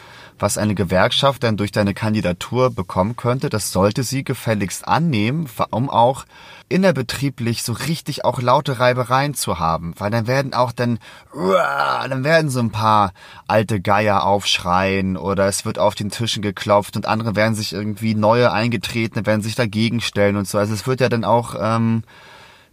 was 0.41 0.59
eine 0.59 0.75
Gewerkschaft 0.75 1.43
dann 1.43 1.57
durch 1.57 1.73
deine 1.73 1.95
Kandidatur 1.95 2.71
bekommen 2.71 3.17
könnte, 3.17 3.49
das 3.49 3.73
sollte 3.73 4.03
sie 4.03 4.25
gefälligst 4.25 4.87
annehmen, 4.89 5.49
um 5.71 5.89
auch 5.91 6.25
innerbetrieblich 6.69 7.63
so 7.63 7.73
richtig 7.73 8.25
auch 8.25 8.41
laute 8.41 8.79
Reibereien 8.79 9.35
zu 9.35 9.59
haben, 9.59 9.95
weil 9.99 10.11
dann 10.11 10.27
werden 10.27 10.55
auch 10.55 10.73
dann, 10.73 10.99
dann 11.33 12.25
werden 12.25 12.49
so 12.49 12.61
ein 12.61 12.71
paar 12.71 13.13
alte 13.49 13.81
Geier 13.81 14.25
aufschreien 14.25 15.17
oder 15.17 15.47
es 15.49 15.65
wird 15.65 15.79
auf 15.79 15.95
den 15.95 16.11
Tischen 16.11 16.43
geklopft 16.43 16.97
und 16.97 17.07
andere 17.07 17.35
werden 17.35 17.55
sich 17.55 17.73
irgendwie 17.73 18.15
neue 18.15 18.53
Eingetretene 18.53 19.27
werden 19.27 19.43
sich 19.43 19.57
dagegen 19.57 20.01
stellen 20.01 20.37
und 20.37 20.47
so. 20.47 20.59
Also 20.59 20.73
es 20.73 20.87
wird 20.87 21.01
ja 21.01 21.09
dann 21.09 21.25
auch 21.25 21.57
ähm, 21.61 22.05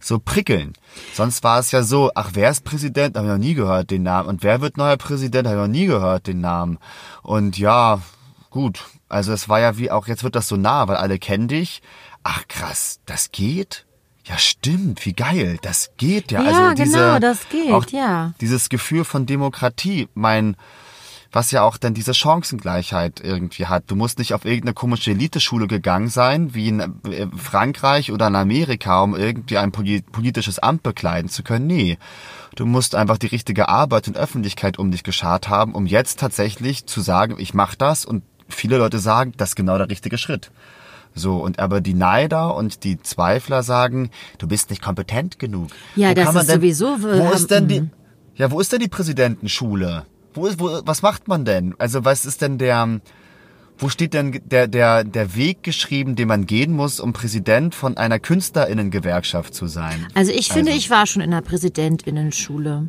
so 0.00 0.18
prickeln. 0.18 0.72
Sonst 1.14 1.42
war 1.44 1.58
es 1.58 1.70
ja 1.70 1.82
so, 1.82 2.10
ach, 2.14 2.30
wer 2.34 2.50
ist 2.50 2.64
Präsident? 2.64 3.16
Habe 3.16 3.26
ich 3.26 3.32
noch 3.32 3.38
nie 3.38 3.54
gehört, 3.54 3.90
den 3.90 4.02
Namen. 4.02 4.28
Und 4.28 4.42
wer 4.42 4.60
wird 4.60 4.76
neuer 4.76 4.96
Präsident? 4.96 5.46
Habe 5.46 5.56
ich 5.56 5.62
noch 5.62 5.72
nie 5.72 5.86
gehört, 5.86 6.26
den 6.26 6.40
Namen. 6.40 6.78
Und 7.22 7.58
ja, 7.58 8.00
gut. 8.50 8.84
Also 9.08 9.32
es 9.32 9.48
war 9.48 9.60
ja 9.60 9.78
wie 9.78 9.90
auch, 9.90 10.06
jetzt 10.06 10.24
wird 10.24 10.36
das 10.36 10.48
so 10.48 10.56
nah, 10.56 10.86
weil 10.88 10.96
alle 10.96 11.18
kennen 11.18 11.48
dich. 11.48 11.82
Ach 12.22 12.46
krass, 12.48 13.00
das 13.06 13.32
geht? 13.32 13.86
Ja, 14.24 14.36
stimmt, 14.36 15.06
wie 15.06 15.14
geil, 15.14 15.58
das 15.62 15.92
geht 15.96 16.30
ja. 16.30 16.42
Ja, 16.42 16.68
also 16.68 16.82
diese, 16.82 16.98
genau, 16.98 17.18
das 17.18 17.48
geht, 17.48 17.72
auch 17.72 17.86
ja. 17.86 18.34
Dieses 18.42 18.68
Gefühl 18.68 19.04
von 19.04 19.24
Demokratie, 19.24 20.08
mein, 20.12 20.56
was 21.30 21.50
ja 21.50 21.62
auch 21.62 21.76
dann 21.76 21.94
diese 21.94 22.14
Chancengleichheit 22.14 23.20
irgendwie 23.22 23.66
hat. 23.66 23.84
Du 23.88 23.96
musst 23.96 24.18
nicht 24.18 24.32
auf 24.32 24.44
irgendeine 24.44 24.72
komische 24.74 25.10
Eliteschule 25.10 25.66
gegangen 25.66 26.08
sein, 26.08 26.54
wie 26.54 26.68
in 26.68 26.80
äh, 26.80 27.26
Frankreich 27.36 28.12
oder 28.12 28.28
in 28.28 28.36
Amerika, 28.36 29.02
um 29.02 29.14
irgendwie 29.14 29.58
ein 29.58 29.70
politisches 29.70 30.58
Amt 30.58 30.82
bekleiden 30.82 31.28
zu 31.28 31.42
können. 31.42 31.66
Nee. 31.66 31.98
Du 32.56 32.64
musst 32.66 32.94
einfach 32.94 33.18
die 33.18 33.26
richtige 33.26 33.68
Arbeit 33.68 34.08
und 34.08 34.16
Öffentlichkeit 34.16 34.78
um 34.78 34.90
dich 34.90 35.02
geschart 35.02 35.48
haben, 35.48 35.74
um 35.74 35.86
jetzt 35.86 36.18
tatsächlich 36.18 36.86
zu 36.86 37.00
sagen, 37.02 37.36
ich 37.38 37.52
mache 37.54 37.76
das 37.76 38.04
und 38.04 38.22
viele 38.48 38.78
Leute 38.78 38.98
sagen, 38.98 39.32
das 39.36 39.50
ist 39.50 39.56
genau 39.56 39.76
der 39.76 39.90
richtige 39.90 40.16
Schritt. 40.18 40.50
So, 41.14 41.36
und 41.36 41.58
aber 41.58 41.80
die 41.80 41.94
Neider 41.94 42.54
und 42.54 42.84
die 42.84 43.00
Zweifler 43.00 43.62
sagen, 43.62 44.10
du 44.38 44.46
bist 44.48 44.70
nicht 44.70 44.82
kompetent 44.82 45.38
genug. 45.38 45.68
Ja, 45.96 46.10
wo 46.10 46.14
das 46.14 46.34
ist 46.34 46.48
denn, 46.48 46.56
sowieso. 46.60 47.02
Wo 47.02 47.30
ist 47.32 47.50
denn 47.50 47.68
die, 47.68 47.80
Mhm. 47.82 47.90
ja, 48.36 48.50
wo 48.50 48.60
ist 48.60 48.72
denn 48.72 48.80
die 48.80 48.88
Präsidentenschule? 48.88 50.06
Wo 50.38 50.46
ist, 50.46 50.60
wo, 50.60 50.80
was 50.84 51.02
macht 51.02 51.26
man 51.26 51.44
denn? 51.44 51.74
Also 51.78 52.04
was 52.04 52.24
ist 52.24 52.42
denn 52.42 52.58
der, 52.58 53.00
wo 53.76 53.88
steht 53.88 54.14
denn 54.14 54.40
der, 54.44 54.68
der, 54.68 55.02
der 55.02 55.34
Weg 55.34 55.62
geschrieben, 55.62 56.14
den 56.14 56.28
man 56.28 56.46
gehen 56.46 56.72
muss, 56.72 57.00
um 57.00 57.12
Präsident 57.12 57.74
von 57.74 57.96
einer 57.96 58.20
Künstlerinnengewerkschaft 58.20 59.52
zu 59.52 59.66
sein? 59.66 60.06
Also 60.14 60.32
ich 60.32 60.48
finde, 60.48 60.72
ich 60.72 60.90
war 60.90 61.06
schon 61.06 61.22
in 61.22 61.32
der 61.32 61.40
Präsidentinnenschule. 61.40 62.88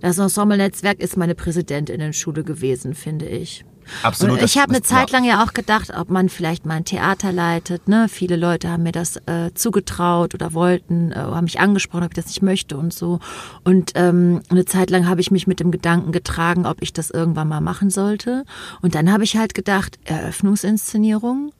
Das 0.00 0.18
Ensemble-Netzwerk 0.18 1.00
ist 1.00 1.16
meine 1.16 1.34
Präsidentinnenschule 1.34 2.44
gewesen, 2.44 2.94
finde 2.94 3.26
ich. 3.26 3.64
Absolut. 4.02 4.38
Und 4.38 4.44
ich 4.44 4.58
habe 4.58 4.70
eine 4.70 4.80
das- 4.80 4.88
Zeit 4.88 5.10
lang 5.10 5.24
ja 5.24 5.42
auch 5.44 5.52
gedacht, 5.54 5.92
ob 5.96 6.10
man 6.10 6.28
vielleicht 6.28 6.66
mal 6.66 6.74
ein 6.74 6.84
Theater 6.84 7.32
leitet. 7.32 7.88
Ne? 7.88 8.08
Viele 8.08 8.36
Leute 8.36 8.68
haben 8.70 8.82
mir 8.82 8.92
das 8.92 9.16
äh, 9.26 9.52
zugetraut 9.54 10.34
oder 10.34 10.54
wollten, 10.54 11.12
äh, 11.12 11.16
haben 11.16 11.44
mich 11.44 11.60
angesprochen, 11.60 12.04
ob 12.04 12.10
ich 12.12 12.16
das 12.16 12.26
nicht 12.26 12.42
möchte 12.42 12.76
und 12.76 12.92
so. 12.92 13.20
Und 13.64 13.92
ähm, 13.94 14.40
eine 14.50 14.64
Zeit 14.64 14.90
lang 14.90 15.08
habe 15.08 15.20
ich 15.20 15.30
mich 15.30 15.46
mit 15.46 15.60
dem 15.60 15.70
Gedanken 15.70 16.12
getragen, 16.12 16.66
ob 16.66 16.82
ich 16.82 16.92
das 16.92 17.10
irgendwann 17.10 17.48
mal 17.48 17.60
machen 17.60 17.90
sollte. 17.90 18.44
Und 18.82 18.94
dann 18.94 19.12
habe 19.12 19.24
ich 19.24 19.36
halt 19.36 19.54
gedacht, 19.54 19.98
Eröffnungsinszenierung, 20.04 21.52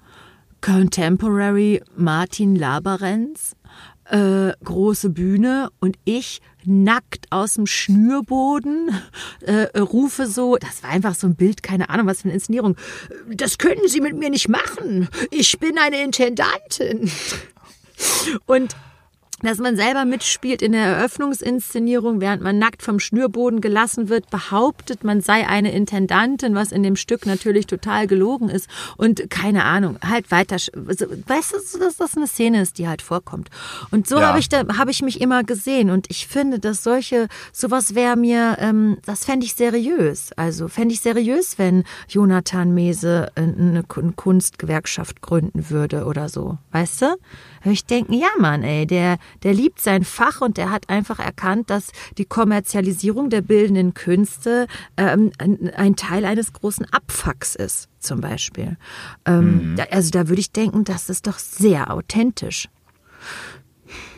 Contemporary 0.61 1.83
Martin 1.97 2.55
Laberenz, 2.57 3.55
äh, 4.11 4.53
große 4.65 5.11
Bühne 5.11 5.69
und 5.81 5.97
ich 6.05 6.41
nackt 6.69 7.27
aus 7.31 7.55
dem 7.55 7.67
Schnürboden 7.67 8.91
äh, 9.41 9.79
rufe 9.79 10.27
so, 10.27 10.57
das 10.57 10.83
war 10.83 10.91
einfach 10.91 11.15
so 11.15 11.27
ein 11.27 11.35
Bild, 11.35 11.63
keine 11.63 11.89
Ahnung, 11.89 12.07
was 12.07 12.23
für 12.23 12.25
eine 12.27 12.35
Inszenierung. 12.35 12.77
Das 13.29 13.59
können 13.59 13.89
Sie 13.89 14.01
mit 14.01 14.17
mir 14.17 14.31
nicht 14.31 14.49
machen. 14.49 15.09
Ich 15.31 15.59
bin 15.59 15.79
eine 15.79 16.03
Intendantin. 16.03 17.11
Und 18.47 18.77
dass 19.43 19.59
man 19.59 19.77
selber 19.77 20.05
mitspielt 20.05 20.63
in 20.63 20.73
der 20.73 20.85
Eröffnungsinszenierung, 20.87 22.21
während 22.21 22.43
man 22.43 22.59
nackt 22.59 22.83
vom 22.83 22.99
Schnürboden 23.01 23.61
gelassen 23.61 24.09
wird, 24.09 24.31
behauptet, 24.31 25.05
man 25.05 25.21
sei 25.21 25.47
eine 25.47 25.73
Intendantin, 25.73 26.55
was 26.55 26.73
in 26.73 26.83
dem 26.83 26.97
Stück 26.97 27.27
natürlich 27.27 27.67
total 27.67 28.07
gelogen 28.07 28.49
ist. 28.49 28.69
Und 28.97 29.31
keine 29.31 29.65
Ahnung, 29.65 29.99
halt 30.05 30.31
weiter. 30.31 30.57
Weißt 30.57 31.53
du, 31.75 31.79
dass 31.79 31.97
das 31.97 32.17
eine 32.17 32.27
Szene 32.27 32.63
ist, 32.63 32.79
die 32.79 32.89
halt 32.89 33.03
vorkommt. 33.03 33.49
Und 33.91 34.07
so 34.09 34.19
Ja. 34.19 34.29
habe 34.29 34.39
ich 34.39 34.49
da 34.49 34.65
habe 34.77 34.91
ich 34.91 35.03
mich 35.03 35.21
immer 35.21 35.45
gesehen. 35.45 35.91
Und 35.91 36.07
ich 36.11 36.27
finde, 36.27 36.59
dass 36.59 36.83
solche, 36.83 37.29
sowas 37.53 37.95
wäre 37.95 38.17
mir, 38.17 38.57
ähm, 38.61 38.99
das 39.07 39.25
fände 39.25 39.47
ich 39.47 39.55
seriös. 39.55 40.33
Also 40.37 40.69
fände 40.69 40.95
ich 40.95 41.01
seriös, 41.01 41.59
wenn 41.59 41.85
Jonathan 42.09 42.75
Mese 42.75 43.31
äh, 43.35 43.41
eine 43.43 43.83
Kun- 43.83 44.15
Kunstgewerkschaft 44.17 45.21
gründen 45.23 45.71
würde 45.71 46.05
oder 46.05 46.29
so. 46.29 46.59
Weißt 46.73 47.03
du? 47.03 47.17
Würde 47.63 47.75
ich 47.75 47.85
denken, 47.85 48.13
ja 48.13 48.29
Mann, 48.39 48.63
ey, 48.63 48.87
der, 48.87 49.19
der 49.43 49.55
liebt 49.55 49.81
sein 49.81 50.05
Fach 50.05 50.41
und 50.41 50.57
der 50.57 50.71
hat 50.71 50.89
einfach 50.89 51.19
erkannt, 51.19 51.71
dass 51.71 51.93
die 52.17 52.25
Kommerzialisierung 52.25 53.31
der 53.31 53.43
bildenden 53.43 53.95
Künste 53.95 54.67
ähm, 54.97 55.33
ein, 55.39 55.97
Teil 55.97 56.25
eines 56.25 56.53
großen 56.53 56.87
Abfucks 56.93 57.55
ist, 57.55 57.89
zum 57.99 58.21
Beispiel. 58.21 58.77
Ähm, 59.25 59.75
da, 59.77 59.85
also 59.91 60.11
da 60.11 60.29
würde 60.29 60.41
ich 60.41 60.53
denken, 60.53 60.85
das 60.85 61.09
ist 61.09 61.27
doch 61.27 61.39
sehr 61.39 61.93
authentisch. 61.93 62.69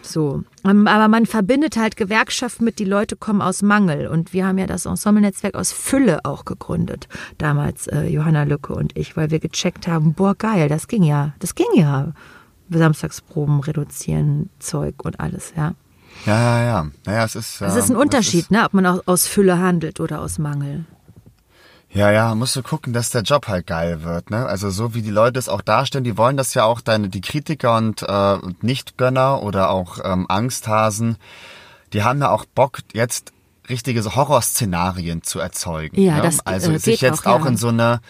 So. 0.03 0.43
Ähm, 0.65 0.87
Aber 0.87 1.09
man 1.09 1.27
verbindet 1.27 1.77
halt 1.77 1.97
Gewerkschaft 1.97 2.61
mit, 2.61 2.79
die 2.79 2.85
Leute 2.85 3.17
kommen 3.17 3.41
aus 3.41 3.63
Mangel. 3.63 4.09
Und 4.09 4.33
wir 4.33 4.47
haben 4.47 4.59
ja 4.59 4.67
das 4.67 4.87
Ensemble-Netzwerk 4.87 5.55
aus 5.55 5.73
Fülle 5.73 6.25
auch 6.25 6.45
gegründet. 6.45 7.09
Damals 7.39 7.87
äh, 7.87 8.07
Johanna 8.09 8.45
Lücke 8.45 8.75
und 8.75 8.97
ich, 8.97 9.17
weil 9.17 9.31
wir 9.31 9.39
gecheckt 9.39 9.87
haben, 9.87 10.15
boah, 10.15 10.35
geil, 10.35 10.69
das 10.69 10.89
ging 10.89 11.03
ja, 11.03 11.35
das 11.39 11.55
ging 11.55 11.69
ja. 11.75 12.13
Samstagsproben 12.71 13.61
reduzieren, 13.61 14.51
Zeug 14.59 14.95
und 15.05 15.21
alles, 15.21 15.53
ja. 15.57 15.75
Ja, 16.27 16.41
ja, 16.41 16.65
ja. 16.65 16.87
Naja, 17.07 17.25
es 17.25 17.35
ist. 17.35 17.61
Es 17.61 17.77
ist 17.77 17.91
ein 17.91 17.97
es 17.97 18.03
Unterschied, 18.03 18.51
ne, 18.51 18.65
ob 18.65 18.75
man 18.75 18.87
auch 18.87 19.03
aus 19.07 19.27
Fülle 19.27 19.59
handelt 19.59 20.01
oder 20.01 20.21
aus 20.21 20.39
Mangel. 20.39 20.85
Ja, 21.93 22.11
ja, 22.13 22.35
musst 22.37 22.55
du 22.55 22.63
gucken, 22.63 22.93
dass 22.93 23.11
der 23.11 23.23
Job 23.23 23.49
halt 23.49 23.67
geil 23.67 24.05
wird, 24.05 24.31
ne? 24.31 24.47
Also 24.47 24.71
so 24.71 24.95
wie 24.95 25.03
die 25.03 25.11
Leute 25.11 25.39
es 25.41 25.49
auch 25.49 25.61
darstellen, 25.61 26.05
die 26.05 26.17
wollen 26.17 26.37
das 26.37 26.55
ja 26.55 26.65
auch 26.65 26.81
deine, 26.81 27.09
die 27.09 27.21
Kritiker 27.21 27.77
und, 27.77 28.03
äh, 28.03 28.35
und 28.35 28.63
Nichtgönner 28.63 29.43
oder 29.43 29.71
auch 29.71 29.99
ähm, 30.05 30.27
Angsthasen, 30.29 31.17
die 31.93 32.05
haben 32.05 32.21
ja 32.21 32.31
auch 32.31 32.45
Bock, 32.45 32.79
jetzt 32.93 33.33
richtige 33.69 34.05
Horrorszenarien 34.05 35.23
zu 35.25 35.41
erzeugen. 35.41 36.01
Ja, 36.01 36.17
ne? 36.17 36.23
das, 36.23 36.47
also 36.47 36.71
äh, 36.71 36.79
sich 36.79 37.01
jetzt 37.01 37.27
auch, 37.27 37.41
auch, 37.41 37.45
ja. 37.45 37.49
in 37.49 37.57
so 37.57 37.69
eine, 37.69 38.01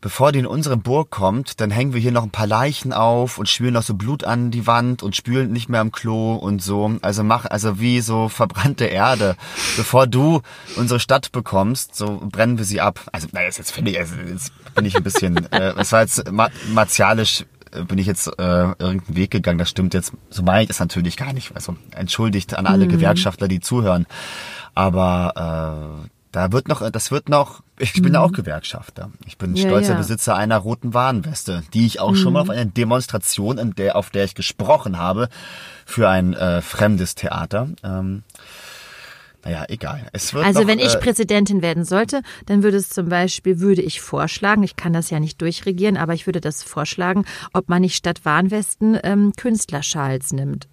bevor 0.00 0.32
die 0.32 0.40
in 0.40 0.46
unsere 0.46 0.76
Burg 0.76 1.10
kommt, 1.10 1.60
dann 1.60 1.70
hängen 1.70 1.92
wir 1.92 2.00
hier 2.00 2.12
noch 2.12 2.22
ein 2.22 2.30
paar 2.30 2.46
Leichen 2.46 2.92
auf 2.92 3.38
und 3.38 3.48
spülen 3.48 3.74
noch 3.74 3.82
so 3.82 3.94
Blut 3.94 4.24
an 4.24 4.50
die 4.50 4.66
Wand 4.66 5.02
und 5.02 5.16
spülen 5.16 5.52
nicht 5.52 5.68
mehr 5.68 5.80
am 5.80 5.92
Klo 5.92 6.34
und 6.34 6.62
so. 6.62 6.98
Also 7.02 7.24
mach, 7.24 7.46
also 7.46 7.80
wie 7.80 8.00
so 8.00 8.28
verbrannte 8.28 8.86
Erde. 8.86 9.36
Bevor 9.76 10.06
du 10.06 10.42
unsere 10.76 11.00
Stadt 11.00 11.32
bekommst, 11.32 11.94
so 11.94 12.22
brennen 12.30 12.58
wir 12.58 12.64
sie 12.64 12.80
ab. 12.80 13.00
Also, 13.12 13.28
naja, 13.32 13.48
jetzt 13.48 13.70
finde 13.70 13.92
ich, 13.92 13.98
also, 13.98 14.14
jetzt 14.16 14.52
bin 14.74 14.84
ich 14.84 14.96
ein 14.96 15.02
bisschen, 15.02 15.36
äh, 15.52 15.74
es 15.78 15.92
war 15.92 16.02
jetzt 16.02 16.30
ma 16.30 16.48
martialisch, 16.72 17.44
äh, 17.72 17.82
bin 17.84 17.98
ich 17.98 18.06
jetzt 18.06 18.26
äh, 18.26 18.32
irgendeinen 18.78 19.16
Weg 19.16 19.30
gegangen, 19.30 19.58
das 19.58 19.70
stimmt 19.70 19.94
jetzt, 19.94 20.12
so 20.30 20.42
meine 20.42 20.62
ich 20.62 20.68
das 20.68 20.80
natürlich 20.80 21.16
gar 21.16 21.32
nicht. 21.32 21.54
Also 21.54 21.76
entschuldigt 21.92 22.56
an 22.56 22.66
alle 22.66 22.86
Gewerkschaftler, 22.86 23.48
die 23.48 23.60
zuhören. 23.60 24.06
Aber 24.74 26.02
äh, 26.04 26.08
da 26.32 26.52
wird 26.52 26.68
noch, 26.68 26.88
das 26.90 27.10
wird 27.10 27.28
noch, 27.28 27.62
ich 27.78 27.94
bin 27.94 28.14
ja 28.14 28.20
auch 28.20 28.32
Gewerkschafter. 28.32 29.10
Ich 29.26 29.38
bin 29.38 29.54
Ja, 29.54 29.68
stolzer 29.68 29.92
ja. 29.92 29.98
Besitzer 29.98 30.36
einer 30.36 30.58
roten 30.58 30.94
Warnweste, 30.94 31.62
die 31.72 31.86
ich 31.86 32.00
auch 32.00 32.14
schon 32.14 32.32
mal 32.34 32.40
auf 32.40 32.50
einer 32.50 32.64
Demonstration, 32.64 33.58
in 33.58 33.74
der, 33.74 33.96
auf 33.96 34.10
der 34.10 34.24
ich 34.24 34.34
gesprochen 34.34 34.98
habe, 34.98 35.28
für 35.84 36.08
ein 36.08 36.34
äh, 36.34 36.62
fremdes 36.62 37.14
Theater. 37.14 37.68
Ähm, 37.82 38.22
naja, 39.46 39.64
egal. 39.68 40.08
Also 40.12 40.40
noch, 40.40 40.66
wenn 40.66 40.80
ich 40.80 40.94
äh, 40.94 40.98
Präsidentin 40.98 41.62
werden 41.62 41.84
sollte, 41.84 42.22
dann 42.46 42.64
würde 42.64 42.78
es 42.78 42.88
zum 42.88 43.08
Beispiel, 43.08 43.60
würde 43.60 43.80
ich 43.80 44.00
vorschlagen, 44.00 44.64
ich 44.64 44.74
kann 44.74 44.92
das 44.92 45.10
ja 45.10 45.20
nicht 45.20 45.40
durchregieren, 45.40 45.96
aber 45.96 46.14
ich 46.14 46.26
würde 46.26 46.40
das 46.40 46.64
vorschlagen, 46.64 47.24
ob 47.52 47.68
man 47.68 47.82
nicht 47.82 47.94
statt 47.94 48.24
Warnwesten 48.24 48.98
ähm, 49.04 49.32
Künstlerschals 49.36 50.32
nimmt. 50.32 50.66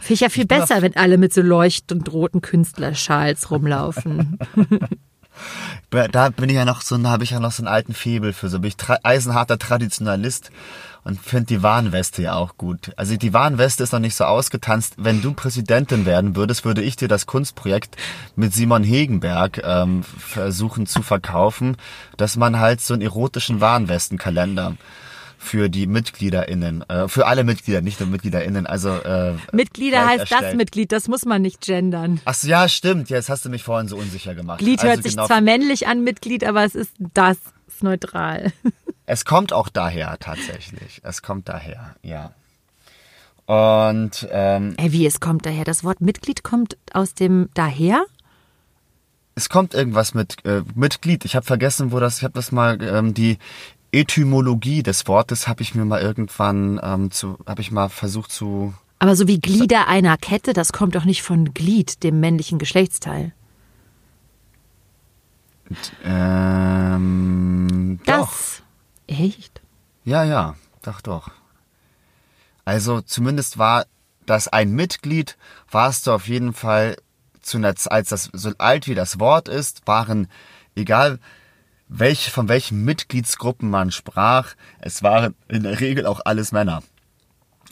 Finde 0.00 0.14
ich 0.14 0.20
ja 0.20 0.28
viel 0.28 0.46
bin 0.46 0.58
besser, 0.58 0.82
wenn 0.82 0.96
alle 0.96 1.18
mit 1.18 1.32
so 1.32 1.42
leuchtend 1.42 2.12
roten 2.12 2.40
Künstlerschals 2.40 3.50
rumlaufen. 3.50 4.38
Da 5.90 6.28
bin 6.28 6.48
ich 6.48 6.56
ja 6.56 6.64
noch 6.64 6.82
so, 6.82 7.02
habe 7.04 7.24
ich 7.24 7.30
ja 7.30 7.40
noch 7.40 7.52
so 7.52 7.62
einen 7.62 7.72
alten 7.72 7.94
Febel 7.94 8.32
für 8.32 8.48
so, 8.48 8.60
bin 8.60 8.68
ich 8.68 8.76
tra 8.76 8.98
eisenharter 9.02 9.58
Traditionalist 9.58 10.50
und 11.02 11.20
finde 11.20 11.46
die 11.46 11.62
Warnweste 11.62 12.22
ja 12.22 12.34
auch 12.34 12.56
gut. 12.56 12.92
Also 12.96 13.16
die 13.16 13.32
Warnweste 13.32 13.82
ist 13.82 13.92
noch 13.92 14.00
nicht 14.00 14.14
so 14.14 14.24
ausgetanzt. 14.24 14.94
Wenn 14.98 15.22
du 15.22 15.32
Präsidentin 15.32 16.06
werden 16.06 16.36
würdest, 16.36 16.64
würde 16.64 16.82
ich 16.82 16.96
dir 16.96 17.08
das 17.08 17.26
Kunstprojekt 17.26 17.96
mit 18.36 18.54
Simon 18.54 18.84
Hegenberg 18.84 19.62
ähm, 19.64 20.04
versuchen 20.04 20.86
zu 20.86 21.02
verkaufen, 21.02 21.76
dass 22.16 22.36
man 22.36 22.58
halt 22.58 22.80
so 22.80 22.94
einen 22.94 23.02
erotischen 23.02 23.60
Warnwestenkalender 23.60 24.76
für 25.40 25.70
die 25.70 25.86
MitgliederInnen, 25.86 26.88
äh, 26.88 27.08
für 27.08 27.26
alle 27.26 27.44
Mitglieder, 27.44 27.80
nicht 27.80 27.98
nur 27.98 28.08
MitgliederInnen, 28.10 28.66
also 28.66 28.90
äh, 28.90 29.34
Mitglieder 29.52 30.06
heißt 30.06 30.20
erstellt. 30.20 30.42
das 30.42 30.54
Mitglied, 30.54 30.92
das 30.92 31.08
muss 31.08 31.24
man 31.24 31.40
nicht 31.40 31.62
gendern. 31.62 32.20
Ach 32.26 32.34
so, 32.34 32.46
ja, 32.46 32.68
stimmt. 32.68 33.08
Jetzt 33.08 33.30
hast 33.30 33.46
du 33.46 33.48
mich 33.48 33.62
vorhin 33.62 33.88
so 33.88 33.96
unsicher 33.96 34.34
gemacht. 34.34 34.58
Glied 34.58 34.80
Also 34.80 34.90
hört 34.90 35.02
sich 35.02 35.12
genau, 35.12 35.26
zwar 35.26 35.40
männlich 35.40 35.88
an, 35.88 36.04
Mitglied, 36.04 36.44
aber 36.44 36.64
es 36.64 36.74
ist 36.74 36.92
das, 37.14 37.38
ist 37.66 37.82
neutral. 37.82 38.52
Es 39.06 39.24
kommt 39.24 39.52
auch 39.52 39.68
daher 39.68 40.18
tatsächlich. 40.20 41.00
Es 41.02 41.20
kommt 41.20 41.48
daher, 41.48 41.96
ja. 42.00 42.32
Und 43.46 44.28
ähm, 44.30 44.74
Ey, 44.76 44.92
wie, 44.92 45.04
es 45.04 45.18
kommt 45.18 45.46
daher? 45.46 45.64
Das 45.64 45.82
Wort 45.82 46.00
Mitglied 46.00 46.44
kommt 46.44 46.76
aus 46.92 47.14
dem 47.14 47.48
daher? 47.54 48.04
es 49.34 49.48
kommt 49.48 49.74
irgendwas 49.74 50.14
mit 50.14 50.44
äh, 50.44 50.62
Mitglied. 50.74 51.24
Ich 51.24 51.34
habe 51.34 51.46
vergessen, 51.46 51.92
wo 51.92 51.98
das. 51.98 52.18
Ich 52.18 52.24
habe 52.24 52.34
das 52.34 52.52
mal 52.52 52.80
ähm, 52.82 53.14
die 53.14 53.38
Etymologie 53.92 54.82
des 54.82 55.06
Wortes 55.08 55.48
habe 55.48 55.62
ich 55.62 55.74
mir 55.74 55.84
mal 55.84 56.00
irgendwann 56.00 56.80
ähm, 56.82 57.10
zu 57.10 57.38
habe 57.46 57.60
ich 57.60 57.70
mal 57.70 57.88
versucht 57.88 58.30
zu 58.30 58.74
Aber 58.98 59.16
so 59.16 59.26
wie 59.26 59.40
Glieder 59.40 59.88
einer 59.88 60.16
Kette, 60.16 60.52
das 60.52 60.72
kommt 60.72 60.94
doch 60.94 61.04
nicht 61.04 61.22
von 61.22 61.52
Glied, 61.54 62.02
dem 62.02 62.20
männlichen 62.20 62.58
Geschlechtsteil. 62.58 63.32
ähm, 66.04 68.00
doch. 68.06 68.28
Das. 68.28 68.62
Echt? 69.06 69.60
Ja, 70.04 70.24
ja, 70.24 70.56
doch, 70.82 71.00
doch. 71.00 71.30
Also 72.64 73.00
zumindest 73.00 73.58
war 73.58 73.86
das 74.26 74.48
ein 74.48 74.72
Mitglied, 74.72 75.36
warst 75.70 76.06
du 76.06 76.12
auf 76.12 76.28
jeden 76.28 76.52
Fall 76.52 76.96
zu 77.42 77.56
einer 77.56 77.74
als 77.86 78.08
das 78.10 78.30
so 78.32 78.52
alt 78.58 78.86
wie 78.86 78.94
das 78.94 79.18
Wort 79.18 79.48
ist, 79.48 79.86
waren 79.86 80.28
egal 80.76 81.18
welche 81.90 82.30
von 82.30 82.48
welchen 82.48 82.84
Mitgliedsgruppen 82.84 83.68
man 83.68 83.90
sprach, 83.90 84.54
es 84.78 85.02
waren 85.02 85.34
in 85.48 85.64
der 85.64 85.80
Regel 85.80 86.06
auch 86.06 86.20
alles 86.24 86.52
Männer. 86.52 86.82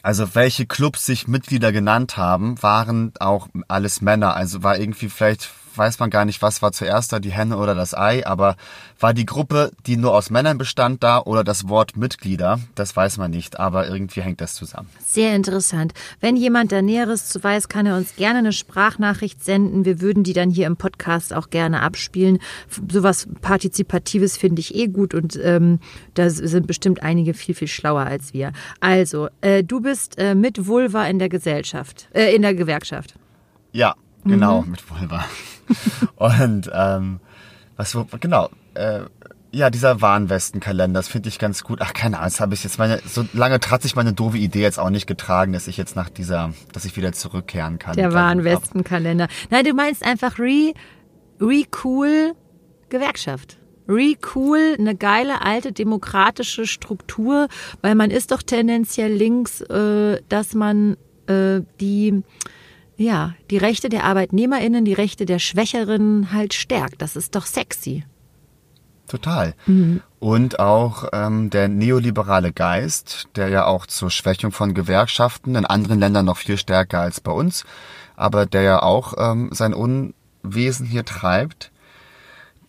Also 0.03 0.35
welche 0.35 0.67
Clubs 0.67 1.07
sich 1.07 1.29
Mitglieder 1.29 1.73
genannt 1.73 2.17
haben, 2.17 2.61
waren 2.63 3.13
auch 3.21 3.49
alles 3.69 4.01
Männer. 4.01 4.35
Also 4.35 4.63
war 4.63 4.79
irgendwie 4.79 5.09
vielleicht 5.09 5.49
weiß 5.79 5.99
man 6.01 6.11
gar 6.11 6.25
nicht, 6.25 6.43
was 6.43 6.61
war 6.61 6.73
zuerst 6.73 7.13
da, 7.13 7.21
die 7.21 7.31
Henne 7.31 7.57
oder 7.57 7.75
das 7.75 7.95
Ei, 7.95 8.27
aber 8.27 8.57
war 9.01 9.15
die 9.15 9.27
Gruppe, 9.27 9.71
die 9.87 9.97
nur 9.97 10.15
aus 10.15 10.31
Männern 10.31 10.59
bestand 10.59 11.03
da 11.03 11.21
oder 11.21 11.45
das 11.45 11.69
Wort 11.69 11.97
Mitglieder, 11.97 12.59
das 12.75 12.95
weiß 12.97 13.17
man 13.19 13.31
nicht, 13.31 13.61
aber 13.61 13.89
irgendwie 13.89 14.21
hängt 14.23 14.41
das 14.41 14.55
zusammen. 14.55 14.89
Sehr 15.07 15.35
interessant. 15.35 15.95
Wenn 16.21 16.37
jemand 16.37 16.73
da 16.73 16.83
Näheres 16.83 17.29
zu 17.29 17.43
weiß, 17.43 17.69
kann 17.69 17.87
er 17.87 17.97
uns 17.97 18.17
gerne 18.17 18.41
eine 18.41 18.53
Sprachnachricht 18.53 19.45
senden. 19.45 19.85
Wir 19.85 20.01
würden 20.01 20.25
die 20.25 20.33
dann 20.33 20.51
hier 20.51 20.67
im 20.67 20.77
Podcast 20.77 21.33
auch 21.33 21.51
gerne 21.51 21.83
abspielen. 21.83 22.39
Sowas 22.91 23.29
Partizipatives 23.41 24.37
finde 24.37 24.61
ich 24.61 24.75
eh 24.75 24.89
gut 24.89 25.15
und 25.15 25.39
ähm, 25.43 25.79
da 26.15 26.29
sind 26.31 26.67
bestimmt 26.67 27.03
einige 27.03 27.35
viel, 27.35 27.55
viel 27.55 27.69
schlauer 27.69 28.03
als 28.03 28.35
wir. 28.35 28.53
Also, 28.81 29.29
äh, 29.41 29.63
du 29.63 29.81
bist 29.81 30.19
äh, 30.19 30.35
mit 30.35 30.67
Vulva 30.67 31.07
in 31.07 31.19
der 31.19 31.29
Gesellschaft, 31.29 32.09
äh, 32.13 32.35
in 32.35 32.43
der 32.43 32.55
Gewerkschaft. 32.55 33.15
Ja, 33.73 33.95
genau, 34.25 34.63
mit 34.63 34.83
Vulva. 34.91 35.25
Und 36.17 36.71
ähm, 36.73 37.21
was 37.77 37.95
wo, 37.95 38.07
genau, 38.21 38.51
äh, 38.75 39.01
ja, 39.51 39.71
dieser 39.71 40.03
Warnwestenkalender, 40.03 40.99
das 40.99 41.09
finde 41.09 41.29
ich 41.29 41.39
ganz 41.39 41.65
gut. 41.65 41.79
Ach, 41.81 41.95
keine 41.95 42.19
Ahnung, 42.19 42.31
das 42.31 42.41
habe 42.41 42.55
ich 42.55 42.65
jetzt 42.65 42.79
meine, 42.79 43.01
so 43.07 43.25
lange 43.33 43.59
hat 43.71 43.83
sich 43.83 43.97
meine 43.97 44.13
doofe 44.13 44.37
Idee 44.37 44.61
jetzt 44.61 44.79
auch 44.79 44.91
nicht 44.91 45.07
getragen, 45.07 45.53
dass 45.53 45.69
ich 45.69 45.77
jetzt 45.77 45.97
nach 45.97 46.11
dieser, 46.11 46.53
dass 46.73 46.85
ich 46.85 46.97
wieder 46.97 47.13
zurückkehren 47.13 47.79
kann. 47.79 47.97
Der 47.97 48.13
Warnwestenkalender. 48.13 49.29
Nein, 49.51 49.65
du 49.65 49.73
meinst 49.73 50.05
einfach 50.05 50.39
re, 50.39 50.75
re 51.41 51.65
cool 51.85 52.35
Gewerkschaft. 52.91 53.59
Re 53.89 54.17
cool, 54.35 54.77
eine 54.79 54.95
geile 54.95 55.41
alte 55.41 55.73
demokratische 55.73 56.67
Struktur, 56.67 57.49
weil 57.81 57.95
man 57.95 58.11
ist 58.11 58.33
doch 58.33 58.43
tendenziell 58.43 59.13
links, 59.13 59.63
äh, 59.63 60.21
dass 60.29 60.53
man 60.55 60.99
äh, 61.27 61.63
die 61.81 62.23
ja, 62.99 63.35
die 63.51 63.59
Rechte 63.59 63.89
der 63.89 64.05
ArbeitnehmerInnen, 64.05 64.85
die 64.85 64.93
Rechte 64.93 65.25
der 65.25 65.39
Schwächeren 65.39 66.33
halt 66.33 66.53
stärkt. 66.53 67.01
Das 67.01 67.17
ist 67.17 67.35
doch 67.37 67.47
sexy. 67.47 68.05
Total. 69.07 69.55
Und 70.19 70.59
auch 70.59 71.09
ähm, 71.13 71.49
der 71.49 71.69
neoliberale 71.69 72.53
Geist, 72.53 73.29
der 73.37 73.49
ja 73.49 73.65
auch 73.65 73.87
zur 73.87 74.11
Schwächung 74.11 74.53
von 74.53 74.75
Gewerkschaften 74.75 75.55
in 75.55 75.65
anderen 75.65 76.01
Ländern 76.01 76.27
noch 76.27 76.37
viel 76.37 76.59
stärker 76.59 77.01
als 77.01 77.21
bei 77.21 77.33
uns, 77.33 77.65
aber 78.17 78.45
der 78.45 78.63
ja 78.63 78.83
auch 78.83 79.15
ähm, 79.17 79.49
sein 79.53 79.73
Unwesen 79.73 80.85
hier 80.85 81.05
treibt, 81.05 81.71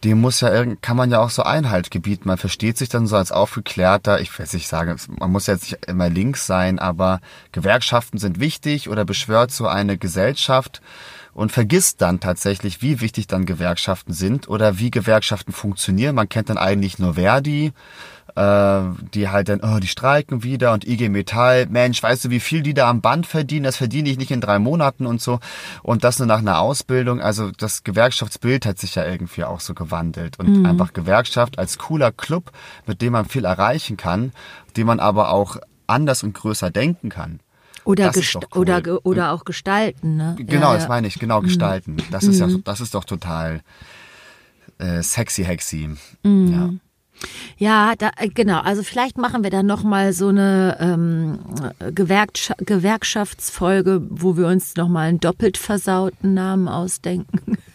dem 0.03 0.21
muss 0.21 0.39
ja 0.41 0.53
irgend, 0.53 0.81
kann 0.81 0.95
man 0.95 1.11
ja 1.11 1.19
auch 1.19 1.29
so 1.29 1.43
Einhalt 1.43 1.91
gebieten. 1.91 2.27
Man 2.27 2.37
versteht 2.37 2.77
sich 2.77 2.89
dann 2.89 3.07
so 3.07 3.17
als 3.17 3.31
aufgeklärter, 3.31 4.21
ich 4.21 4.37
jetzt 4.37 4.53
nicht 4.53 4.67
sagen, 4.67 4.95
man 5.19 5.31
muss 5.31 5.47
jetzt 5.47 5.63
nicht 5.63 5.85
immer 5.87 6.09
links 6.09 6.45
sein, 6.45 6.79
aber 6.79 7.19
Gewerkschaften 7.51 8.17
sind 8.17 8.39
wichtig 8.39 8.89
oder 8.89 9.03
beschwört 9.03 9.51
so 9.51 9.67
eine 9.67 9.97
Gesellschaft 9.97 10.81
und 11.39 11.53
vergisst 11.53 12.01
dann 12.01 12.19
tatsächlich, 12.19 12.81
wie 12.81 12.99
wichtig 12.99 13.25
dann 13.25 13.45
Gewerkschaften 13.45 14.11
sind 14.11 14.49
oder 14.49 14.77
wie 14.77 14.91
Gewerkschaften 14.91 15.53
funktionieren. 15.53 16.13
Man 16.13 16.27
kennt 16.27 16.49
dann 16.49 16.57
eigentlich 16.57 16.99
nur 16.99 17.13
Verdi, 17.13 17.71
äh, 18.35 18.81
die 19.13 19.29
halt 19.29 19.47
dann, 19.47 19.61
oh, 19.63 19.79
die 19.79 19.87
streiken 19.87 20.43
wieder 20.43 20.73
und 20.73 20.85
IG 20.85 21.07
Metall, 21.07 21.67
Mensch, 21.67 22.03
weißt 22.03 22.25
du, 22.25 22.29
wie 22.29 22.41
viel 22.41 22.61
die 22.61 22.73
da 22.73 22.89
am 22.89 22.99
Band 22.99 23.25
verdienen? 23.25 23.63
Das 23.63 23.77
verdiene 23.77 24.09
ich 24.09 24.17
nicht 24.17 24.31
in 24.31 24.41
drei 24.41 24.59
Monaten 24.59 25.05
und 25.05 25.21
so. 25.21 25.39
Und 25.81 26.03
das 26.03 26.19
nur 26.19 26.27
nach 26.27 26.39
einer 26.39 26.59
Ausbildung. 26.59 27.21
Also 27.21 27.51
das 27.51 27.85
Gewerkschaftsbild 27.85 28.65
hat 28.65 28.77
sich 28.77 28.95
ja 28.95 29.05
irgendwie 29.05 29.45
auch 29.45 29.61
so 29.61 29.73
gewandelt. 29.73 30.37
Und 30.39 30.65
einfach 30.65 30.91
Gewerkschaft 30.91 31.57
als 31.57 31.77
cooler 31.77 32.11
Club, 32.11 32.51
mit 32.85 33.01
dem 33.01 33.13
man 33.13 33.23
viel 33.23 33.45
erreichen 33.45 33.95
kann, 33.95 34.33
den 34.75 34.85
man 34.85 34.99
aber 34.99 35.31
auch 35.31 35.55
anders 35.87 36.21
und 36.21 36.33
größer 36.33 36.69
denken 36.69 37.07
kann. 37.07 37.39
Oder, 37.85 38.11
cool. 38.15 38.61
oder, 38.61 38.81
ge- 38.81 38.99
oder 39.03 39.31
auch 39.31 39.45
gestalten. 39.45 40.15
Ne? 40.17 40.35
Genau, 40.37 40.71
Ja, 40.73 40.77
das 40.77 40.87
meine 40.87 41.07
ich, 41.07 41.19
genau, 41.19 41.41
gestalten. 41.41 41.97
Das 42.11 42.23
ist 42.23 42.39
ja, 42.39 42.47
das 42.63 42.81
ist 42.81 42.93
doch 42.93 43.03
total 43.05 43.61
äh, 44.77 45.01
sexy, 45.01 45.43
hexy. 45.43 45.89
Ja. 46.23 46.69
Ja, 47.57 47.93
da, 47.97 48.11
äh, 48.17 48.29
genau. 48.29 48.59
Also 48.61 48.81
vielleicht 48.83 49.17
machen 49.17 49.43
wir 49.43 49.49
dann 49.49 49.65
noch 49.65 49.83
mal 49.83 50.13
so 50.13 50.29
eine 50.29 50.77
ähm, 50.79 51.39
Gewerkscha 51.93 52.53
Gewerkschaftsfolge, 52.59 54.01
wo 54.09 54.37
wir 54.37 54.47
uns 54.47 54.75
noch 54.75 54.87
mal 54.87 55.09
einen 55.09 55.19
doppelt 55.19 55.57
versauten 55.57 56.33
Namen 56.33 56.67
ausdenken. 56.67 57.57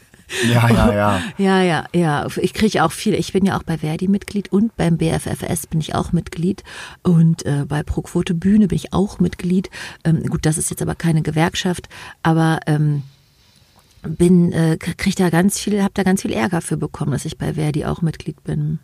Ja, 0.45 0.69
ja, 0.69 0.93
ja. 0.93 1.21
Ja, 1.39 1.63
ja, 1.63 1.85
ja. 1.93 2.27
Ich 2.37 2.55
kriege 2.55 2.85
auch 2.85 2.93
viele. 2.93 3.17
Ich 3.17 3.33
bin 3.33 3.45
ja 3.45 3.57
auch 3.57 3.63
bei 3.63 3.79
Verdi 3.79 4.09
Mitglied 4.09 4.51
und 4.53 4.77
beim 4.77 4.97
BFFS 4.97 5.67
bin 5.67 5.81
ich 5.81 5.95
auch 5.95 6.13
Mitglied 6.13 6.63
und 7.03 7.45
äh, 7.47 7.65
bei 7.67 7.83
Proquote 7.83 8.35
Bühne 8.35 8.69
bin 8.69 8.77
ich 8.77 8.93
auch 8.93 9.21
Mitglied. 9.21 9.71
Ähm, 10.05 10.23
gut, 10.25 10.47
das 10.47 10.59
ist 10.59 10.71
jetzt 10.71 10.83
aber 10.83 10.95
keine 10.95 11.23
Gewerkschaft, 11.23 11.89
aber 12.23 12.61
ähm, 12.67 13.03
bin 14.03 14.53
äh, 14.53 14.77
krieg 14.79 15.17
da 15.17 15.31
ganz 15.31 15.59
viel, 15.59 15.83
habe 15.83 15.95
da 15.95 16.03
ganz 16.03 16.23
viel 16.23 16.33
Ärger 16.33 16.61
für 16.61 16.77
bekommen, 16.77 17.13
dass 17.13 17.25
ich 17.25 17.39
bei 17.39 17.55
Verdi 17.55 17.85
auch 17.85 18.03
Mitglied 18.03 18.43
bin. 18.45 18.79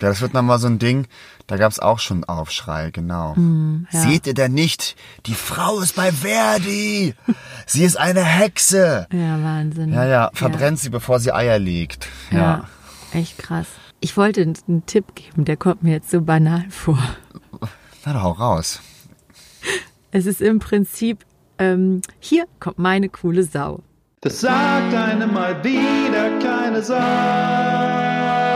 Ja, 0.00 0.08
das 0.08 0.20
wird 0.20 0.34
nochmal 0.34 0.58
so 0.58 0.66
ein 0.66 0.78
Ding, 0.78 1.06
da 1.46 1.56
gab's 1.56 1.78
auch 1.78 1.98
schon 1.98 2.24
Aufschrei, 2.24 2.90
genau. 2.90 3.36
Hm, 3.36 3.86
ja. 3.90 4.00
Seht 4.00 4.26
ihr 4.26 4.34
denn 4.34 4.52
nicht? 4.52 4.96
Die 5.26 5.34
Frau 5.34 5.80
ist 5.80 5.94
bei 5.94 6.10
Verdi! 6.10 7.14
Sie 7.66 7.84
ist 7.84 7.96
eine 7.96 8.24
Hexe! 8.24 9.06
Ja, 9.12 9.42
Wahnsinn. 9.42 9.92
Ja, 9.92 10.04
ja, 10.04 10.30
verbrennt 10.34 10.80
sie, 10.80 10.90
bevor 10.90 11.20
sie 11.20 11.32
Eier 11.32 11.58
legt. 11.58 12.08
Ja. 12.30 12.38
Ja, 12.38 12.68
echt 13.12 13.38
krass. 13.38 13.66
Ich 14.00 14.16
wollte 14.16 14.42
einen 14.42 14.86
Tipp 14.86 15.14
geben, 15.14 15.44
der 15.44 15.56
kommt 15.56 15.82
mir 15.82 15.92
jetzt 15.92 16.10
so 16.10 16.20
banal 16.20 16.64
vor. 16.68 16.98
Na, 18.04 18.12
doch, 18.12 18.22
hau 18.22 18.32
raus. 18.32 18.80
Es 20.10 20.26
ist 20.26 20.40
im 20.40 20.58
Prinzip, 20.58 21.24
ähm, 21.58 22.02
hier 22.20 22.46
kommt 22.60 22.78
meine 22.78 23.08
coole 23.08 23.42
Sau. 23.42 23.82
Das 24.20 24.40
sagt 24.40 24.94
einem 24.94 25.32
mal 25.32 25.62
wieder 25.62 26.38
keine 26.40 26.82
Sau. 26.82 28.55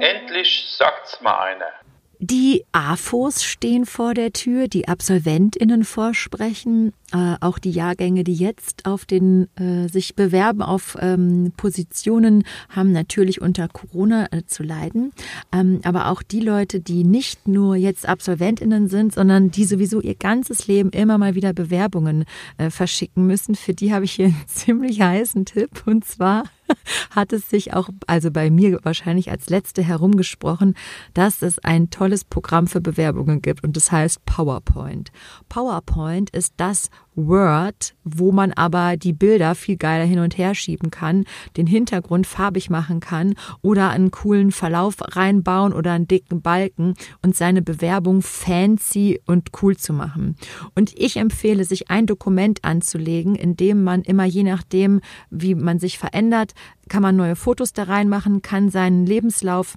Endlich 0.00 0.76
sagt's 0.76 1.20
mal 1.20 1.54
einer. 1.54 1.72
Die 2.18 2.64
AFOs 2.72 3.44
stehen 3.44 3.84
vor 3.84 4.14
der 4.14 4.32
Tür, 4.32 4.68
die 4.68 4.88
AbsolventInnen 4.88 5.84
vorsprechen, 5.84 6.94
äh, 7.12 7.36
auch 7.40 7.58
die 7.58 7.70
Jahrgänge, 7.70 8.24
die 8.24 8.34
jetzt 8.34 8.86
auf 8.86 9.04
den 9.04 9.48
äh, 9.56 9.88
sich 9.88 10.14
bewerben 10.14 10.62
auf 10.62 10.96
ähm, 10.98 11.52
Positionen, 11.58 12.44
haben 12.70 12.90
natürlich 12.92 13.42
unter 13.42 13.68
Corona 13.68 14.28
äh, 14.30 14.46
zu 14.46 14.62
leiden. 14.62 15.12
Ähm, 15.52 15.80
aber 15.84 16.08
auch 16.10 16.22
die 16.22 16.40
Leute, 16.40 16.80
die 16.80 17.04
nicht 17.04 17.48
nur 17.48 17.76
jetzt 17.76 18.08
AbsolventInnen 18.08 18.88
sind, 18.88 19.12
sondern 19.14 19.50
die 19.50 19.64
sowieso 19.64 20.00
ihr 20.00 20.14
ganzes 20.14 20.66
Leben 20.66 20.90
immer 20.90 21.18
mal 21.18 21.34
wieder 21.34 21.52
Bewerbungen 21.52 22.24
äh, 22.56 22.70
verschicken 22.70 23.26
müssen, 23.26 23.54
für 23.56 23.74
die 23.74 23.92
habe 23.92 24.06
ich 24.06 24.12
hier 24.12 24.26
einen 24.26 24.44
ziemlich 24.46 25.02
heißen 25.02 25.44
Tipp. 25.44 25.82
Und 25.84 26.06
zwar 26.06 26.44
hat 27.10 27.32
es 27.32 27.48
sich 27.48 27.74
auch, 27.74 27.88
also 28.06 28.30
bei 28.30 28.50
mir 28.50 28.80
wahrscheinlich 28.82 29.30
als 29.30 29.48
letzte 29.48 29.82
herumgesprochen, 29.82 30.74
dass 31.14 31.42
es 31.42 31.58
ein 31.58 31.90
tolles 31.90 32.24
Programm 32.24 32.66
für 32.66 32.80
Bewerbungen 32.80 33.42
gibt 33.42 33.64
und 33.64 33.76
das 33.76 33.92
heißt 33.92 34.24
PowerPoint. 34.26 35.10
PowerPoint 35.48 36.30
ist 36.30 36.54
das 36.56 36.90
Word, 37.16 37.94
wo 38.04 38.30
man 38.30 38.52
aber 38.52 38.96
die 38.96 39.12
Bilder 39.12 39.54
viel 39.54 39.76
geiler 39.76 40.04
hin 40.04 40.18
und 40.18 40.38
her 40.38 40.54
schieben 40.54 40.90
kann, 40.90 41.24
den 41.56 41.66
Hintergrund 41.66 42.26
farbig 42.26 42.70
machen 42.70 43.00
kann 43.00 43.34
oder 43.62 43.90
einen 43.90 44.10
coolen 44.10 44.52
Verlauf 44.52 44.96
reinbauen 45.00 45.72
oder 45.72 45.92
einen 45.92 46.06
dicken 46.06 46.42
Balken 46.42 46.94
und 47.22 47.34
seine 47.34 47.62
Bewerbung 47.62 48.22
fancy 48.22 49.20
und 49.26 49.50
cool 49.62 49.76
zu 49.76 49.92
machen. 49.92 50.36
Und 50.74 50.92
ich 50.96 51.16
empfehle, 51.16 51.64
sich 51.64 51.90
ein 51.90 52.06
Dokument 52.06 52.64
anzulegen, 52.64 53.34
in 53.34 53.56
dem 53.56 53.82
man 53.82 54.02
immer 54.02 54.24
je 54.24 54.42
nachdem, 54.42 55.00
wie 55.30 55.54
man 55.54 55.78
sich 55.78 55.98
verändert, 55.98 56.52
kann 56.88 57.02
man 57.02 57.16
neue 57.16 57.36
Fotos 57.36 57.72
da 57.72 57.84
reinmachen, 57.84 58.42
kann 58.42 58.70
seinen 58.70 59.06
Lebenslauf 59.06 59.76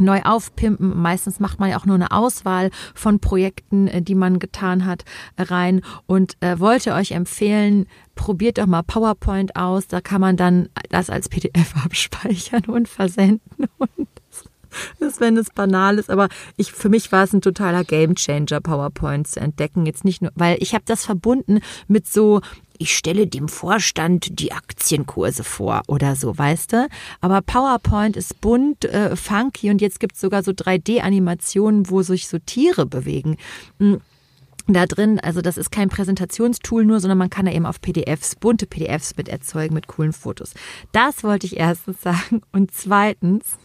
neu 0.00 0.20
aufpimpen. 0.22 0.96
Meistens 1.00 1.40
macht 1.40 1.58
man 1.60 1.70
ja 1.70 1.78
auch 1.78 1.86
nur 1.86 1.94
eine 1.94 2.10
Auswahl 2.10 2.70
von 2.94 3.20
Projekten, 3.20 3.88
äh, 3.88 4.02
die 4.02 4.14
man 4.14 4.38
getan 4.38 4.86
hat, 4.86 5.04
rein 5.36 5.82
und 6.06 6.36
äh, 6.40 6.58
wollte 6.58 6.94
euch 6.94 7.12
empfehlen, 7.12 7.86
probiert 8.14 8.58
doch 8.58 8.66
mal 8.66 8.82
PowerPoint 8.82 9.56
aus. 9.56 9.86
Da 9.86 10.00
kann 10.00 10.20
man 10.20 10.36
dann 10.36 10.68
das 10.90 11.10
als 11.10 11.28
PDF 11.28 11.74
abspeichern 11.84 12.64
und 12.66 12.88
versenden 12.88 13.68
und 13.78 14.08
das, 14.98 15.20
wenn 15.20 15.36
es 15.36 15.50
banal 15.50 15.98
ist, 15.98 16.10
aber 16.10 16.28
ich, 16.56 16.72
für 16.72 16.88
mich 16.88 17.10
war 17.12 17.24
es 17.24 17.32
ein 17.32 17.40
totaler 17.40 17.84
Gamechanger, 17.84 18.60
PowerPoint 18.60 19.26
zu 19.26 19.40
entdecken. 19.40 19.86
Jetzt 19.86 20.04
nicht 20.04 20.22
nur, 20.22 20.30
weil 20.34 20.58
ich 20.60 20.74
habe 20.74 20.84
das 20.86 21.04
verbunden 21.04 21.60
mit 21.86 22.06
so 22.06 22.40
ich 22.78 22.96
stelle 22.96 23.26
dem 23.26 23.48
Vorstand 23.48 24.40
die 24.40 24.52
Aktienkurse 24.52 25.44
vor 25.44 25.82
oder 25.86 26.16
so, 26.16 26.36
weißt 26.36 26.72
du? 26.72 26.88
Aber 27.20 27.42
PowerPoint 27.42 28.16
ist 28.16 28.40
bunt, 28.40 28.84
äh, 28.84 29.16
funky 29.16 29.70
und 29.70 29.80
jetzt 29.80 30.00
gibt's 30.00 30.20
sogar 30.20 30.42
so 30.42 30.52
3D-Animationen, 30.52 31.90
wo 31.90 32.02
sich 32.02 32.28
so 32.28 32.38
Tiere 32.38 32.86
bewegen 32.86 33.36
hm, 33.78 34.00
da 34.68 34.84
drin, 34.86 35.18
also 35.18 35.40
das 35.40 35.56
ist 35.56 35.70
kein 35.70 35.88
Präsentationstool 35.88 36.84
nur, 36.84 37.00
sondern 37.00 37.18
man 37.18 37.30
kann 37.30 37.46
da 37.46 37.52
eben 37.52 37.64
auf 37.66 37.80
PDFs, 37.80 38.36
bunte 38.36 38.66
PDFs 38.66 39.16
mit 39.16 39.28
erzeugen 39.28 39.74
mit 39.74 39.86
coolen 39.86 40.12
Fotos. 40.12 40.52
Das 40.92 41.24
wollte 41.24 41.46
ich 41.46 41.56
erstens 41.56 42.02
sagen. 42.02 42.42
Und 42.52 42.72
zweitens, 42.72 43.56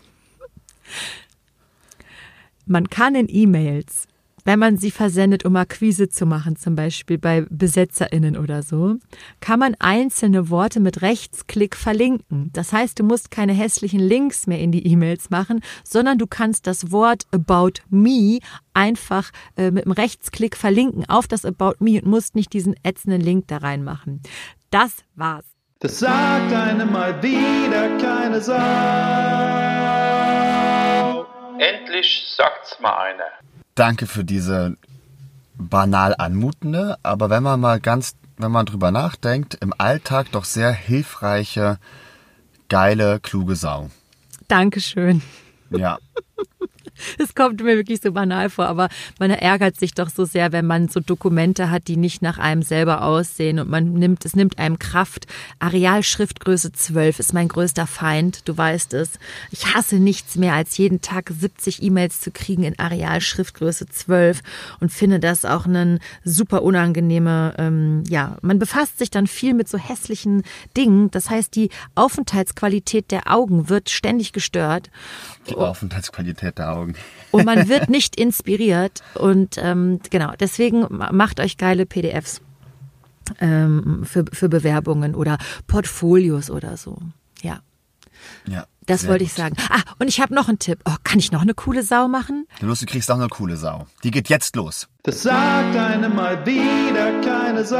man 2.65 2.89
kann 2.89 3.15
in 3.15 3.27
E-Mails 3.29 4.07
wenn 4.45 4.59
man 4.59 4.77
sie 4.77 4.91
versendet, 4.91 5.45
um 5.45 5.55
Akquise 5.55 6.09
zu 6.09 6.25
machen, 6.25 6.55
zum 6.55 6.75
Beispiel 6.75 7.17
bei 7.17 7.45
BesetzerInnen 7.49 8.37
oder 8.37 8.63
so, 8.63 8.95
kann 9.39 9.59
man 9.59 9.75
einzelne 9.79 10.49
Worte 10.49 10.79
mit 10.79 11.01
Rechtsklick 11.01 11.75
verlinken. 11.75 12.49
Das 12.53 12.73
heißt, 12.73 12.99
du 12.99 13.03
musst 13.03 13.31
keine 13.31 13.53
hässlichen 13.53 13.99
Links 13.99 14.47
mehr 14.47 14.59
in 14.59 14.71
die 14.71 14.85
E-Mails 14.87 15.29
machen, 15.29 15.61
sondern 15.83 16.17
du 16.17 16.27
kannst 16.27 16.67
das 16.67 16.91
Wort 16.91 17.23
About 17.31 17.81
Me 17.89 18.39
einfach 18.73 19.31
äh, 19.55 19.71
mit 19.71 19.85
einem 19.85 19.93
Rechtsklick 19.93 20.57
verlinken 20.57 21.07
auf 21.07 21.27
das 21.27 21.45
About 21.45 21.75
Me 21.79 22.01
und 22.01 22.05
musst 22.05 22.35
nicht 22.35 22.53
diesen 22.53 22.75
ätzenden 22.83 23.21
Link 23.21 23.47
da 23.47 23.57
reinmachen. 23.57 24.21
Das 24.69 25.03
war's. 25.15 25.45
Das 25.79 25.99
sagt 25.99 26.53
einem 26.53 26.91
mal 26.91 27.21
wieder 27.21 27.97
keine 27.97 28.39
Sau. 28.41 28.53
Endlich 31.59 32.23
sagt's 32.37 32.79
mal 32.79 32.97
einer. 32.97 33.25
Danke 33.75 34.07
für 34.07 34.23
diese 34.23 34.77
banal 35.55 36.15
anmutende, 36.17 36.97
aber 37.03 37.29
wenn 37.29 37.43
man 37.43 37.59
mal 37.59 37.79
ganz, 37.79 38.15
wenn 38.37 38.51
man 38.51 38.65
drüber 38.65 38.91
nachdenkt, 38.91 39.55
im 39.55 39.73
Alltag 39.77 40.31
doch 40.31 40.45
sehr 40.45 40.71
hilfreiche, 40.71 41.79
geile, 42.69 43.19
kluge 43.19 43.55
Sau. 43.55 43.89
Dankeschön. 44.47 45.21
Ja. 45.69 45.97
Es 47.17 47.35
kommt 47.35 47.61
mir 47.61 47.75
wirklich 47.75 48.01
so 48.01 48.11
banal 48.11 48.49
vor, 48.49 48.65
aber 48.65 48.89
man 49.19 49.31
ärgert 49.31 49.79
sich 49.79 49.93
doch 49.93 50.09
so 50.09 50.25
sehr, 50.25 50.51
wenn 50.51 50.65
man 50.65 50.87
so 50.87 50.99
Dokumente 50.99 51.69
hat, 51.69 51.87
die 51.87 51.97
nicht 51.97 52.21
nach 52.21 52.37
einem 52.37 52.63
selber 52.63 53.03
aussehen 53.03 53.59
und 53.59 53.69
man 53.69 53.93
nimmt, 53.93 54.25
es 54.25 54.35
nimmt 54.35 54.59
einem 54.59 54.79
Kraft. 54.79 55.27
Areal 55.59 56.03
Schriftgröße 56.03 56.71
12 56.71 57.19
ist 57.19 57.33
mein 57.33 57.47
größter 57.47 57.87
Feind, 57.87 58.47
du 58.47 58.57
weißt 58.57 58.93
es. 58.93 59.11
Ich 59.51 59.73
hasse 59.73 59.95
nichts 59.97 60.35
mehr, 60.35 60.53
als 60.53 60.77
jeden 60.77 61.01
Tag 61.01 61.31
70 61.37 61.81
E-Mails 61.83 62.21
zu 62.21 62.31
kriegen 62.31 62.63
in 62.63 62.77
Areal 62.79 63.21
Schriftgröße 63.21 63.87
12 63.87 64.41
und 64.79 64.91
finde 64.91 65.19
das 65.19 65.45
auch 65.45 65.65
eine 65.65 65.99
super 66.23 66.63
unangenehme, 66.63 67.53
ähm, 67.57 68.03
ja, 68.07 68.37
man 68.41 68.59
befasst 68.59 68.99
sich 68.99 69.11
dann 69.11 69.27
viel 69.27 69.53
mit 69.53 69.67
so 69.67 69.77
hässlichen 69.77 70.43
Dingen. 70.75 71.11
Das 71.11 71.29
heißt, 71.29 71.55
die 71.55 71.69
Aufenthaltsqualität 71.95 73.11
der 73.11 73.31
Augen 73.31 73.69
wird 73.69 73.89
ständig 73.89 74.33
gestört. 74.33 74.89
Die 75.49 75.55
Aufenthaltsqualität 75.55 76.57
der 76.57 76.71
Augen. 76.71 76.95
Und 77.31 77.45
man 77.45 77.67
wird 77.69 77.89
nicht 77.89 78.15
inspiriert. 78.15 79.03
Und 79.15 79.57
ähm, 79.57 79.99
genau, 80.09 80.33
deswegen 80.39 80.85
macht 80.89 81.39
euch 81.39 81.57
geile 81.57 81.85
PDFs 81.85 82.41
ähm, 83.39 84.03
für, 84.05 84.25
für 84.31 84.49
Bewerbungen 84.49 85.15
oder 85.15 85.37
Portfolios 85.67 86.49
oder 86.49 86.77
so. 86.77 86.97
Ja. 87.41 87.59
Ja. 88.47 88.65
Das 88.85 89.07
wollte 89.07 89.23
ich 89.23 89.29
gut. 89.31 89.37
sagen. 89.37 89.55
Ah, 89.69 89.81
und 89.99 90.09
ich 90.09 90.19
habe 90.19 90.33
noch 90.33 90.49
einen 90.49 90.59
Tipp. 90.59 90.79
Oh, 90.85 90.95
kann 91.03 91.19
ich 91.19 91.31
noch 91.31 91.41
eine 91.41 91.53
coole 91.53 91.83
Sau 91.83 92.07
machen? 92.09 92.47
Los, 92.59 92.81
du 92.81 92.85
kriegst 92.85 93.09
auch 93.11 93.15
eine 93.15 93.29
coole 93.29 93.55
Sau. 93.55 93.87
Die 94.03 94.11
geht 94.11 94.27
jetzt 94.29 94.55
los. 94.57 94.89
Das 95.03 95.23
sagt 95.23 95.75
einem 95.75 96.15
mal 96.15 96.45
wieder 96.45 97.21
keine 97.21 97.63
Sau. 97.65 97.79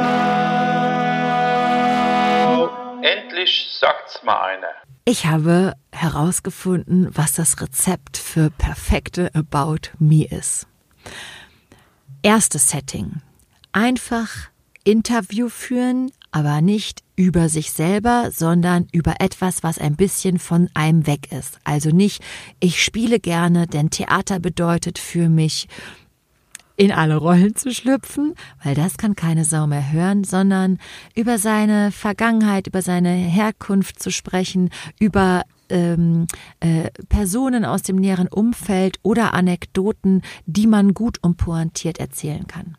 Endlich 3.01 3.68
sagt's 3.80 4.22
mal 4.24 4.41
einer. 4.41 4.68
Ich 5.06 5.26
habe 5.26 5.74
herausgefunden, 5.91 7.10
was 7.12 7.34
das 7.34 7.60
Rezept 7.60 8.16
für 8.16 8.49
perfekte 8.49 9.36
About 9.36 9.89
Me 9.99 10.24
ist. 10.24 10.66
Erstes 12.22 12.70
Setting. 12.70 13.22
Einfach 13.74 14.30
Interview 14.86 15.49
führen, 15.49 16.10
aber 16.32 16.62
nicht 16.62 17.04
über 17.18 17.49
sich 17.49 17.74
selber, 17.74 18.32
sondern 18.32 18.88
über 18.93 19.16
etwas, 19.20 19.62
was 19.62 19.78
ein 19.78 19.97
bisschen 19.97 20.39
von 20.39 20.70
einem 20.74 21.06
weg 21.06 21.34
ist. 21.34 21.60
Also 21.66 21.89
nicht, 21.89 22.24
ich 22.62 22.82
spiele 22.82 23.20
gerne, 23.20 23.68
denn 23.68 23.89
Theater 23.89 24.39
bedeutet 24.39 24.99
für 24.99 25.28
mich, 25.28 25.68
in 26.84 26.91
alle 26.91 27.15
Rollen 27.15 27.55
zu 27.55 27.71
schlüpfen, 27.71 28.34
weil 28.61 28.75
das 28.75 28.97
kann 28.97 29.15
keine 29.15 29.45
Sau 29.45 29.67
mehr 29.67 29.93
hören, 29.93 30.25
sondern 30.25 30.79
über 31.15 31.38
seine 31.38 31.91
Vergangenheit, 31.91 32.67
über 32.67 32.81
seine 32.81 33.09
Herkunft 33.09 34.03
zu 34.03 34.11
sprechen, 34.11 34.69
über 34.99 35.43
ähm, 35.69 36.27
äh, 36.59 36.89
Personen 37.07 37.63
aus 37.63 37.84
dem 37.84 37.95
näheren 37.95 38.27
Umfeld 38.27 38.97
oder 39.01 39.34
Anekdoten, 39.34 40.23
die 40.45 40.67
man 40.67 40.93
gut 40.93 41.19
und 41.21 41.38
pointiert 41.38 41.99
erzählen 41.99 42.47
kann. 42.47 42.75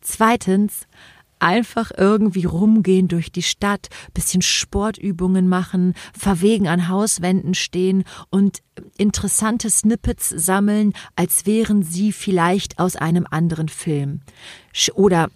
Zweitens, 0.00 0.88
einfach 1.46 1.92
irgendwie 1.96 2.44
rumgehen 2.44 3.06
durch 3.06 3.30
die 3.30 3.44
Stadt, 3.44 3.86
bisschen 4.14 4.42
Sportübungen 4.42 5.48
machen, 5.48 5.94
verwegen 6.12 6.66
an 6.66 6.88
Hauswänden 6.88 7.54
stehen 7.54 8.02
und 8.30 8.62
interessante 8.98 9.70
Snippets 9.70 10.28
sammeln, 10.28 10.92
als 11.14 11.46
wären 11.46 11.84
sie 11.84 12.10
vielleicht 12.10 12.80
aus 12.80 12.96
einem 12.96 13.28
anderen 13.30 13.68
Film. 13.68 14.22
Oder 14.94 15.28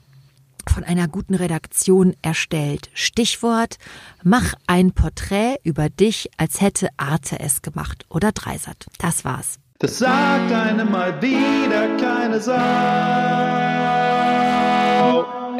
von 0.68 0.82
einer 0.82 1.06
guten 1.06 1.36
Redaktion 1.36 2.14
erstellt. 2.22 2.90
Stichwort, 2.92 3.76
mach 4.24 4.54
ein 4.66 4.90
Porträt 4.90 5.58
über 5.62 5.88
dich, 5.90 6.28
als 6.38 6.60
hätte 6.60 6.88
Arte 6.96 7.38
es 7.38 7.62
gemacht 7.62 8.04
oder 8.08 8.32
Dreisat. 8.32 8.86
Das 8.98 9.24
war's. 9.24 9.60
Das 9.78 9.98
sagt 9.98 10.52
einem 10.52 10.90
mal 10.90 11.22
wieder 11.22 11.96
keine 11.96 12.40
Sau. 12.40 12.50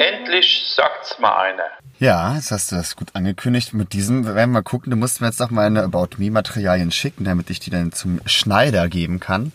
Endlich 0.01 0.63
sagt's 0.75 1.19
mal 1.19 1.37
einer. 1.37 1.65
Ja, 1.99 2.35
jetzt 2.35 2.51
hast 2.53 2.73
du 2.73 2.77
das 2.77 2.97
gut 2.97 3.09
angekündigt. 3.13 3.75
Mit 3.75 3.93
diesem 3.93 4.25
werden 4.25 4.37
wir 4.37 4.47
mal 4.47 4.63
gucken. 4.63 4.91
Du 4.91 4.97
musst 4.97 5.21
mir 5.21 5.27
jetzt 5.27 5.41
noch 5.41 5.51
meine 5.51 5.83
About 5.83 6.17
Me 6.17 6.31
Materialien 6.31 6.91
schicken, 6.91 7.25
damit 7.25 7.51
ich 7.51 7.61
die 7.61 7.69
dann 7.69 7.93
zum 7.93 8.19
Schneider 8.25 8.89
geben 8.89 9.21
kann. 9.21 9.53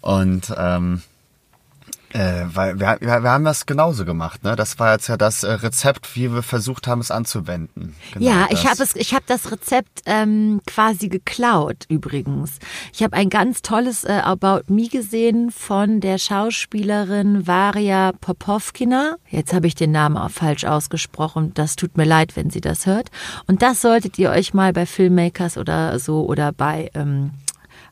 Und 0.00 0.54
ähm, 0.56 1.02
äh, 2.12 2.44
weil 2.52 2.80
wir, 2.80 2.98
wir, 3.00 3.22
wir 3.22 3.30
haben 3.30 3.44
das 3.44 3.66
genauso 3.66 4.04
gemacht, 4.04 4.42
ne? 4.42 4.56
Das 4.56 4.78
war 4.78 4.92
jetzt 4.92 5.08
ja 5.08 5.16
das 5.16 5.44
äh, 5.44 5.52
Rezept, 5.52 6.16
wie 6.16 6.32
wir 6.32 6.42
versucht 6.42 6.88
haben, 6.88 7.00
es 7.00 7.10
anzuwenden. 7.10 7.94
Genau 8.12 8.26
ja, 8.26 8.48
ich 8.50 8.66
habe 8.66 8.82
es, 8.82 8.96
ich 8.96 9.14
habe 9.14 9.24
das 9.26 9.52
Rezept 9.52 10.02
ähm, 10.06 10.60
quasi 10.66 11.08
geklaut 11.08 11.84
übrigens. 11.88 12.58
Ich 12.92 13.02
habe 13.02 13.16
ein 13.16 13.30
ganz 13.30 13.62
tolles 13.62 14.04
äh, 14.04 14.20
About 14.24 14.72
Me 14.72 14.88
gesehen 14.88 15.52
von 15.52 16.00
der 16.00 16.18
Schauspielerin 16.18 17.46
Varia 17.46 18.12
Popovkina. 18.20 19.16
Jetzt 19.28 19.52
habe 19.52 19.68
ich 19.68 19.76
den 19.76 19.92
Namen 19.92 20.16
auch 20.16 20.30
falsch 20.30 20.64
ausgesprochen. 20.64 21.52
Das 21.54 21.76
tut 21.76 21.96
mir 21.96 22.04
leid, 22.04 22.34
wenn 22.34 22.50
sie 22.50 22.60
das 22.60 22.86
hört. 22.86 23.10
Und 23.46 23.62
das 23.62 23.82
solltet 23.82 24.18
ihr 24.18 24.30
euch 24.30 24.52
mal 24.52 24.72
bei 24.72 24.84
Filmmakers 24.84 25.56
oder 25.56 25.98
so 26.00 26.26
oder 26.26 26.52
bei 26.52 26.90
ähm, 26.94 27.30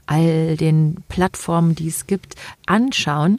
all 0.07 0.57
den 0.57 1.05
Plattformen, 1.09 1.75
die 1.75 1.89
es 1.89 2.07
gibt, 2.07 2.35
anschauen 2.67 3.39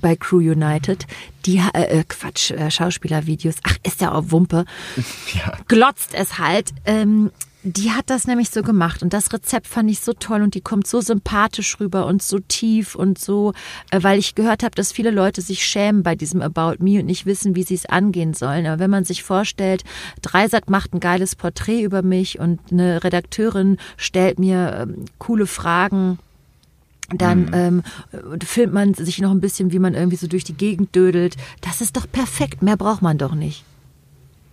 bei 0.00 0.16
Crew 0.16 0.38
United, 0.38 1.06
die 1.46 1.58
äh, 1.74 2.00
äh, 2.00 2.04
Quatsch, 2.08 2.50
äh, 2.50 2.70
Schauspielervideos, 2.70 3.56
ach, 3.64 3.76
ist 3.82 4.00
ja 4.00 4.12
auch 4.12 4.24
Wumpe, 4.28 4.64
Ja. 5.34 5.52
glotzt 5.68 6.14
es 6.14 6.38
halt. 6.38 6.70
Ähm, 6.84 7.30
die 7.64 7.92
hat 7.92 8.10
das 8.10 8.26
nämlich 8.26 8.50
so 8.50 8.62
gemacht 8.64 9.04
und 9.04 9.12
das 9.12 9.32
Rezept 9.32 9.68
fand 9.68 9.88
ich 9.88 10.00
so 10.00 10.12
toll 10.14 10.42
und 10.42 10.56
die 10.56 10.60
kommt 10.60 10.84
so 10.84 11.00
sympathisch 11.00 11.78
rüber 11.78 12.06
und 12.06 12.20
so 12.20 12.40
tief 12.40 12.96
und 12.96 13.20
so, 13.20 13.52
äh, 13.92 14.02
weil 14.02 14.18
ich 14.18 14.34
gehört 14.34 14.64
habe, 14.64 14.74
dass 14.74 14.90
viele 14.90 15.12
Leute 15.12 15.42
sich 15.42 15.64
schämen 15.64 16.02
bei 16.02 16.16
diesem 16.16 16.42
About 16.42 16.82
Me 16.82 16.98
und 16.98 17.06
nicht 17.06 17.24
wissen, 17.24 17.54
wie 17.54 17.62
sie 17.62 17.76
es 17.76 17.86
angehen 17.86 18.34
sollen. 18.34 18.66
Aber 18.66 18.80
wenn 18.80 18.90
man 18.90 19.04
sich 19.04 19.22
vorstellt, 19.22 19.84
Dreisat 20.22 20.70
macht 20.70 20.92
ein 20.92 20.98
geiles 20.98 21.36
Porträt 21.36 21.82
über 21.82 22.02
mich 22.02 22.40
und 22.40 22.58
eine 22.72 23.04
Redakteurin 23.04 23.78
stellt 23.96 24.40
mir 24.40 24.78
ähm, 24.82 25.04
coole 25.18 25.46
Fragen, 25.46 26.18
dann 27.14 27.50
ähm, 27.52 27.82
filmt 28.44 28.72
man 28.72 28.94
sich 28.94 29.18
noch 29.18 29.30
ein 29.30 29.40
bisschen, 29.40 29.72
wie 29.72 29.78
man 29.78 29.94
irgendwie 29.94 30.16
so 30.16 30.26
durch 30.26 30.44
die 30.44 30.54
Gegend 30.54 30.94
dödelt. 30.94 31.36
Das 31.60 31.80
ist 31.80 31.96
doch 31.96 32.06
perfekt. 32.10 32.62
Mehr 32.62 32.76
braucht 32.76 33.02
man 33.02 33.18
doch 33.18 33.34
nicht. 33.34 33.64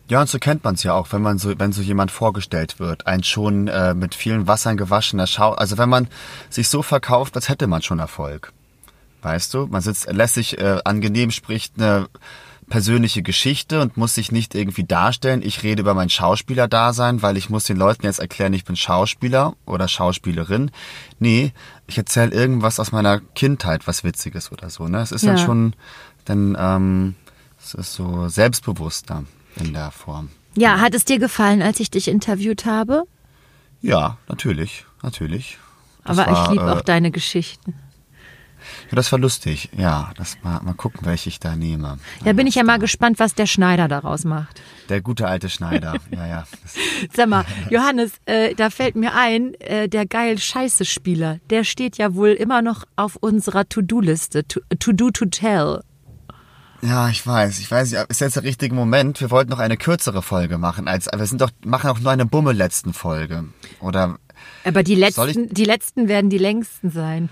Ja, 0.09 0.21
und 0.21 0.29
so 0.29 0.39
kennt 0.39 0.63
man 0.63 0.73
es 0.73 0.81
ja 0.81 0.93
auch, 0.93 1.11
wenn 1.11 1.21
man 1.21 1.37
so, 1.37 1.53
wenn 1.59 1.71
so 1.71 1.83
jemand 1.83 2.09
vorgestellt 2.09 2.79
wird, 2.79 3.05
ein 3.05 3.23
schon 3.23 3.67
äh, 3.67 3.93
mit 3.93 4.15
vielen 4.15 4.47
Wassern 4.47 4.75
gewaschener 4.75 5.27
Schau. 5.27 5.51
Also 5.51 5.77
wenn 5.77 5.89
man 5.89 6.07
sich 6.49 6.67
so 6.67 6.81
verkauft, 6.81 7.35
als 7.35 7.47
hätte 7.47 7.67
man 7.67 7.83
schon 7.83 7.99
Erfolg. 7.99 8.51
Weißt 9.21 9.53
du? 9.53 9.67
Man 9.67 9.81
sitzt 9.81 10.11
lässig, 10.11 10.57
äh, 10.57 10.79
angenehm, 10.83 11.29
spricht 11.29 11.73
eine 11.77 12.07
persönliche 12.69 13.21
Geschichte 13.21 13.81
und 13.81 13.97
muss 13.97 14.15
sich 14.15 14.31
nicht 14.31 14.55
irgendwie 14.55 14.83
darstellen. 14.83 15.41
Ich 15.43 15.63
rede 15.63 15.81
über 15.81 15.93
mein 15.93 16.09
Schauspielerdasein, 16.09 17.21
weil 17.21 17.37
ich 17.37 17.49
muss 17.49 17.65
den 17.65 17.77
Leuten 17.77 18.05
jetzt 18.05 18.19
erklären, 18.19 18.53
ich 18.53 18.63
bin 18.65 18.75
Schauspieler 18.75 19.55
oder 19.65 19.87
Schauspielerin. 19.87 20.71
Nee, 21.19 21.51
ich 21.87 21.97
erzähle 21.97 22.31
irgendwas 22.31 22.79
aus 22.79 22.91
meiner 22.91 23.19
Kindheit, 23.19 23.87
was 23.87 24.03
Witziges 24.03 24.51
oder 24.51 24.69
so. 24.69 24.87
Ne? 24.87 24.99
Es 25.01 25.11
ist 25.11 25.23
Ja. 25.23 25.33
dann 25.33 25.45
schon, 25.45 25.73
dann, 26.25 26.55
ähm, 26.59 27.15
es 27.61 27.73
ist 27.73 27.93
so 27.93 28.29
selbstbewusster 28.29 29.23
in 29.55 29.73
der 29.73 29.91
Form. 29.91 30.29
Ja, 30.55 30.79
hat 30.79 30.93
es 30.93 31.05
dir 31.05 31.19
gefallen, 31.19 31.61
als 31.61 31.79
ich 31.79 31.91
dich 31.91 32.07
interviewt 32.07 32.65
habe? 32.65 33.03
Ja, 33.81 34.17
natürlich, 34.27 34.85
natürlich. 35.03 35.57
Das 36.03 36.17
Aber 36.17 36.31
war, 36.31 36.45
ich 36.45 36.51
liebe 36.51 36.65
äh, 36.65 36.71
auch 36.71 36.81
deine 36.81 37.11
Geschichten. 37.11 37.73
Ja, 38.89 38.95
das 38.95 39.11
war 39.11 39.19
lustig. 39.19 39.69
Ja, 39.77 40.11
das 40.17 40.37
mal, 40.43 40.59
mal 40.63 40.73
gucken, 40.73 41.01
welche 41.03 41.29
ich 41.29 41.39
da 41.39 41.55
nehme. 41.55 41.99
Da 42.23 42.33
bin 42.33 42.47
ich 42.47 42.55
ja 42.55 42.63
mal 42.63 42.79
gespannt, 42.79 43.19
was 43.19 43.35
der 43.35 43.45
Schneider 43.45 43.87
daraus 43.87 44.23
macht. 44.25 44.61
Der 44.89 45.01
gute 45.01 45.27
alte 45.27 45.49
Schneider. 45.49 45.95
ja, 46.11 46.27
ja. 46.27 46.43
Sag 47.13 47.29
mal, 47.29 47.45
Johannes, 47.69 48.11
äh, 48.25 48.55
da 48.55 48.69
fällt 48.69 48.95
mir 48.95 49.13
ein, 49.13 49.53
äh, 49.61 49.87
der 49.87 50.05
geil 50.05 50.37
Scheiße-Spieler, 50.39 51.39
der 51.49 51.63
steht 51.63 51.97
ja 51.97 52.15
wohl 52.15 52.29
immer 52.29 52.61
noch 52.61 52.83
auf 52.95 53.15
unserer 53.15 53.67
To-Do-Liste. 53.69 54.47
To- 54.47 54.61
To-Do 54.79 55.11
to 55.11 55.25
tell. 55.25 55.81
ja, 56.81 57.09
ich 57.09 57.25
weiß. 57.25 57.59
Ich 57.59 57.69
weiß, 57.69 57.91
ja, 57.91 58.03
ist 58.03 58.21
jetzt 58.21 58.35
der 58.37 58.43
richtige 58.43 58.73
Moment. 58.73 59.19
Wir 59.21 59.29
wollten 59.31 59.51
noch 59.51 59.59
eine 59.59 59.77
kürzere 59.77 60.21
Folge 60.21 60.57
machen. 60.57 60.87
Als, 60.87 61.07
wir 61.15 61.25
sind 61.25 61.41
doch, 61.41 61.51
machen 61.65 61.89
auch 61.89 61.99
nur 61.99 62.11
eine 62.11 62.25
Bumme 62.25 62.53
letzten 62.53 62.93
Folge. 62.93 63.45
Oder 63.81 64.17
Aber 64.63 64.83
die 64.83 64.95
letzten, 64.95 65.49
die 65.53 65.65
letzten 65.65 66.07
werden 66.07 66.29
die 66.29 66.37
längsten 66.37 66.89
sein. 66.89 67.29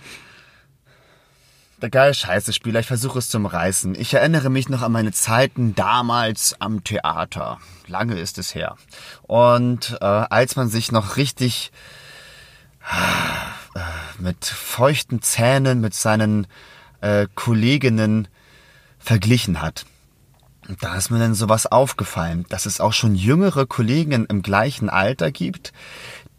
Der 1.82 1.90
geile 1.90 2.14
Scheiße-Spieler. 2.14 2.80
Ich 2.80 2.88
versuche 2.88 3.20
es 3.20 3.30
zum 3.30 3.46
Reißen. 3.46 3.96
Ich 3.96 4.14
erinnere 4.14 4.50
mich 4.50 4.70
noch 4.70 4.82
an 4.82 4.92
meine 4.92 5.12
Zeiten 5.12 5.76
damals 5.76 6.60
am 6.60 6.84
Theater. 6.84 7.60
Lange 7.88 8.20
ist 8.20 8.38
es 8.38 8.56
her. 8.56 8.76
Und 9.24 9.98
äh, 10.02 10.06
als 10.06 10.56
man 10.56 10.70
sich 10.70 10.92
noch 10.92 11.18
richtig 11.18 11.72
äh, 13.76 13.80
mit 14.20 14.46
feuchten 14.46 15.22
Zähnen 15.22 15.80
mit 15.82 15.94
seinen 15.94 16.48
äh, 17.02 17.28
Kolleginnen 17.36 18.28
verglichen 18.98 19.62
hat. 19.62 19.86
Da 20.82 20.98
ist 20.98 21.12
mir 21.12 21.20
dann 21.20 21.34
sowas 21.34 21.66
aufgefallen, 21.66 22.46
dass 22.50 22.66
es 22.66 22.82
auch 22.82 22.92
schon 22.92 23.16
jüngere 23.16 23.66
Kollegen 23.66 24.26
im 24.26 24.42
gleichen 24.42 24.90
Alter 24.90 25.32
gibt, 25.32 25.72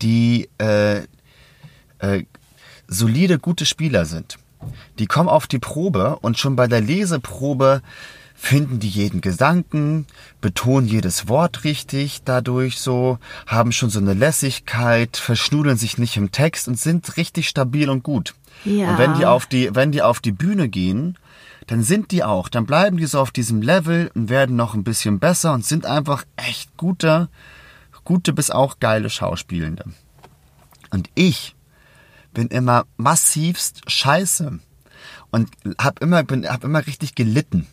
die 0.03 0.51
äh, 0.59 1.05
äh, 1.99 2.25
solide, 2.89 3.39
gute 3.39 3.65
Spieler 3.65 4.05
sind. 4.05 4.39
Die 4.99 5.07
kommen 5.07 5.29
auf 5.29 5.47
die 5.47 5.59
Probe 5.59 6.19
und 6.21 6.39
schon 6.39 6.57
bei 6.57 6.67
der 6.67 6.81
Leseprobe 6.81 7.83
finden 8.41 8.79
die 8.79 8.89
jeden 8.89 9.21
Gedanken, 9.21 10.07
betonen 10.41 10.87
jedes 10.87 11.29
Wort 11.29 11.65
richtig 11.65 12.23
dadurch 12.25 12.79
so, 12.79 13.19
haben 13.49 13.73
schon 13.73 13.91
so 13.91 13.99
eine 13.99 14.15
Lässigkeit, 14.15 15.17
verschnudeln 15.17 15.77
sich 15.77 15.99
nicht 15.99 16.17
im 16.17 16.31
Text 16.31 16.69
und 16.69 16.79
sind 16.79 17.17
richtig 17.17 17.49
stabil 17.49 17.91
und 17.91 18.05
gut. 18.05 18.35
Ja. 18.65 18.91
Und 18.91 18.99
wenn 18.99 19.15
die 19.15 19.27
auf 19.27 19.47
die, 19.47 19.75
wenn 19.75 19.91
die 19.91 20.03
auf 20.03 20.21
die 20.21 20.31
Bühne 20.31 20.69
gehen, 20.69 21.19
dann 21.67 21.83
sind 21.83 22.13
die 22.13 22.23
auch, 22.23 22.49
dann 22.49 22.65
bleiben 22.65 22.97
die 22.97 23.07
so 23.07 23.21
auf 23.21 23.33
diesem 23.33 23.61
Level 23.61 24.11
und 24.15 24.31
werden 24.31 24.55
noch 24.55 24.75
ein 24.75 24.85
bisschen 24.85 25.19
besser 25.19 25.53
und 25.53 25.67
sind 25.67 25.85
einfach 25.85 26.25
echt 26.37 26.77
gute, 26.77 27.29
gute 28.05 28.33
bis 28.33 28.51
auch 28.51 28.79
geile 28.79 29.11
Schauspielende. 29.11 29.85
Und 30.91 31.11
ich 31.15 31.57
bin 32.39 32.49
immer 32.51 32.87
massivst 32.97 33.83
scheiße. 33.91 34.61
Und 35.33 35.51
hab 35.77 36.01
immer 36.01 36.23
bin 36.23 36.49
hab 36.49 36.63
immer 36.63 36.87
richtig 36.87 37.17
gelitten 37.17 37.67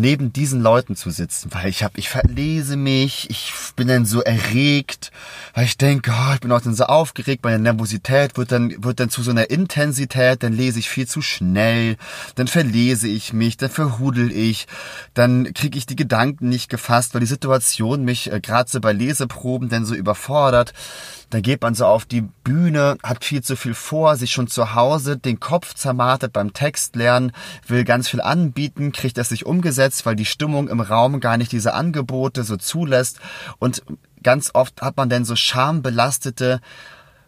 neben 0.00 0.32
diesen 0.32 0.62
Leuten 0.62 0.96
zu 0.96 1.10
sitzen, 1.10 1.50
weil 1.52 1.68
ich 1.68 1.82
hab 1.84 1.98
ich 1.98 2.08
verlese 2.08 2.76
mich, 2.76 3.28
ich 3.30 3.52
bin 3.76 3.88
dann 3.88 4.06
so 4.06 4.22
erregt, 4.22 5.10
weil 5.54 5.64
ich 5.64 5.76
denke, 5.76 6.12
oh, 6.12 6.34
ich 6.34 6.40
bin 6.40 6.52
auch 6.52 6.60
dann 6.60 6.74
so 6.74 6.84
aufgeregt, 6.84 7.44
meine 7.44 7.58
Nervosität 7.58 8.36
wird 8.36 8.52
dann 8.52 8.82
wird 8.82 9.00
dann 9.00 9.10
zu 9.10 9.22
so 9.22 9.30
einer 9.30 9.50
Intensität, 9.50 10.42
dann 10.42 10.52
lese 10.52 10.78
ich 10.78 10.88
viel 10.88 11.06
zu 11.06 11.22
schnell, 11.22 11.96
dann 12.34 12.48
verlese 12.48 13.08
ich 13.08 13.32
mich, 13.32 13.56
dann 13.56 13.70
verhudel 13.70 14.32
ich, 14.32 14.66
dann 15.14 15.52
kriege 15.54 15.78
ich 15.78 15.86
die 15.86 15.96
Gedanken 15.96 16.48
nicht 16.48 16.68
gefasst, 16.68 17.14
weil 17.14 17.20
die 17.20 17.26
Situation 17.26 18.04
mich 18.04 18.32
äh, 18.32 18.40
gerade 18.40 18.70
so 18.70 18.80
bei 18.80 18.92
Leseproben 18.92 19.68
dann 19.68 19.84
so 19.84 19.94
überfordert. 19.94 20.72
Dann 21.30 21.42
geht 21.42 21.60
man 21.60 21.74
so 21.74 21.84
auf 21.84 22.06
die 22.06 22.22
Bühne, 22.22 22.96
hat 23.02 23.22
viel 23.22 23.42
zu 23.42 23.54
viel 23.54 23.74
vor, 23.74 24.16
sich 24.16 24.32
schon 24.32 24.48
zu 24.48 24.74
Hause 24.74 25.18
den 25.18 25.40
Kopf 25.40 25.74
zermartet 25.74 26.32
beim 26.32 26.54
Text 26.54 26.96
lernen, 26.96 27.32
will 27.66 27.84
ganz 27.84 28.08
viel 28.08 28.22
anbieten, 28.22 28.92
kriegt 28.92 29.18
das 29.18 29.30
nicht 29.30 29.44
umgesetzt, 29.44 29.87
weil 30.04 30.16
die 30.16 30.24
Stimmung 30.24 30.68
im 30.68 30.80
Raum 30.80 31.20
gar 31.20 31.36
nicht 31.36 31.52
diese 31.52 31.74
Angebote 31.74 32.44
so 32.44 32.56
zulässt. 32.56 33.20
Und 33.58 33.82
ganz 34.22 34.50
oft 34.54 34.82
hat 34.82 34.96
man 34.96 35.08
dann 35.08 35.24
so 35.24 35.36
schambelastete 35.36 36.60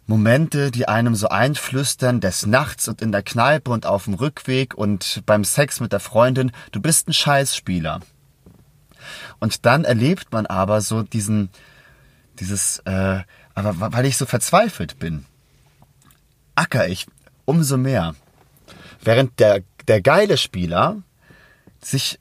Momente, 0.06 0.70
die 0.70 0.88
einem 0.88 1.14
so 1.14 1.28
einflüstern, 1.28 2.20
des 2.20 2.44
Nachts 2.44 2.88
und 2.88 3.00
in 3.00 3.12
der 3.12 3.22
Kneipe 3.22 3.70
und 3.70 3.86
auf 3.86 4.04
dem 4.04 4.14
Rückweg 4.14 4.74
und 4.74 5.22
beim 5.24 5.44
Sex 5.44 5.80
mit 5.80 5.92
der 5.92 6.00
Freundin, 6.00 6.50
du 6.72 6.80
bist 6.80 7.08
ein 7.08 7.12
Scheißspieler. 7.12 8.00
Und 9.38 9.64
dann 9.66 9.84
erlebt 9.84 10.32
man 10.32 10.46
aber 10.46 10.80
so 10.80 11.02
diesen, 11.02 11.50
dieses, 12.40 12.80
äh, 12.80 13.20
aber 13.54 13.92
weil 13.92 14.06
ich 14.06 14.16
so 14.16 14.26
verzweifelt 14.26 14.98
bin, 14.98 15.26
acker 16.54 16.88
ich 16.88 17.06
umso 17.44 17.76
mehr. 17.76 18.14
Während 19.02 19.38
der, 19.40 19.62
der 19.88 20.02
geile 20.02 20.36
Spieler 20.36 21.02
sich, 21.82 22.18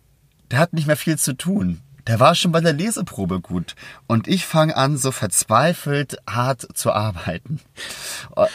der 0.51 0.59
hat 0.59 0.73
nicht 0.73 0.87
mehr 0.87 0.97
viel 0.97 1.17
zu 1.17 1.33
tun. 1.33 1.81
Der 2.07 2.19
war 2.19 2.33
schon 2.33 2.51
bei 2.51 2.61
der 2.61 2.73
Leseprobe 2.73 3.39
gut. 3.39 3.75
Und 4.07 4.27
ich 4.27 4.45
fange 4.45 4.75
an, 4.75 4.97
so 4.97 5.11
verzweifelt 5.11 6.17
hart 6.27 6.67
zu 6.73 6.91
arbeiten. 6.91 7.59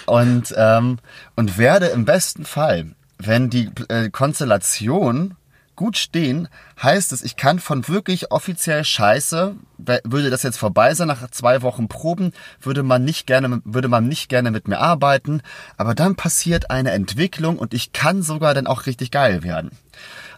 Und, 0.07 0.53
ähm, 0.57 0.99
und 1.37 1.57
werde 1.57 1.87
im 1.87 2.05
besten 2.05 2.45
Fall, 2.45 2.97
wenn 3.19 3.51
die 3.51 3.71
äh, 3.89 4.11
Konstellation 4.11 5.37
gut 5.77 5.97
stehen, 5.97 6.49
heißt 6.83 7.13
es, 7.13 7.23
ich 7.23 7.37
kann 7.37 7.59
von 7.59 7.89
wirklich 7.89 8.31
offiziell 8.31 8.85
Scheiße, 8.85 9.55
würde 10.05 10.31
das 10.31 10.43
jetzt 10.43 10.59
vorbei 10.59 10.95
sein 10.95 11.09
nach 11.09 11.31
zwei 11.31 11.63
Wochen 11.63 11.89
Proben, 11.89 12.33
würde 12.61 12.83
man 12.83 13.05
nicht 13.05 13.27
gerne, 13.27 13.61
würde 13.65 13.89
man 13.89 14.09
nicht 14.09 14.29
gerne 14.29 14.51
mit 14.51 14.69
mir 14.69 14.79
arbeiten, 14.79 15.43
aber 15.77 15.95
dann 15.95 16.17
passiert 16.17 16.71
eine 16.71 16.93
Entwicklung 16.93 17.59
und 17.59 17.75
ich 17.75 17.93
kann 17.93 18.23
sogar 18.23 18.55
dann 18.55 18.67
auch 18.67 18.87
richtig 18.87 19.11
geil 19.11 19.43
werden. 19.43 19.71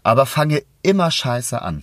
Aber 0.06 0.24
fange 0.24 0.62
immer 0.82 1.10
Scheiße 1.10 1.60
an. 1.60 1.82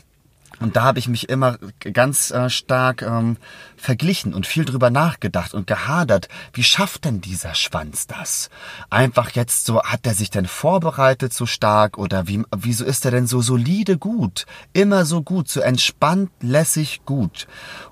Und 0.61 0.77
da 0.77 0.83
habe 0.83 0.97
ich 0.97 1.09
mich 1.09 1.27
immer 1.27 1.57
ganz 1.91 2.31
äh, 2.31 2.49
stark 2.49 3.01
ähm, 3.01 3.35
verglichen 3.75 4.33
und 4.33 4.47
viel 4.47 4.63
drüber 4.63 4.89
nachgedacht 4.89 5.53
und 5.53 5.67
gehadert. 5.67 6.29
Wie 6.53 6.63
schafft 6.63 7.03
denn 7.03 7.19
dieser 7.19 7.53
Schwanz 7.53 8.07
das? 8.07 8.49
Einfach 8.89 9.31
jetzt 9.31 9.65
so, 9.65 9.83
hat 9.83 10.07
er 10.07 10.13
sich 10.13 10.29
denn 10.29 10.45
vorbereitet 10.45 11.33
so 11.33 11.45
stark 11.45 11.97
oder 11.97 12.25
wie, 12.29 12.43
wieso 12.55 12.85
ist 12.85 13.03
er 13.03 13.11
denn 13.11 13.27
so 13.27 13.41
solide 13.41 13.97
gut? 13.97 14.45
Immer 14.71 15.03
so 15.03 15.21
gut, 15.21 15.49
so 15.49 15.59
entspannt, 15.59 16.31
lässig 16.39 17.01
gut. 17.03 17.45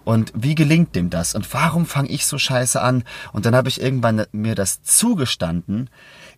Und 0.06 0.32
wie 0.34 0.56
gelingt 0.56 0.96
dem 0.96 1.10
das? 1.10 1.36
Und 1.36 1.54
warum 1.54 1.86
fange 1.86 2.08
ich 2.08 2.26
so 2.26 2.38
scheiße 2.38 2.82
an? 2.82 3.04
Und 3.34 3.46
dann 3.46 3.54
habe 3.54 3.68
ich 3.68 3.82
irgendwann 3.82 4.26
mir 4.32 4.56
das 4.56 4.82
zugestanden. 4.82 5.90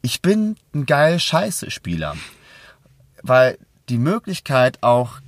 Ich 0.02 0.24
bin 0.24 0.56
ein 0.74 0.88
geil 0.88 1.20
scheiße 1.20 1.70
Spieler 1.70 2.16
weil 3.24 3.58
die 3.90 3.98
Möglichkeit 3.98 4.82
auch, 4.82 5.20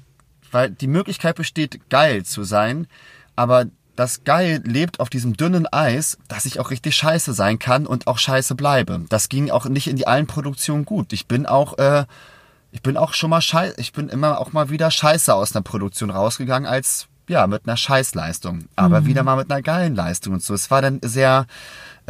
weil 0.51 0.70
die 0.72 0.88
Möglichkeit 0.88 1.36
besteht, 1.36 1.89
geil 1.89 2.24
zu 2.24 2.43
sein, 2.43 2.88
aber 3.36 3.66
das 3.95 4.26
Geil 4.26 4.62
lebt 4.66 4.99
auf 4.99 5.10
diesem 5.10 5.38
dünnen 5.38 5.68
Eis, 5.72 6.18
dass 6.28 6.45
ich 6.45 6.60
auch 6.60 6.70
richtig 6.70 6.95
scheiße 6.97 7.34
sein 7.34 7.60
kann 7.60 7.86
und 7.86 8.08
auch 8.08 8.18
scheiße 8.18 8.56
bleibe. 8.56 9.06
Das 9.08 9.30
ging 9.30 9.49
auch 9.51 9.66
nicht 9.66 9.88
in 9.88 9.95
die 9.95 10.06
allen 10.08 10.28
Produktionen 10.28 10.84
gut. 10.84 11.14
Ich 11.14 11.28
bin 11.28 11.45
auch, 11.45 11.78
äh, 11.78 12.06
ich 12.74 12.82
bin 12.82 12.97
auch 12.97 13.14
schon 13.14 13.30
mal 13.30 13.39
scheiße, 13.41 13.76
ich 13.80 13.93
bin 13.93 14.10
immer 14.10 14.39
auch 14.39 14.51
mal 14.51 14.70
wieder 14.70 14.91
scheiße 14.91 15.34
aus 15.34 15.56
einer 15.56 15.64
Produktion 15.64 16.10
rausgegangen 16.10 16.68
als 16.70 17.08
ja, 17.28 17.47
mit 17.47 17.66
einer 17.66 17.78
Scheißleistung, 17.78 18.66
aber 18.76 19.01
Mhm. 19.01 19.06
wieder 19.08 19.24
mal 19.24 19.38
mit 19.38 19.49
einer 19.49 19.62
geilen 19.64 19.95
Leistung 19.95 20.34
und 20.34 20.43
so. 20.43 20.53
Es 20.53 20.70
war 20.70 20.82
dann 20.82 20.99
sehr, 21.01 21.47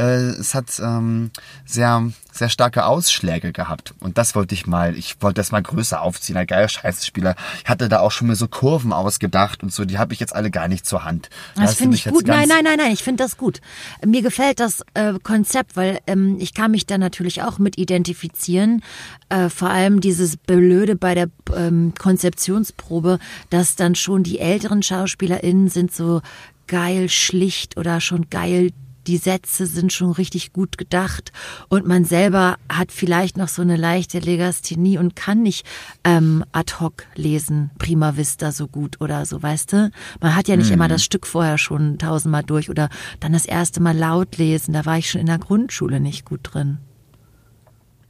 es 0.03 0.53
hat 0.53 0.79
ähm, 0.79 1.31
sehr, 1.65 2.11
sehr 2.31 2.49
starke 2.49 2.85
Ausschläge 2.85 3.53
gehabt. 3.53 3.93
Und 3.99 4.17
das 4.17 4.35
wollte 4.35 4.53
ich 4.53 4.67
mal, 4.67 4.95
ich 4.95 5.21
wollte 5.21 5.39
das 5.39 5.51
mal 5.51 5.63
größer 5.63 6.01
aufziehen, 6.01 6.35
ein 6.35 6.47
geiler 6.47 6.67
Scheißspieler. 6.67 7.35
Ich 7.63 7.69
hatte 7.69 7.87
da 7.87 8.01
auch 8.01 8.11
schon 8.11 8.27
mir 8.27 8.35
so 8.35 8.47
Kurven 8.47 8.91
ausgedacht 8.91 9.63
und 9.63 9.71
so, 9.71 9.85
die 9.85 9.97
habe 9.97 10.13
ich 10.13 10.19
jetzt 10.19 10.35
alle 10.35 10.51
gar 10.51 10.67
nicht 10.67 10.85
zur 10.85 11.05
Hand. 11.05 11.29
Da 11.55 11.61
Das 11.61 11.71
du 11.71 11.83
finde 11.83 11.95
ich 11.95 12.05
gut. 12.05 12.27
Nein, 12.27 12.49
nein, 12.49 12.63
nein, 12.65 12.77
nein, 12.77 12.91
ich 12.91 13.03
finde 13.03 13.23
das 13.23 13.37
gut. 13.37 13.61
Mir 14.05 14.21
gefällt 14.21 14.59
das 14.59 14.83
äh, 14.95 15.13
Konzept, 15.23 15.77
weil 15.77 15.99
ähm, 16.07 16.37
ich 16.39 16.53
kann 16.53 16.71
mich 16.71 16.85
da 16.85 16.97
natürlich 16.97 17.41
auch 17.43 17.57
mit 17.57 17.77
identifizieren. 17.77 18.83
Äh, 19.29 19.49
vor 19.49 19.69
allem 19.69 20.01
dieses 20.01 20.35
Blöde 20.35 20.97
bei 20.97 21.15
der 21.15 21.27
ähm, 21.55 21.93
Konzeptionsprobe, 21.97 23.19
dass 23.49 23.75
dann 23.75 23.95
schon 23.95 24.23
die 24.23 24.39
älteren 24.39 24.83
SchauspielerInnen 24.83 25.69
sind 25.69 25.93
so 25.93 26.21
geil 26.67 27.09
schlicht 27.09 27.77
oder 27.77 28.01
schon 28.01 28.29
geil 28.29 28.71
die 29.07 29.17
Sätze 29.17 29.65
sind 29.65 29.93
schon 29.93 30.11
richtig 30.11 30.53
gut 30.53 30.77
gedacht 30.77 31.31
und 31.69 31.85
man 31.85 32.05
selber 32.05 32.57
hat 32.69 32.91
vielleicht 32.91 33.37
noch 33.37 33.47
so 33.47 33.61
eine 33.61 33.75
leichte 33.75 34.19
Legasthenie 34.19 34.97
und 34.97 35.15
kann 35.15 35.43
nicht 35.43 35.65
ähm, 36.03 36.43
ad 36.51 36.75
hoc 36.79 37.05
lesen, 37.15 37.71
prima 37.77 38.17
vista 38.17 38.51
so 38.51 38.67
gut 38.67 39.01
oder 39.01 39.25
so, 39.25 39.41
weißt 39.41 39.73
du? 39.73 39.91
Man 40.21 40.35
hat 40.35 40.47
ja 40.47 40.55
nicht 40.55 40.71
immer 40.71 40.87
das 40.87 41.03
Stück 41.03 41.27
vorher 41.27 41.57
schon 41.57 41.97
tausendmal 41.97 42.43
durch 42.43 42.69
oder 42.69 42.89
dann 43.19 43.33
das 43.33 43.45
erste 43.45 43.81
Mal 43.81 43.97
laut 43.97 44.37
lesen, 44.37 44.73
da 44.73 44.85
war 44.85 44.97
ich 44.97 45.09
schon 45.09 45.21
in 45.21 45.27
der 45.27 45.39
Grundschule 45.39 45.99
nicht 45.99 46.25
gut 46.25 46.41
drin. 46.43 46.79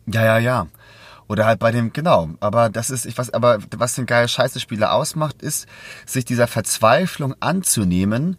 Ja, 0.08 0.24
ja, 0.24 0.38
ja. 0.38 0.68
Oder 1.28 1.46
halt 1.46 1.60
bei 1.60 1.72
dem, 1.72 1.92
genau. 1.92 2.30
Aber 2.40 2.70
das 2.70 2.90
ist, 2.90 3.06
ich 3.06 3.18
weiß, 3.18 3.34
aber 3.34 3.58
was 3.76 3.96
den 3.96 4.06
geile 4.06 4.28
Scheiße-Spieler 4.28 4.94
ausmacht, 4.94 5.42
ist, 5.42 5.68
sich 6.06 6.24
dieser 6.24 6.48
Verzweiflung 6.48 7.34
anzunehmen. 7.40 8.38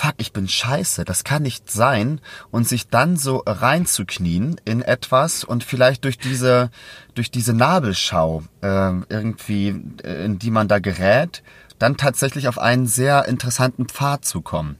Fuck, 0.00 0.14
ich 0.18 0.32
bin 0.32 0.46
scheiße, 0.46 1.04
das 1.04 1.24
kann 1.24 1.42
nicht 1.42 1.72
sein. 1.72 2.20
Und 2.52 2.68
sich 2.68 2.86
dann 2.88 3.16
so 3.16 3.42
reinzuknien 3.46 4.60
in 4.64 4.80
etwas 4.80 5.42
und 5.42 5.64
vielleicht 5.64 6.04
durch 6.04 6.18
diese, 6.18 6.70
durch 7.14 7.32
diese 7.32 7.52
Nabelschau, 7.52 8.44
ähm, 8.62 9.04
irgendwie, 9.08 9.68
äh, 10.04 10.24
in 10.24 10.38
die 10.38 10.52
man 10.52 10.68
da 10.68 10.78
gerät, 10.78 11.42
dann 11.80 11.96
tatsächlich 11.96 12.46
auf 12.46 12.58
einen 12.58 12.86
sehr 12.86 13.24
interessanten 13.26 13.86
Pfad 13.86 14.24
zu 14.24 14.40
kommen. 14.40 14.76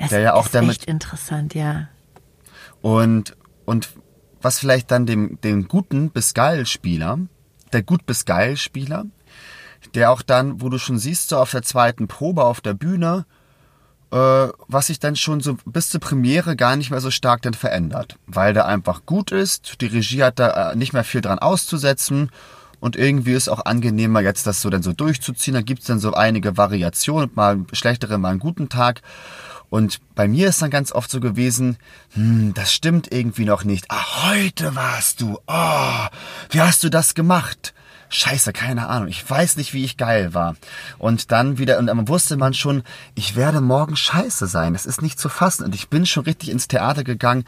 Das 0.00 0.10
Der 0.10 0.20
ja 0.20 0.34
auch 0.34 0.46
ist 0.46 0.54
damit- 0.56 0.70
echt 0.70 0.84
interessant, 0.86 1.54
ja. 1.54 1.88
Und, 2.82 3.36
und 3.64 3.90
was 4.42 4.58
vielleicht 4.58 4.90
dann 4.90 5.06
dem, 5.06 5.40
dem 5.42 5.68
guten 5.68 6.10
bis 6.10 6.34
geil 6.34 6.66
Spieler, 6.66 7.18
der 7.72 7.82
gut 7.84 8.06
bis 8.06 8.24
geil 8.24 8.56
Spieler, 8.56 9.04
der 9.94 10.10
auch 10.10 10.22
dann, 10.22 10.60
wo 10.60 10.68
du 10.68 10.78
schon 10.78 10.98
siehst, 10.98 11.28
so 11.28 11.38
auf 11.38 11.52
der 11.52 11.62
zweiten 11.62 12.08
Probe 12.08 12.44
auf 12.44 12.60
der 12.60 12.74
Bühne, 12.74 13.24
was 14.10 14.86
sich 14.86 14.98
dann 14.98 15.16
schon 15.16 15.40
so 15.40 15.56
bis 15.66 15.90
zur 15.90 16.00
Premiere 16.00 16.56
gar 16.56 16.76
nicht 16.76 16.90
mehr 16.90 17.00
so 17.00 17.10
stark 17.10 17.42
dann 17.42 17.54
verändert. 17.54 18.16
Weil 18.26 18.54
der 18.54 18.66
einfach 18.66 19.04
gut 19.04 19.32
ist, 19.32 19.80
die 19.80 19.86
Regie 19.86 20.22
hat 20.22 20.38
da 20.38 20.72
äh, 20.72 20.76
nicht 20.76 20.92
mehr 20.92 21.04
viel 21.04 21.20
dran 21.20 21.38
auszusetzen 21.38 22.30
und 22.80 22.96
irgendwie 22.96 23.32
ist 23.32 23.48
auch 23.48 23.64
angenehmer, 23.64 24.20
jetzt 24.20 24.46
das 24.46 24.62
so 24.62 24.70
dann 24.70 24.82
so 24.82 24.92
durchzuziehen. 24.92 25.54
Da 25.54 25.62
gibt's 25.62 25.86
dann 25.86 25.98
so 25.98 26.14
einige 26.14 26.56
Variationen, 26.56 27.30
mal 27.34 27.52
einen 27.52 27.66
schlechteren, 27.72 28.20
mal 28.20 28.30
einen 28.30 28.38
guten 28.38 28.68
Tag. 28.68 29.02
Und 29.70 30.00
bei 30.14 30.28
mir 30.28 30.48
ist 30.48 30.62
dann 30.62 30.70
ganz 30.70 30.92
oft 30.92 31.10
so 31.10 31.20
gewesen, 31.20 31.76
hm, 32.14 32.54
das 32.54 32.72
stimmt 32.72 33.12
irgendwie 33.12 33.44
noch 33.44 33.64
nicht. 33.64 33.86
Ah, 33.90 34.30
heute 34.30 34.74
warst 34.74 35.20
du. 35.20 35.38
Oh, 35.46 36.06
wie 36.50 36.60
hast 36.60 36.84
du 36.84 36.88
das 36.88 37.14
gemacht? 37.14 37.74
Scheiße, 38.10 38.52
keine 38.52 38.88
Ahnung. 38.88 39.08
Ich 39.08 39.28
weiß 39.28 39.56
nicht, 39.56 39.74
wie 39.74 39.84
ich 39.84 39.96
geil 39.96 40.34
war. 40.34 40.56
Und 40.98 41.30
dann 41.30 41.58
wieder, 41.58 41.78
und 41.78 41.86
dann 41.86 42.08
wusste 42.08 42.36
man 42.36 42.54
schon, 42.54 42.82
ich 43.14 43.36
werde 43.36 43.60
morgen 43.60 43.96
scheiße 43.96 44.46
sein. 44.46 44.72
Das 44.72 44.86
ist 44.86 45.02
nicht 45.02 45.20
zu 45.20 45.28
fassen. 45.28 45.64
Und 45.64 45.74
ich 45.74 45.88
bin 45.88 46.06
schon 46.06 46.24
richtig 46.24 46.50
ins 46.50 46.68
Theater 46.68 47.04
gegangen. 47.04 47.44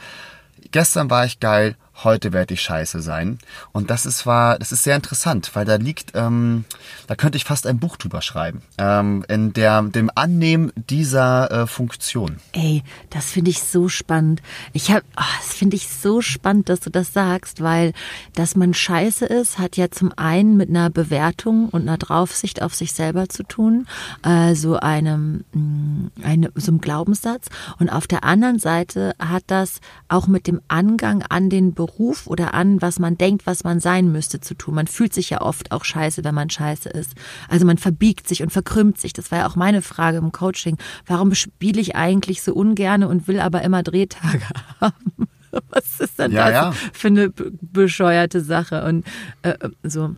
Gestern 0.70 1.08
war 1.08 1.24
ich 1.24 1.40
geil, 1.40 1.76
heute 2.04 2.32
werde 2.32 2.54
ich 2.54 2.62
scheiße 2.62 3.02
sein. 3.02 3.38
Und 3.72 3.90
das 3.90 4.06
ist 4.06 4.26
war, 4.26 4.58
das 4.58 4.72
ist 4.72 4.84
sehr 4.84 4.96
interessant, 4.96 5.50
weil 5.54 5.64
da 5.64 5.76
liegt, 5.76 6.12
ähm, 6.14 6.64
da 7.06 7.14
könnte 7.14 7.36
ich 7.36 7.44
fast 7.44 7.66
ein 7.66 7.78
Buch 7.78 7.96
drüber 7.96 8.22
schreiben. 8.22 8.62
Ähm, 8.78 9.24
in 9.28 9.52
der, 9.52 9.82
dem 9.82 10.10
Annehmen 10.14 10.72
dieser 10.76 11.50
äh, 11.50 11.66
Funktion. 11.66 12.36
Ey, 12.52 12.82
das 13.10 13.26
finde 13.26 13.50
ich 13.50 13.62
so 13.62 13.88
spannend. 13.88 14.42
Ich 14.72 14.90
habe, 14.90 15.04
oh, 15.16 15.22
das 15.40 15.54
finde 15.54 15.76
ich 15.76 15.88
so 15.88 16.20
spannend, 16.20 16.68
dass 16.68 16.80
du 16.80 16.90
das 16.90 17.12
sagst, 17.12 17.62
weil 17.62 17.92
dass 18.34 18.56
man 18.56 18.74
scheiße 18.74 19.26
ist, 19.26 19.58
hat 19.58 19.76
ja 19.76 19.90
zum 19.90 20.12
einen 20.16 20.56
mit 20.56 20.70
einer 20.70 20.90
Bewertung 20.90 21.68
und 21.68 21.82
einer 21.82 21.98
Draufsicht 21.98 22.62
auf 22.62 22.74
sich 22.74 22.92
selber 22.92 23.28
zu 23.28 23.42
tun, 23.42 23.86
äh, 24.22 24.54
so 24.54 24.76
einem, 24.76 25.44
mh, 25.52 26.10
eine, 26.22 26.50
so 26.54 26.72
einem 26.72 26.80
Glaubenssatz. 26.80 27.46
Und 27.78 27.90
auf 27.90 28.06
der 28.06 28.24
anderen 28.24 28.58
Seite 28.58 29.14
hat 29.18 29.44
das 29.48 29.80
auch 30.08 30.26
mit 30.26 30.46
dem 30.46 30.60
Angang 30.68 31.22
an 31.28 31.50
den 31.50 31.74
Beruf 31.74 31.89
oder 32.26 32.54
an, 32.54 32.80
was 32.82 32.98
man 32.98 33.16
denkt, 33.18 33.46
was 33.46 33.64
man 33.64 33.80
sein 33.80 34.10
müsste, 34.12 34.40
zu 34.40 34.54
tun. 34.54 34.74
Man 34.74 34.86
fühlt 34.86 35.12
sich 35.14 35.30
ja 35.30 35.40
oft 35.40 35.72
auch 35.72 35.84
scheiße, 35.84 36.24
wenn 36.24 36.34
man 36.34 36.50
scheiße 36.50 36.88
ist. 36.88 37.12
Also 37.48 37.66
man 37.66 37.78
verbiegt 37.78 38.28
sich 38.28 38.42
und 38.42 38.50
verkrümmt 38.52 38.98
sich. 38.98 39.12
Das 39.12 39.30
war 39.30 39.38
ja 39.40 39.46
auch 39.46 39.56
meine 39.56 39.82
Frage 39.82 40.18
im 40.18 40.32
Coaching. 40.32 40.78
Warum 41.06 41.34
spiele 41.34 41.80
ich 41.80 41.96
eigentlich 41.96 42.42
so 42.42 42.54
ungerne 42.54 43.08
und 43.08 43.28
will 43.28 43.40
aber 43.40 43.62
immer 43.62 43.82
Drehtage 43.82 44.42
haben? 44.80 45.28
Was 45.70 45.98
ist 46.00 46.18
denn 46.18 46.30
Ja, 46.32 46.44
das 46.46 46.54
ja. 46.54 46.72
für 46.92 47.08
eine 47.08 47.28
be- 47.30 47.50
bescheuerte 47.60 48.40
Sache? 48.40 48.84
Und 48.84 49.04
äh, 49.42 49.54
so. 49.82 50.14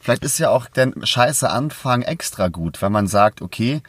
Vielleicht 0.00 0.24
ist 0.24 0.38
ja 0.38 0.50
auch 0.50 0.66
der 0.66 0.92
scheiße 1.02 1.50
Anfang 1.50 2.02
extra 2.02 2.48
gut, 2.48 2.80
wenn 2.80 2.92
man 2.92 3.06
sagt, 3.06 3.42
okay, 3.42 3.82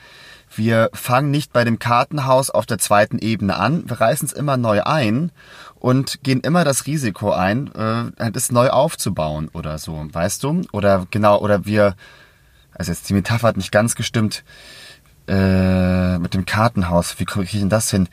wir 0.55 0.89
fangen 0.93 1.29
nicht 1.29 1.53
bei 1.53 1.63
dem 1.63 1.77
Kartenhaus 1.77 2.49
auf 2.49 2.65
der 2.65 2.79
zweiten 2.79 3.19
Ebene 3.19 3.57
an, 3.57 3.87
wir 3.89 3.99
reißen 3.99 4.27
es 4.27 4.33
immer 4.33 4.57
neu 4.57 4.81
ein 4.83 5.31
und 5.79 6.23
gehen 6.23 6.41
immer 6.41 6.63
das 6.63 6.85
Risiko 6.85 7.31
ein, 7.31 7.73
äh, 7.75 8.31
es 8.33 8.51
neu 8.51 8.69
aufzubauen 8.69 9.49
oder 9.53 9.77
so, 9.77 10.05
weißt 10.11 10.43
du? 10.43 10.61
Oder 10.71 11.07
genau, 11.11 11.39
oder 11.39 11.65
wir, 11.65 11.95
also 12.73 12.91
jetzt 12.91 13.09
die 13.09 13.13
Metapher 13.13 13.49
hat 13.49 13.57
nicht 13.57 13.71
ganz 13.71 13.95
gestimmt, 13.95 14.43
äh, 15.27 16.17
mit 16.17 16.33
dem 16.33 16.45
Kartenhaus, 16.45 17.19
wie 17.19 17.25
kriege 17.25 17.45
ich 17.45 17.59
denn 17.59 17.69
das 17.69 17.91
hin? 17.91 18.07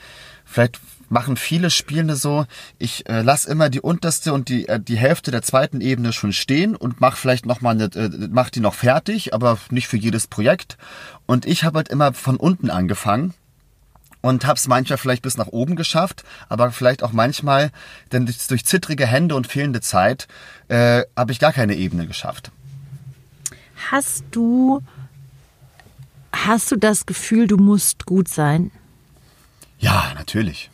Vielleicht 0.44 0.80
machen 1.08 1.36
viele 1.36 1.70
Spielende 1.70 2.16
so, 2.16 2.46
ich 2.78 3.08
äh, 3.08 3.22
lass 3.22 3.44
immer 3.44 3.70
die 3.70 3.80
unterste 3.80 4.32
und 4.32 4.48
die, 4.48 4.68
äh, 4.68 4.80
die 4.80 4.96
Hälfte 4.96 5.30
der 5.30 5.42
zweiten 5.42 5.80
Ebene 5.80 6.12
schon 6.12 6.32
stehen 6.32 6.74
und 6.74 7.00
mach 7.00 7.16
vielleicht 7.16 7.46
noch 7.46 7.60
mal 7.60 7.70
eine, 7.70 7.84
äh, 7.84 8.10
mach 8.30 8.50
die 8.50 8.60
noch 8.60 8.74
fertig, 8.74 9.32
aber 9.32 9.58
nicht 9.70 9.86
für 9.86 9.96
jedes 9.96 10.26
Projekt. 10.26 10.76
Und 11.26 11.46
ich 11.46 11.64
habe 11.64 11.78
halt 11.78 11.88
immer 11.88 12.12
von 12.12 12.36
unten 12.36 12.70
angefangen 12.70 13.34
und 14.24 14.46
hab's 14.46 14.68
manchmal 14.68 14.96
vielleicht 14.96 15.20
bis 15.22 15.36
nach 15.36 15.48
oben 15.48 15.76
geschafft, 15.76 16.24
aber 16.48 16.70
vielleicht 16.70 17.02
auch 17.02 17.12
manchmal, 17.12 17.70
denn 18.10 18.24
durch, 18.24 18.46
durch 18.46 18.64
zittrige 18.64 19.06
Hände 19.06 19.34
und 19.36 19.46
fehlende 19.46 19.82
Zeit, 19.82 20.28
äh, 20.68 21.02
habe 21.14 21.32
ich 21.32 21.38
gar 21.38 21.52
keine 21.52 21.74
Ebene 21.74 22.06
geschafft. 22.06 22.50
Hast 23.90 24.24
du, 24.30 24.80
hast 26.32 26.72
du 26.72 26.76
das 26.76 27.04
Gefühl, 27.04 27.46
du 27.46 27.58
musst 27.58 28.06
gut 28.06 28.28
sein? 28.28 28.70
Ja, 29.78 30.12
natürlich. 30.14 30.70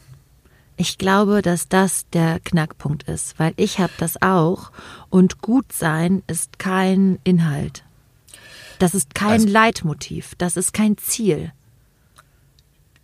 Ich 0.76 0.96
glaube, 0.96 1.42
dass 1.42 1.68
das 1.68 2.07
der 2.12 2.38
Knackpunkt 2.38 3.03
ist, 3.03 3.36
weil 3.40 3.53
ich 3.57 3.80
habe 3.80 3.92
das 3.98 4.22
auch 4.22 4.70
und 5.09 5.42
gut 5.42 5.72
sein 5.72 6.22
ist 6.28 6.61
kein 6.61 7.18
Inhalt. 7.24 7.82
Das 8.78 8.94
ist 8.94 9.12
kein 9.12 9.32
Also- 9.32 9.48
Leitmotiv, 9.48 10.36
das 10.38 10.57
ist 10.57 10.72
kein 10.72 10.96
Ziel. 10.98 11.51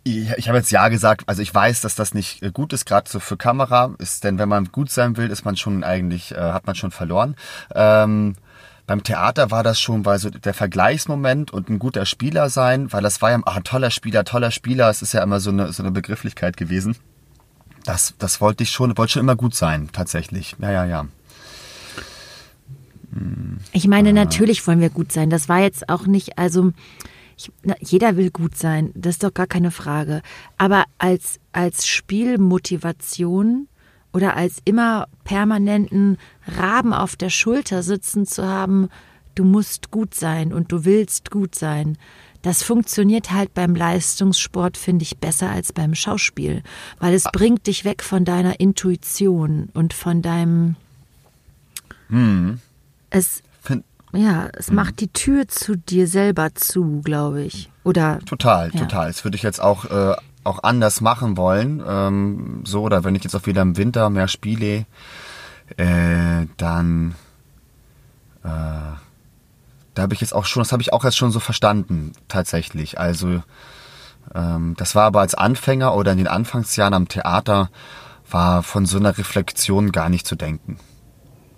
Ich, 0.07 0.31
ich 0.37 0.47
habe 0.47 0.57
jetzt 0.57 0.71
ja 0.71 0.87
gesagt, 0.87 1.23
also 1.27 1.41
ich 1.41 1.53
weiß, 1.53 1.81
dass 1.81 1.95
das 1.95 2.13
nicht 2.13 2.41
äh, 2.41 2.51
gut 2.51 2.73
ist, 2.73 2.85
gerade 2.85 3.09
so 3.09 3.19
für 3.19 3.37
Kamera, 3.37 3.93
ist, 3.99 4.23
denn 4.23 4.39
wenn 4.39 4.49
man 4.49 4.65
gut 4.71 4.89
sein 4.89 5.17
will, 5.17 5.29
ist 5.29 5.45
man 5.45 5.57
schon 5.57 5.83
eigentlich, 5.83 6.31
äh, 6.31 6.37
hat 6.37 6.65
man 6.65 6.75
schon 6.75 6.91
verloren. 6.91 7.35
Ähm, 7.75 8.35
beim 8.85 9.03
Theater 9.03 9.51
war 9.51 9.63
das 9.63 9.81
schon, 9.81 10.05
weil 10.05 10.17
so 10.17 10.29
der 10.29 10.53
Vergleichsmoment 10.53 11.51
und 11.51 11.69
ein 11.69 11.77
guter 11.77 12.05
Spieler 12.05 12.49
sein, 12.49 12.91
weil 12.93 13.03
das 13.03 13.21
war 13.21 13.31
ja, 13.31 13.39
ach, 13.45 13.57
ein 13.57 13.63
toller 13.65 13.91
Spieler, 13.91 14.23
toller 14.23 14.51
Spieler, 14.51 14.89
es 14.89 15.01
ist 15.01 15.13
ja 15.13 15.21
immer 15.21 15.41
so 15.41 15.49
eine, 15.49 15.73
so 15.73 15.83
eine 15.83 15.91
Begrifflichkeit 15.91 16.55
gewesen. 16.55 16.95
Das, 17.83 18.13
das 18.17 18.39
wollte 18.39 18.63
ich 18.63 18.69
schon, 18.69 18.97
wollte 18.97 19.13
schon 19.13 19.21
immer 19.21 19.35
gut 19.35 19.55
sein, 19.55 19.89
tatsächlich. 19.91 20.55
Ja, 20.59 20.71
ja, 20.71 20.85
ja. 20.85 21.05
Ich 23.71 23.87
meine, 23.87 24.13
natürlich 24.13 24.65
wollen 24.67 24.81
wir 24.81 24.89
gut 24.89 25.11
sein. 25.11 25.29
Das 25.29 25.49
war 25.49 25.59
jetzt 25.59 25.89
auch 25.89 26.05
nicht, 26.05 26.37
also 26.37 26.71
ich, 27.37 27.51
na, 27.63 27.75
jeder 27.79 28.17
will 28.17 28.31
gut 28.31 28.57
sein, 28.57 28.91
das 28.95 29.15
ist 29.15 29.23
doch 29.23 29.33
gar 29.33 29.47
keine 29.47 29.71
Frage. 29.71 30.21
Aber 30.57 30.85
als, 30.97 31.39
als 31.51 31.87
Spielmotivation 31.87 33.67
oder 34.11 34.35
als 34.35 34.57
immer 34.65 35.07
permanenten 35.23 36.17
Raben 36.47 36.93
auf 36.93 37.15
der 37.15 37.29
Schulter 37.29 37.83
sitzen 37.83 38.25
zu 38.25 38.45
haben, 38.45 38.89
du 39.35 39.43
musst 39.43 39.91
gut 39.91 40.15
sein 40.15 40.51
und 40.51 40.71
du 40.71 40.83
willst 40.83 41.29
gut 41.29 41.53
sein. 41.53 41.97
Das 42.41 42.63
funktioniert 42.63 43.31
halt 43.31 43.53
beim 43.53 43.75
Leistungssport, 43.75 44.77
finde 44.77 45.03
ich, 45.03 45.17
besser 45.17 45.49
als 45.49 45.73
beim 45.73 45.93
Schauspiel, 45.93 46.63
weil 46.99 47.13
es 47.13 47.23
bringt 47.23 47.67
dich 47.67 47.85
weg 47.85 48.03
von 48.03 48.25
deiner 48.25 48.59
Intuition 48.59 49.69
und 49.73 49.93
von 49.93 50.21
deinem. 50.21 50.75
Es, 53.09 53.37
Find, 53.37 53.46
ja, 54.17 54.49
es 54.53 54.71
macht 54.71 54.99
die 54.99 55.09
Tür 55.09 55.47
zu 55.47 55.75
dir 55.77 56.07
selber 56.07 56.53
zu, 56.55 57.01
glaube 57.03 57.43
ich. 57.43 57.69
Oder 57.83 58.19
Total, 58.25 58.71
Ja. 58.73 58.79
total. 58.79 59.07
Das 59.07 59.23
würde 59.23 59.35
ich 59.35 59.43
jetzt 59.43 59.61
auch, 59.61 59.85
äh, 59.85 60.15
auch 60.43 60.63
anders 60.63 61.01
machen 61.01 61.37
wollen. 61.37 61.83
Ähm, 61.87 62.63
so, 62.65 62.81
oder 62.81 63.03
wenn 63.03 63.15
ich 63.15 63.23
jetzt 63.23 63.35
auch 63.35 63.45
wieder 63.45 63.61
im 63.61 63.77
Winter 63.77 64.09
mehr 64.09 64.27
spiele, 64.27 64.85
äh, 65.77 66.45
dann 66.57 67.15
äh, 68.43 68.47
da 69.93 70.03
habe 70.03 70.13
ich 70.13 70.21
jetzt 70.21 70.33
auch 70.33 70.45
schon, 70.45 70.61
das 70.61 70.71
habe 70.71 70.81
ich 70.81 70.93
auch 70.93 71.03
erst 71.03 71.17
schon 71.17 71.31
so 71.31 71.39
verstanden, 71.39 72.13
tatsächlich. 72.27 72.99
Also 72.99 73.41
ähm, 74.33 74.75
das 74.77 74.93
war 74.95 75.05
aber 75.05 75.21
als 75.21 75.33
Anfänger 75.35 75.95
oder 75.95 76.11
in 76.11 76.19
den 76.19 76.27
Anfangsjahren 76.27 76.93
am 76.93 77.07
Theater 77.07 77.69
war 78.29 78.61
von 78.61 78.85
so 78.85 78.97
einer 78.97 79.17
Reflexion 79.17 79.91
gar 79.91 80.09
nicht 80.09 80.27
zu 80.27 80.35
denken. 80.35 80.77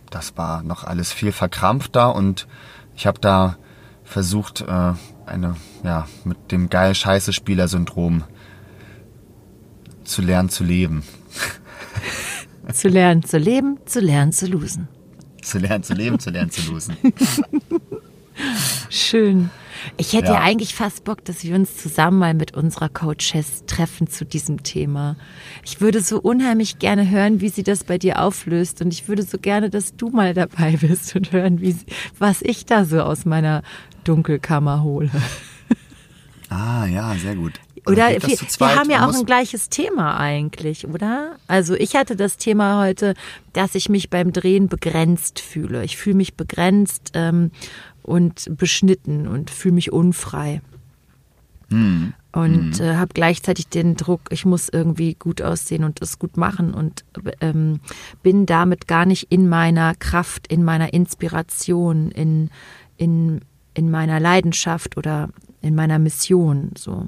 Das 0.10 0.38
war 0.38 0.64
noch 0.64 0.84
alles 0.84 1.12
viel 1.12 1.32
verkrampfter 1.32 2.16
und 2.16 2.48
ich 2.96 3.06
habe 3.06 3.20
da 3.20 3.58
versucht, 4.04 4.62
äh, 4.62 4.94
eine, 5.26 5.56
ja, 5.84 6.08
mit 6.24 6.52
dem 6.52 6.70
geil 6.70 6.96
scheiße 6.96 7.32
Spieler-Syndrom 7.32 8.24
zu 10.04 10.22
lernen 10.22 10.50
zu 10.50 10.64
leben. 10.64 11.04
zu 12.74 12.88
lernen 12.88 13.24
zu 13.24 13.38
leben, 13.38 13.78
zu 13.86 14.00
lernen 14.00 14.32
zu 14.32 14.48
losen. 14.48 14.88
Zu 15.42 15.60
lernen 15.60 15.84
zu 15.84 15.94
leben, 15.94 16.20
zu 16.20 16.32
lernen 16.32 16.52
zu 16.52 16.72
losen. 16.72 16.98
Schön. 18.90 19.52
Ich 19.98 20.14
hätte 20.14 20.28
ja. 20.28 20.34
Ja. 20.34 20.42
eigentlich 20.42 20.76
fast 20.76 21.04
Bock, 21.04 21.24
dass 21.26 21.44
wir 21.44 21.56
uns 21.56 21.78
zusammen 21.78 22.20
mal 22.20 22.34
mit 22.34 22.56
unserer 22.56 22.90
Coaches 22.90 23.64
treffen 23.68 24.08
zu 24.08 24.26
diesem 24.26 24.64
Thema. 24.64 25.16
Ich 25.64 25.82
würde 25.82 26.02
so 26.02 26.20
unheimlich 26.20 26.80
gerne 26.80 27.10
hören, 27.10 27.42
wie 27.42 27.50
sie 27.50 27.64
das 27.64 27.84
bei 27.84 27.98
dir 27.98 28.22
auflöst. 28.22 28.82
Und 28.82 28.94
ich 28.94 29.08
würde 29.08 29.24
so 29.24 29.38
gerne, 29.38 29.70
dass 29.70 29.96
du 29.96 30.10
mal 30.10 30.34
dabei 30.34 30.78
bist 30.82 31.16
und 31.16 31.32
hören, 31.32 31.62
wie, 31.62 31.76
was 32.18 32.42
ich 32.42 32.66
da 32.66 32.86
so 32.86 33.02
aus 33.02 33.26
meiner 33.26 33.64
Dunkelkammer 34.04 34.84
hole. 34.84 35.10
Ah, 36.52 36.88
ja, 36.88 37.14
sehr 37.14 37.36
gut. 37.36 37.60
Oder 37.86 38.12
geht 38.14 38.24
das 38.24 38.60
wir, 38.60 38.68
wir 38.68 38.76
haben 38.76 38.90
ja 38.90 39.08
auch 39.08 39.14
ein 39.14 39.26
gleiches 39.26 39.70
Thema 39.70 40.20
eigentlich, 40.20 40.88
oder? 40.88 41.36
Also 41.48 41.76
ich 41.76 41.96
hatte 41.96 42.16
das 42.16 42.38
Thema 42.38 42.84
heute, 42.84 43.14
dass 43.54 43.76
ich 43.76 43.88
mich 43.88 44.10
beim 44.10 44.34
Drehen 44.34 44.68
begrenzt 44.68 45.40
fühle. 45.40 45.84
Ich 45.84 45.98
fühle 45.98 46.16
mich 46.16 46.36
begrenzt 46.36 47.12
ähm, 47.14 47.52
und 48.04 48.50
beschnitten 48.58 49.28
und 49.28 49.50
fühle 49.50 49.76
mich 49.76 49.92
unfrei. 49.92 50.62
Hm. 51.70 52.14
Und 52.32 52.80
äh, 52.80 52.96
habe 52.96 53.14
gleichzeitig 53.14 53.70
den 53.70 53.96
Druck, 53.96 54.22
ich 54.30 54.46
muss 54.46 54.70
irgendwie 54.70 55.16
gut 55.16 55.42
aussehen 55.42 55.84
und 55.84 56.00
es 56.02 56.20
gut 56.20 56.38
machen 56.38 56.74
und 56.74 57.04
ähm, 57.42 57.80
bin 58.22 58.46
damit 58.46 58.88
gar 58.88 59.06
nicht 59.06 59.32
in 59.32 59.50
meiner 59.50 59.96
Kraft, 59.96 60.48
in 60.48 60.64
meiner 60.64 60.94
Inspiration, 60.94 62.12
in, 62.12 62.52
in, 62.98 63.42
in 63.74 63.90
meiner 63.90 64.20
Leidenschaft 64.20 64.96
oder 64.96 65.30
in 65.62 65.74
meiner 65.74 65.98
Mission. 65.98 66.72
So. 66.78 67.08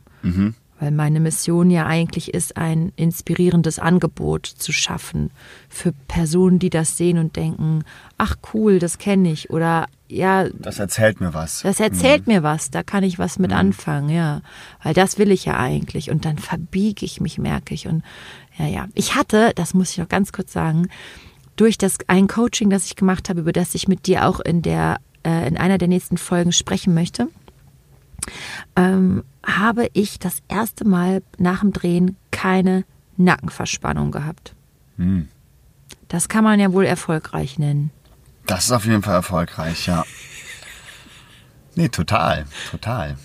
Weil 0.81 0.89
meine 0.89 1.19
Mission 1.19 1.69
ja 1.69 1.85
eigentlich 1.85 2.33
ist, 2.33 2.57
ein 2.57 2.91
inspirierendes 2.95 3.77
Angebot 3.77 4.47
zu 4.47 4.71
schaffen 4.71 5.29
für 5.69 5.91
Personen, 6.07 6.57
die 6.57 6.71
das 6.71 6.97
sehen 6.97 7.19
und 7.19 7.35
denken, 7.35 7.83
ach 8.17 8.37
cool, 8.51 8.79
das 8.79 8.97
kenne 8.97 9.31
ich. 9.31 9.51
Oder 9.51 9.85
ja, 10.07 10.49
Das 10.49 10.79
erzählt 10.79 11.21
mir 11.21 11.35
was. 11.35 11.61
das 11.61 11.79
erzählt 11.79 12.25
mir 12.25 12.41
was, 12.41 12.71
da 12.71 12.81
kann 12.81 13.03
ich 13.03 13.19
was 13.19 13.37
mit 13.37 13.53
anfangen, 13.53 14.09
ja. 14.09 14.41
Weil 14.81 14.95
das 14.95 15.19
will 15.19 15.29
ich 15.29 15.45
ja 15.45 15.59
eigentlich. 15.59 16.09
Und 16.09 16.25
dann 16.25 16.39
verbiege 16.39 17.05
ich 17.05 17.21
mich, 17.21 17.37
merke 17.37 17.75
ich. 17.75 17.87
Und 17.87 18.01
ja, 18.57 18.65
ja. 18.65 18.87
Ich 18.95 19.13
hatte, 19.13 19.51
das 19.53 19.75
muss 19.75 19.91
ich 19.91 19.99
noch 19.99 20.09
ganz 20.09 20.31
kurz 20.31 20.51
sagen, 20.51 20.87
durch 21.57 21.77
das 21.77 21.97
ein 22.07 22.27
Coaching, 22.27 22.71
das 22.71 22.87
ich 22.87 22.95
gemacht 22.95 23.29
habe, 23.29 23.41
über 23.41 23.53
das 23.53 23.75
ich 23.75 23.87
mit 23.87 24.07
dir 24.07 24.27
auch 24.27 24.39
in 24.39 24.63
der 24.63 24.97
äh, 25.23 25.47
in 25.47 25.57
einer 25.57 25.77
der 25.77 25.87
nächsten 25.87 26.17
Folgen 26.17 26.51
sprechen 26.51 26.95
möchte, 26.95 27.27
ähm, 28.75 29.23
habe 29.45 29.89
ich 29.93 30.19
das 30.19 30.37
erste 30.47 30.85
Mal 30.85 31.23
nach 31.37 31.61
dem 31.61 31.73
Drehen 31.73 32.17
keine 32.31 32.83
Nackenverspannung 33.17 34.11
gehabt. 34.11 34.55
Das 36.07 36.29
kann 36.29 36.43
man 36.43 36.59
ja 36.59 36.71
wohl 36.73 36.85
erfolgreich 36.85 37.57
nennen. 37.57 37.91
Das 38.45 38.65
ist 38.65 38.71
auf 38.71 38.85
jeden 38.85 39.01
Fall 39.01 39.15
erfolgreich, 39.15 39.87
ja. 39.87 40.03
Nee, 41.75 41.89
total, 41.89 42.45
total. 42.69 43.17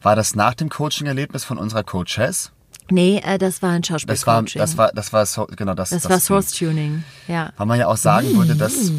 War 0.00 0.14
das 0.16 0.34
nach 0.34 0.54
dem 0.54 0.68
Coaching-Erlebnis 0.68 1.44
von 1.44 1.58
unserer 1.58 1.82
Coachess? 1.82 2.52
Nee, 2.90 3.20
äh, 3.24 3.36
das 3.36 3.60
war 3.62 3.70
ein 3.72 3.82
Das 3.82 3.90
war, 3.90 3.98
Schauspielcoaching. 3.98 4.58
das 4.60 4.76
war, 4.78 4.92
das 4.92 5.12
war, 5.12 5.26
so, 5.26 5.46
genau, 5.46 5.74
das. 5.74 5.90
Das, 5.90 6.02
das 6.04 6.10
war 6.10 6.20
Source 6.20 6.52
Tuning, 6.52 7.04
ja. 7.26 7.52
Weil 7.56 7.66
man 7.66 7.78
ja 7.78 7.88
auch 7.88 7.96
sagen 7.96 8.34
würde, 8.36 8.54
dass. 8.54 8.90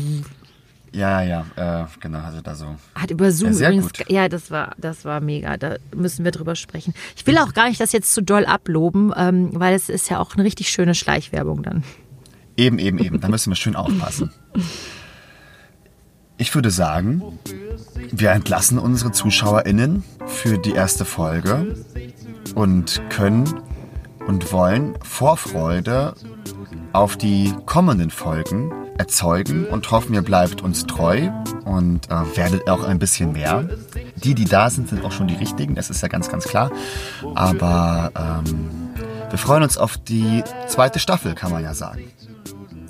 Ja, 0.92 1.22
ja, 1.22 1.46
äh, 1.56 1.86
genau, 2.00 2.20
also 2.20 2.42
da 2.42 2.56
so. 2.56 2.76
Hat 2.96 3.12
über 3.12 3.32
Zoom 3.32 3.54
Ja, 3.54 3.70
übrigens. 3.70 3.94
gut. 3.94 4.10
Ja, 4.10 4.28
das 4.28 4.50
war, 4.50 4.76
das 4.78 5.06
war 5.06 5.22
mega. 5.22 5.58
Da 5.58 5.76
müssen 5.96 6.26
wir 6.26 6.32
drüber 6.32 6.56
sprechen. 6.56 6.94
Ich 7.16 7.26
will 7.28 7.38
auch 7.38 7.54
gar 7.54 7.68
nicht 7.68 7.80
das 7.80 7.92
jetzt 7.92 8.14
zu 8.14 8.22
doll 8.24 8.46
abloben, 8.46 9.14
ähm, 9.16 9.50
weil 9.54 9.76
es 9.76 9.90
ist 9.90 10.10
ja 10.10 10.20
auch 10.20 10.34
eine 10.36 10.44
richtig 10.44 10.70
schöne 10.70 10.96
Schleichwerbung 10.96 11.64
dann. 11.64 11.84
Eben, 12.58 12.80
eben, 12.80 12.98
eben. 13.00 13.22
Da 13.22 13.30
müssen 13.30 13.52
wir 13.52 13.56
schön 13.56 13.76
aufpassen. 13.76 14.32
Ich 16.38 16.56
würde 16.56 16.72
sagen, 16.72 17.22
wir 18.12 18.32
entlassen 18.32 18.80
unsere 18.80 19.12
ZuschauerInnen 19.12 20.04
für 20.26 20.58
die 20.58 20.72
erste 20.72 21.06
Folge 21.06 21.76
und 22.56 23.02
können 23.10 23.44
und 24.26 24.52
wollen 24.52 24.96
Vorfreude 25.04 26.16
auf 26.94 27.18
die 27.18 27.54
kommenden 27.66 28.10
Folgen 28.10 28.72
erzeugen 29.00 29.66
und 29.66 29.90
hoffen, 29.92 30.14
ihr 30.14 30.22
bleibt 30.22 30.62
uns 30.62 30.86
treu 30.86 31.30
und 31.66 32.10
äh, 32.12 32.38
werdet 32.38 32.70
auch 32.70 32.84
ein 32.84 33.00
bisschen 33.00 33.32
mehr. 33.32 33.68
Die, 34.18 34.36
die 34.36 34.46
da 34.46 34.70
sind, 34.70 34.90
sind 34.90 35.04
auch 35.06 35.14
schon 35.14 35.28
die 35.28 35.36
richtigen, 35.36 35.74
das 35.74 35.90
ist 35.90 36.02
ja 36.02 36.10
ganz, 36.10 36.30
ganz 36.30 36.46
klar. 36.46 36.70
Aber 37.34 38.12
ähm, 38.46 38.70
wir 39.30 39.40
freuen 39.40 39.64
uns 39.64 39.78
auf 39.78 39.98
die 39.98 40.44
zweite 40.68 41.00
Staffel, 41.00 41.34
kann 41.34 41.52
man 41.52 41.64
ja 41.64 41.74
sagen. 41.74 42.04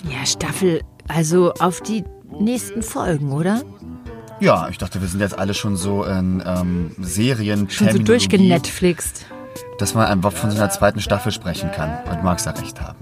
Ja, 0.10 0.26
Staffel, 0.26 0.82
also 1.08 1.54
auf 1.54 1.82
die 1.82 2.04
nächsten 2.40 2.82
Folgen, 2.82 3.32
oder? 3.32 3.62
Ja, 4.40 4.70
ich 4.70 4.78
dachte, 4.78 5.02
wir 5.02 5.08
sind 5.08 5.20
jetzt 5.20 5.38
alle 5.38 5.54
schon 5.54 5.76
so 5.76 6.04
in 6.06 6.42
ähm, 6.46 6.96
Serien, 7.00 7.70
Schon 7.70 7.92
so 7.92 8.00
durchgenetflixt. 8.00 9.26
dass 9.78 9.94
man 9.94 10.08
einfach 10.08 10.32
von 10.32 10.50
so 10.50 10.58
einer 10.58 10.70
zweiten 10.70 11.02
Staffel 11.02 11.32
sprechen 11.32 11.72
kann. 11.72 11.92
Und 12.10 12.24
magst 12.24 12.46
ja 12.46 12.54
recht 12.54 12.80
haben, 12.82 12.98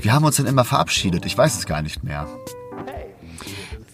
Wir 0.00 0.12
haben 0.14 0.24
uns 0.24 0.36
dann 0.36 0.46
immer 0.46 0.64
verabschiedet, 0.64 1.26
ich 1.26 1.36
weiß 1.36 1.58
es 1.58 1.66
gar 1.66 1.82
nicht 1.82 2.02
mehr. 2.02 2.26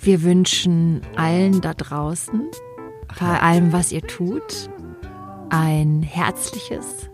Wir 0.01 0.23
wünschen 0.23 1.03
allen 1.17 1.61
da 1.61 1.75
draußen, 1.75 2.49
bei 3.19 3.41
allem, 3.41 3.73
was 3.73 3.91
ihr 3.91 4.03
tut, 4.03 4.71
ein 5.51 6.03
herzliches 6.03 7.11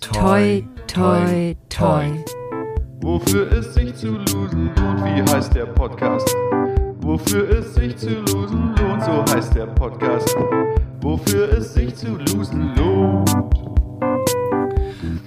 Toi, 0.00 0.62
toi, 0.86 1.54
toi. 1.68 2.24
Wofür 3.02 3.50
es 3.52 3.74
sich 3.74 3.94
zu 3.94 4.08
losen 4.12 4.70
lohnt, 4.76 5.04
wie 5.04 5.32
heißt 5.32 5.54
der 5.54 5.66
Podcast? 5.66 6.34
Wofür 7.00 7.48
es 7.50 7.74
sich 7.74 7.96
zu 7.96 8.08
losen 8.08 8.74
lohnt, 8.76 9.04
so 9.04 9.24
heißt 9.34 9.54
der 9.54 9.66
Podcast. 9.66 10.36
Wofür 11.00 11.52
es 11.52 11.74
sich 11.74 11.94
zu 11.94 12.16
losen 12.16 12.74
lohnt. 12.74 13.30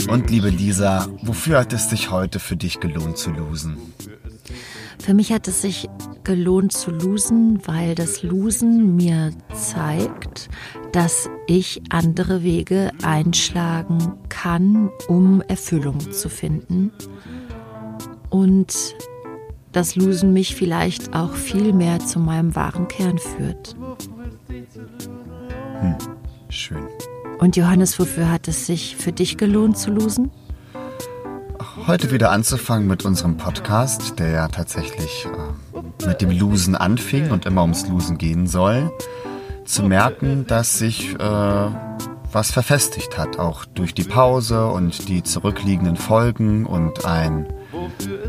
Und 0.10 0.30
liebe 0.30 0.50
Lisa, 0.50 1.08
wofür 1.22 1.60
hat 1.60 1.74
es 1.74 1.90
sich 1.90 2.12
heute 2.12 2.40
für 2.40 2.56
dich 2.56 2.80
gelohnt 2.80 3.18
zu 3.18 3.32
losen? 3.32 3.78
Für 5.00 5.14
mich 5.14 5.32
hat 5.32 5.48
es 5.48 5.62
sich 5.62 5.90
gelohnt 6.24 6.72
zu 6.72 6.92
losen, 6.92 7.60
weil 7.66 7.96
das 7.96 8.24
Losen 8.24 8.96
mir 8.96 9.32
zeigt, 9.54 10.50
dass 10.92 11.30
ich 11.48 11.82
andere 11.90 12.44
Wege 12.44 12.92
einschlagen 13.02 14.14
kann, 14.30 14.90
um 15.08 15.42
Erfüllung 15.42 16.00
zu 16.12 16.30
finden. 16.30 16.92
Und 18.30 18.96
das 19.72 19.96
Losen 19.96 20.34
mich 20.34 20.56
vielleicht 20.56 21.14
auch 21.14 21.34
viel 21.34 21.74
mehr 21.74 22.00
zu 22.00 22.20
meinem 22.20 22.56
wahren 22.56 22.88
Kern 22.88 23.18
führt. 23.18 23.76
Schön. 26.50 26.88
Und 27.44 27.58
Johannes, 27.58 28.00
wofür 28.00 28.32
hat 28.32 28.48
es 28.48 28.68
sich 28.68 28.96
für 28.96 29.12
dich 29.12 29.36
gelohnt 29.36 29.78
zu 29.78 29.92
losen? 29.92 30.32
Heute 31.86 32.10
wieder 32.12 32.32
anzufangen 32.32 32.88
mit 32.88 33.04
unserem 33.04 33.36
Podcast, 33.36 34.18
der 34.18 34.30
ja 34.30 34.48
tatsächlich 34.48 35.26
äh, 35.26 36.08
mit 36.08 36.22
dem 36.22 36.32
Losen 36.32 36.78
anfing 36.78 37.32
und 37.32 37.46
immer 37.46 37.64
ums 37.64 37.86
Losen 37.90 38.18
gehen 38.18 38.48
soll, 38.48 38.94
zu 39.66 39.84
merken, 39.84 40.48
dass 40.48 40.80
sich 40.80 41.16
äh, 41.16 41.20
was 41.20 42.52
verfestigt 42.52 43.18
hat, 43.18 43.38
auch 43.40 43.66
durch 43.66 43.94
die 43.94 44.06
Pause 44.06 44.68
und 44.68 45.10
die 45.10 45.22
zurückliegenden 45.22 45.98
Folgen 45.98 46.66
und 46.66 47.04
ein 47.04 47.48
äh, 47.74 48.24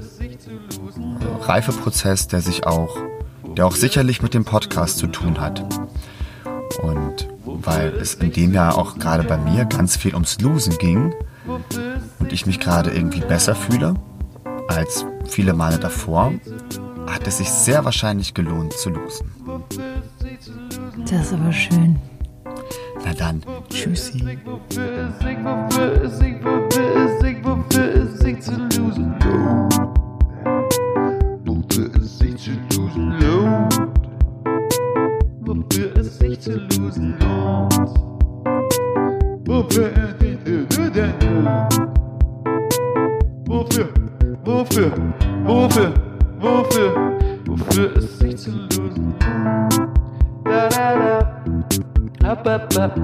Reifeprozess, 1.41 2.27
der 2.27 2.41
sich 2.41 2.67
auch, 2.67 2.97
der 3.57 3.65
auch 3.67 3.77
sicherlich 3.77 4.23
mit 4.23 4.35
dem 4.35 4.45
Podcast 4.45 4.99
zu 4.99 5.07
tun 5.07 5.41
hat. 5.41 5.65
Und 6.83 7.29
weil 7.63 7.95
es 7.95 8.15
in 8.15 8.33
dem 8.33 8.53
Jahr 8.53 8.79
auch 8.79 8.99
gerade 8.99 9.25
bei 9.25 9.37
mir 9.37 9.65
ganz 9.65 9.97
viel 9.97 10.15
ums 10.15 10.41
Losen 10.41 10.77
ging, 10.79 11.15
und 12.19 12.33
ich 12.33 12.47
mich 12.47 12.59
gerade 12.61 12.91
irgendwie 12.91 13.21
besser 13.21 13.55
fühle 13.55 13.95
als 14.69 15.05
viele 15.27 15.53
Male 15.53 15.79
davor, 15.79 16.33
hat 17.07 17.27
es 17.27 17.39
sich 17.39 17.51
sehr 17.51 17.85
wahrscheinlich 17.85 18.35
gelohnt 18.35 18.73
zu 18.73 18.91
losen. 18.91 19.31
Das 21.11 21.27
ist 21.27 21.33
aber 21.35 21.53
schön. 21.53 21.97
Na 23.05 23.13
dann, 23.13 23.43
tschüssi. 23.69 24.39
Wofür 24.45 25.11
ist 25.11 25.21
sich, 25.21 25.39
wofür 25.45 26.03
ist 26.03 26.19
sich, 26.19 26.35
wofür 35.55 35.97
ist 35.97 36.19
sich, 36.19 36.41
wofür 36.41 36.41
zu 36.41 36.53
losen 36.53 37.15
lohnt? 37.21 37.91
Wofür 39.47 39.89
ist 39.93 40.21
sich 40.21 40.39
zu? 40.45 40.67
Wofür 40.77 41.13
zu 41.15 41.31
losen 41.31 41.55
lohnt? 41.55 41.95
Wofür 42.67 42.77
ist 42.77 42.99
sich 42.99 43.07
zu 43.07 43.11
losen 43.11 43.15
lohnt? 43.15 43.25
Wofür, 43.55 43.89
wofür, 44.45 44.93
wofür, 45.45 45.93
wofür, 46.41 46.91
wofür 47.47 47.97
ist 47.97 48.19
sich 48.19 48.37
zu 48.37 48.51
losen 48.51 49.15
lohnt? 49.21 49.81
Da 50.45 50.69
da 50.69 50.95
da. 50.99 51.35
Up, 52.25 52.47
up, 52.49 52.79
up. 52.79 52.99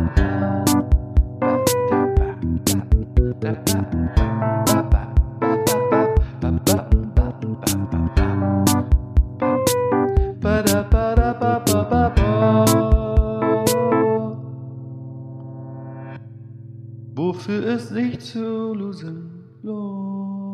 Wofür 17.30 17.64
es 17.64 17.90
sich 17.90 18.18
zu 18.18 18.74
losen 18.74 19.44
lohnt. 19.62 20.49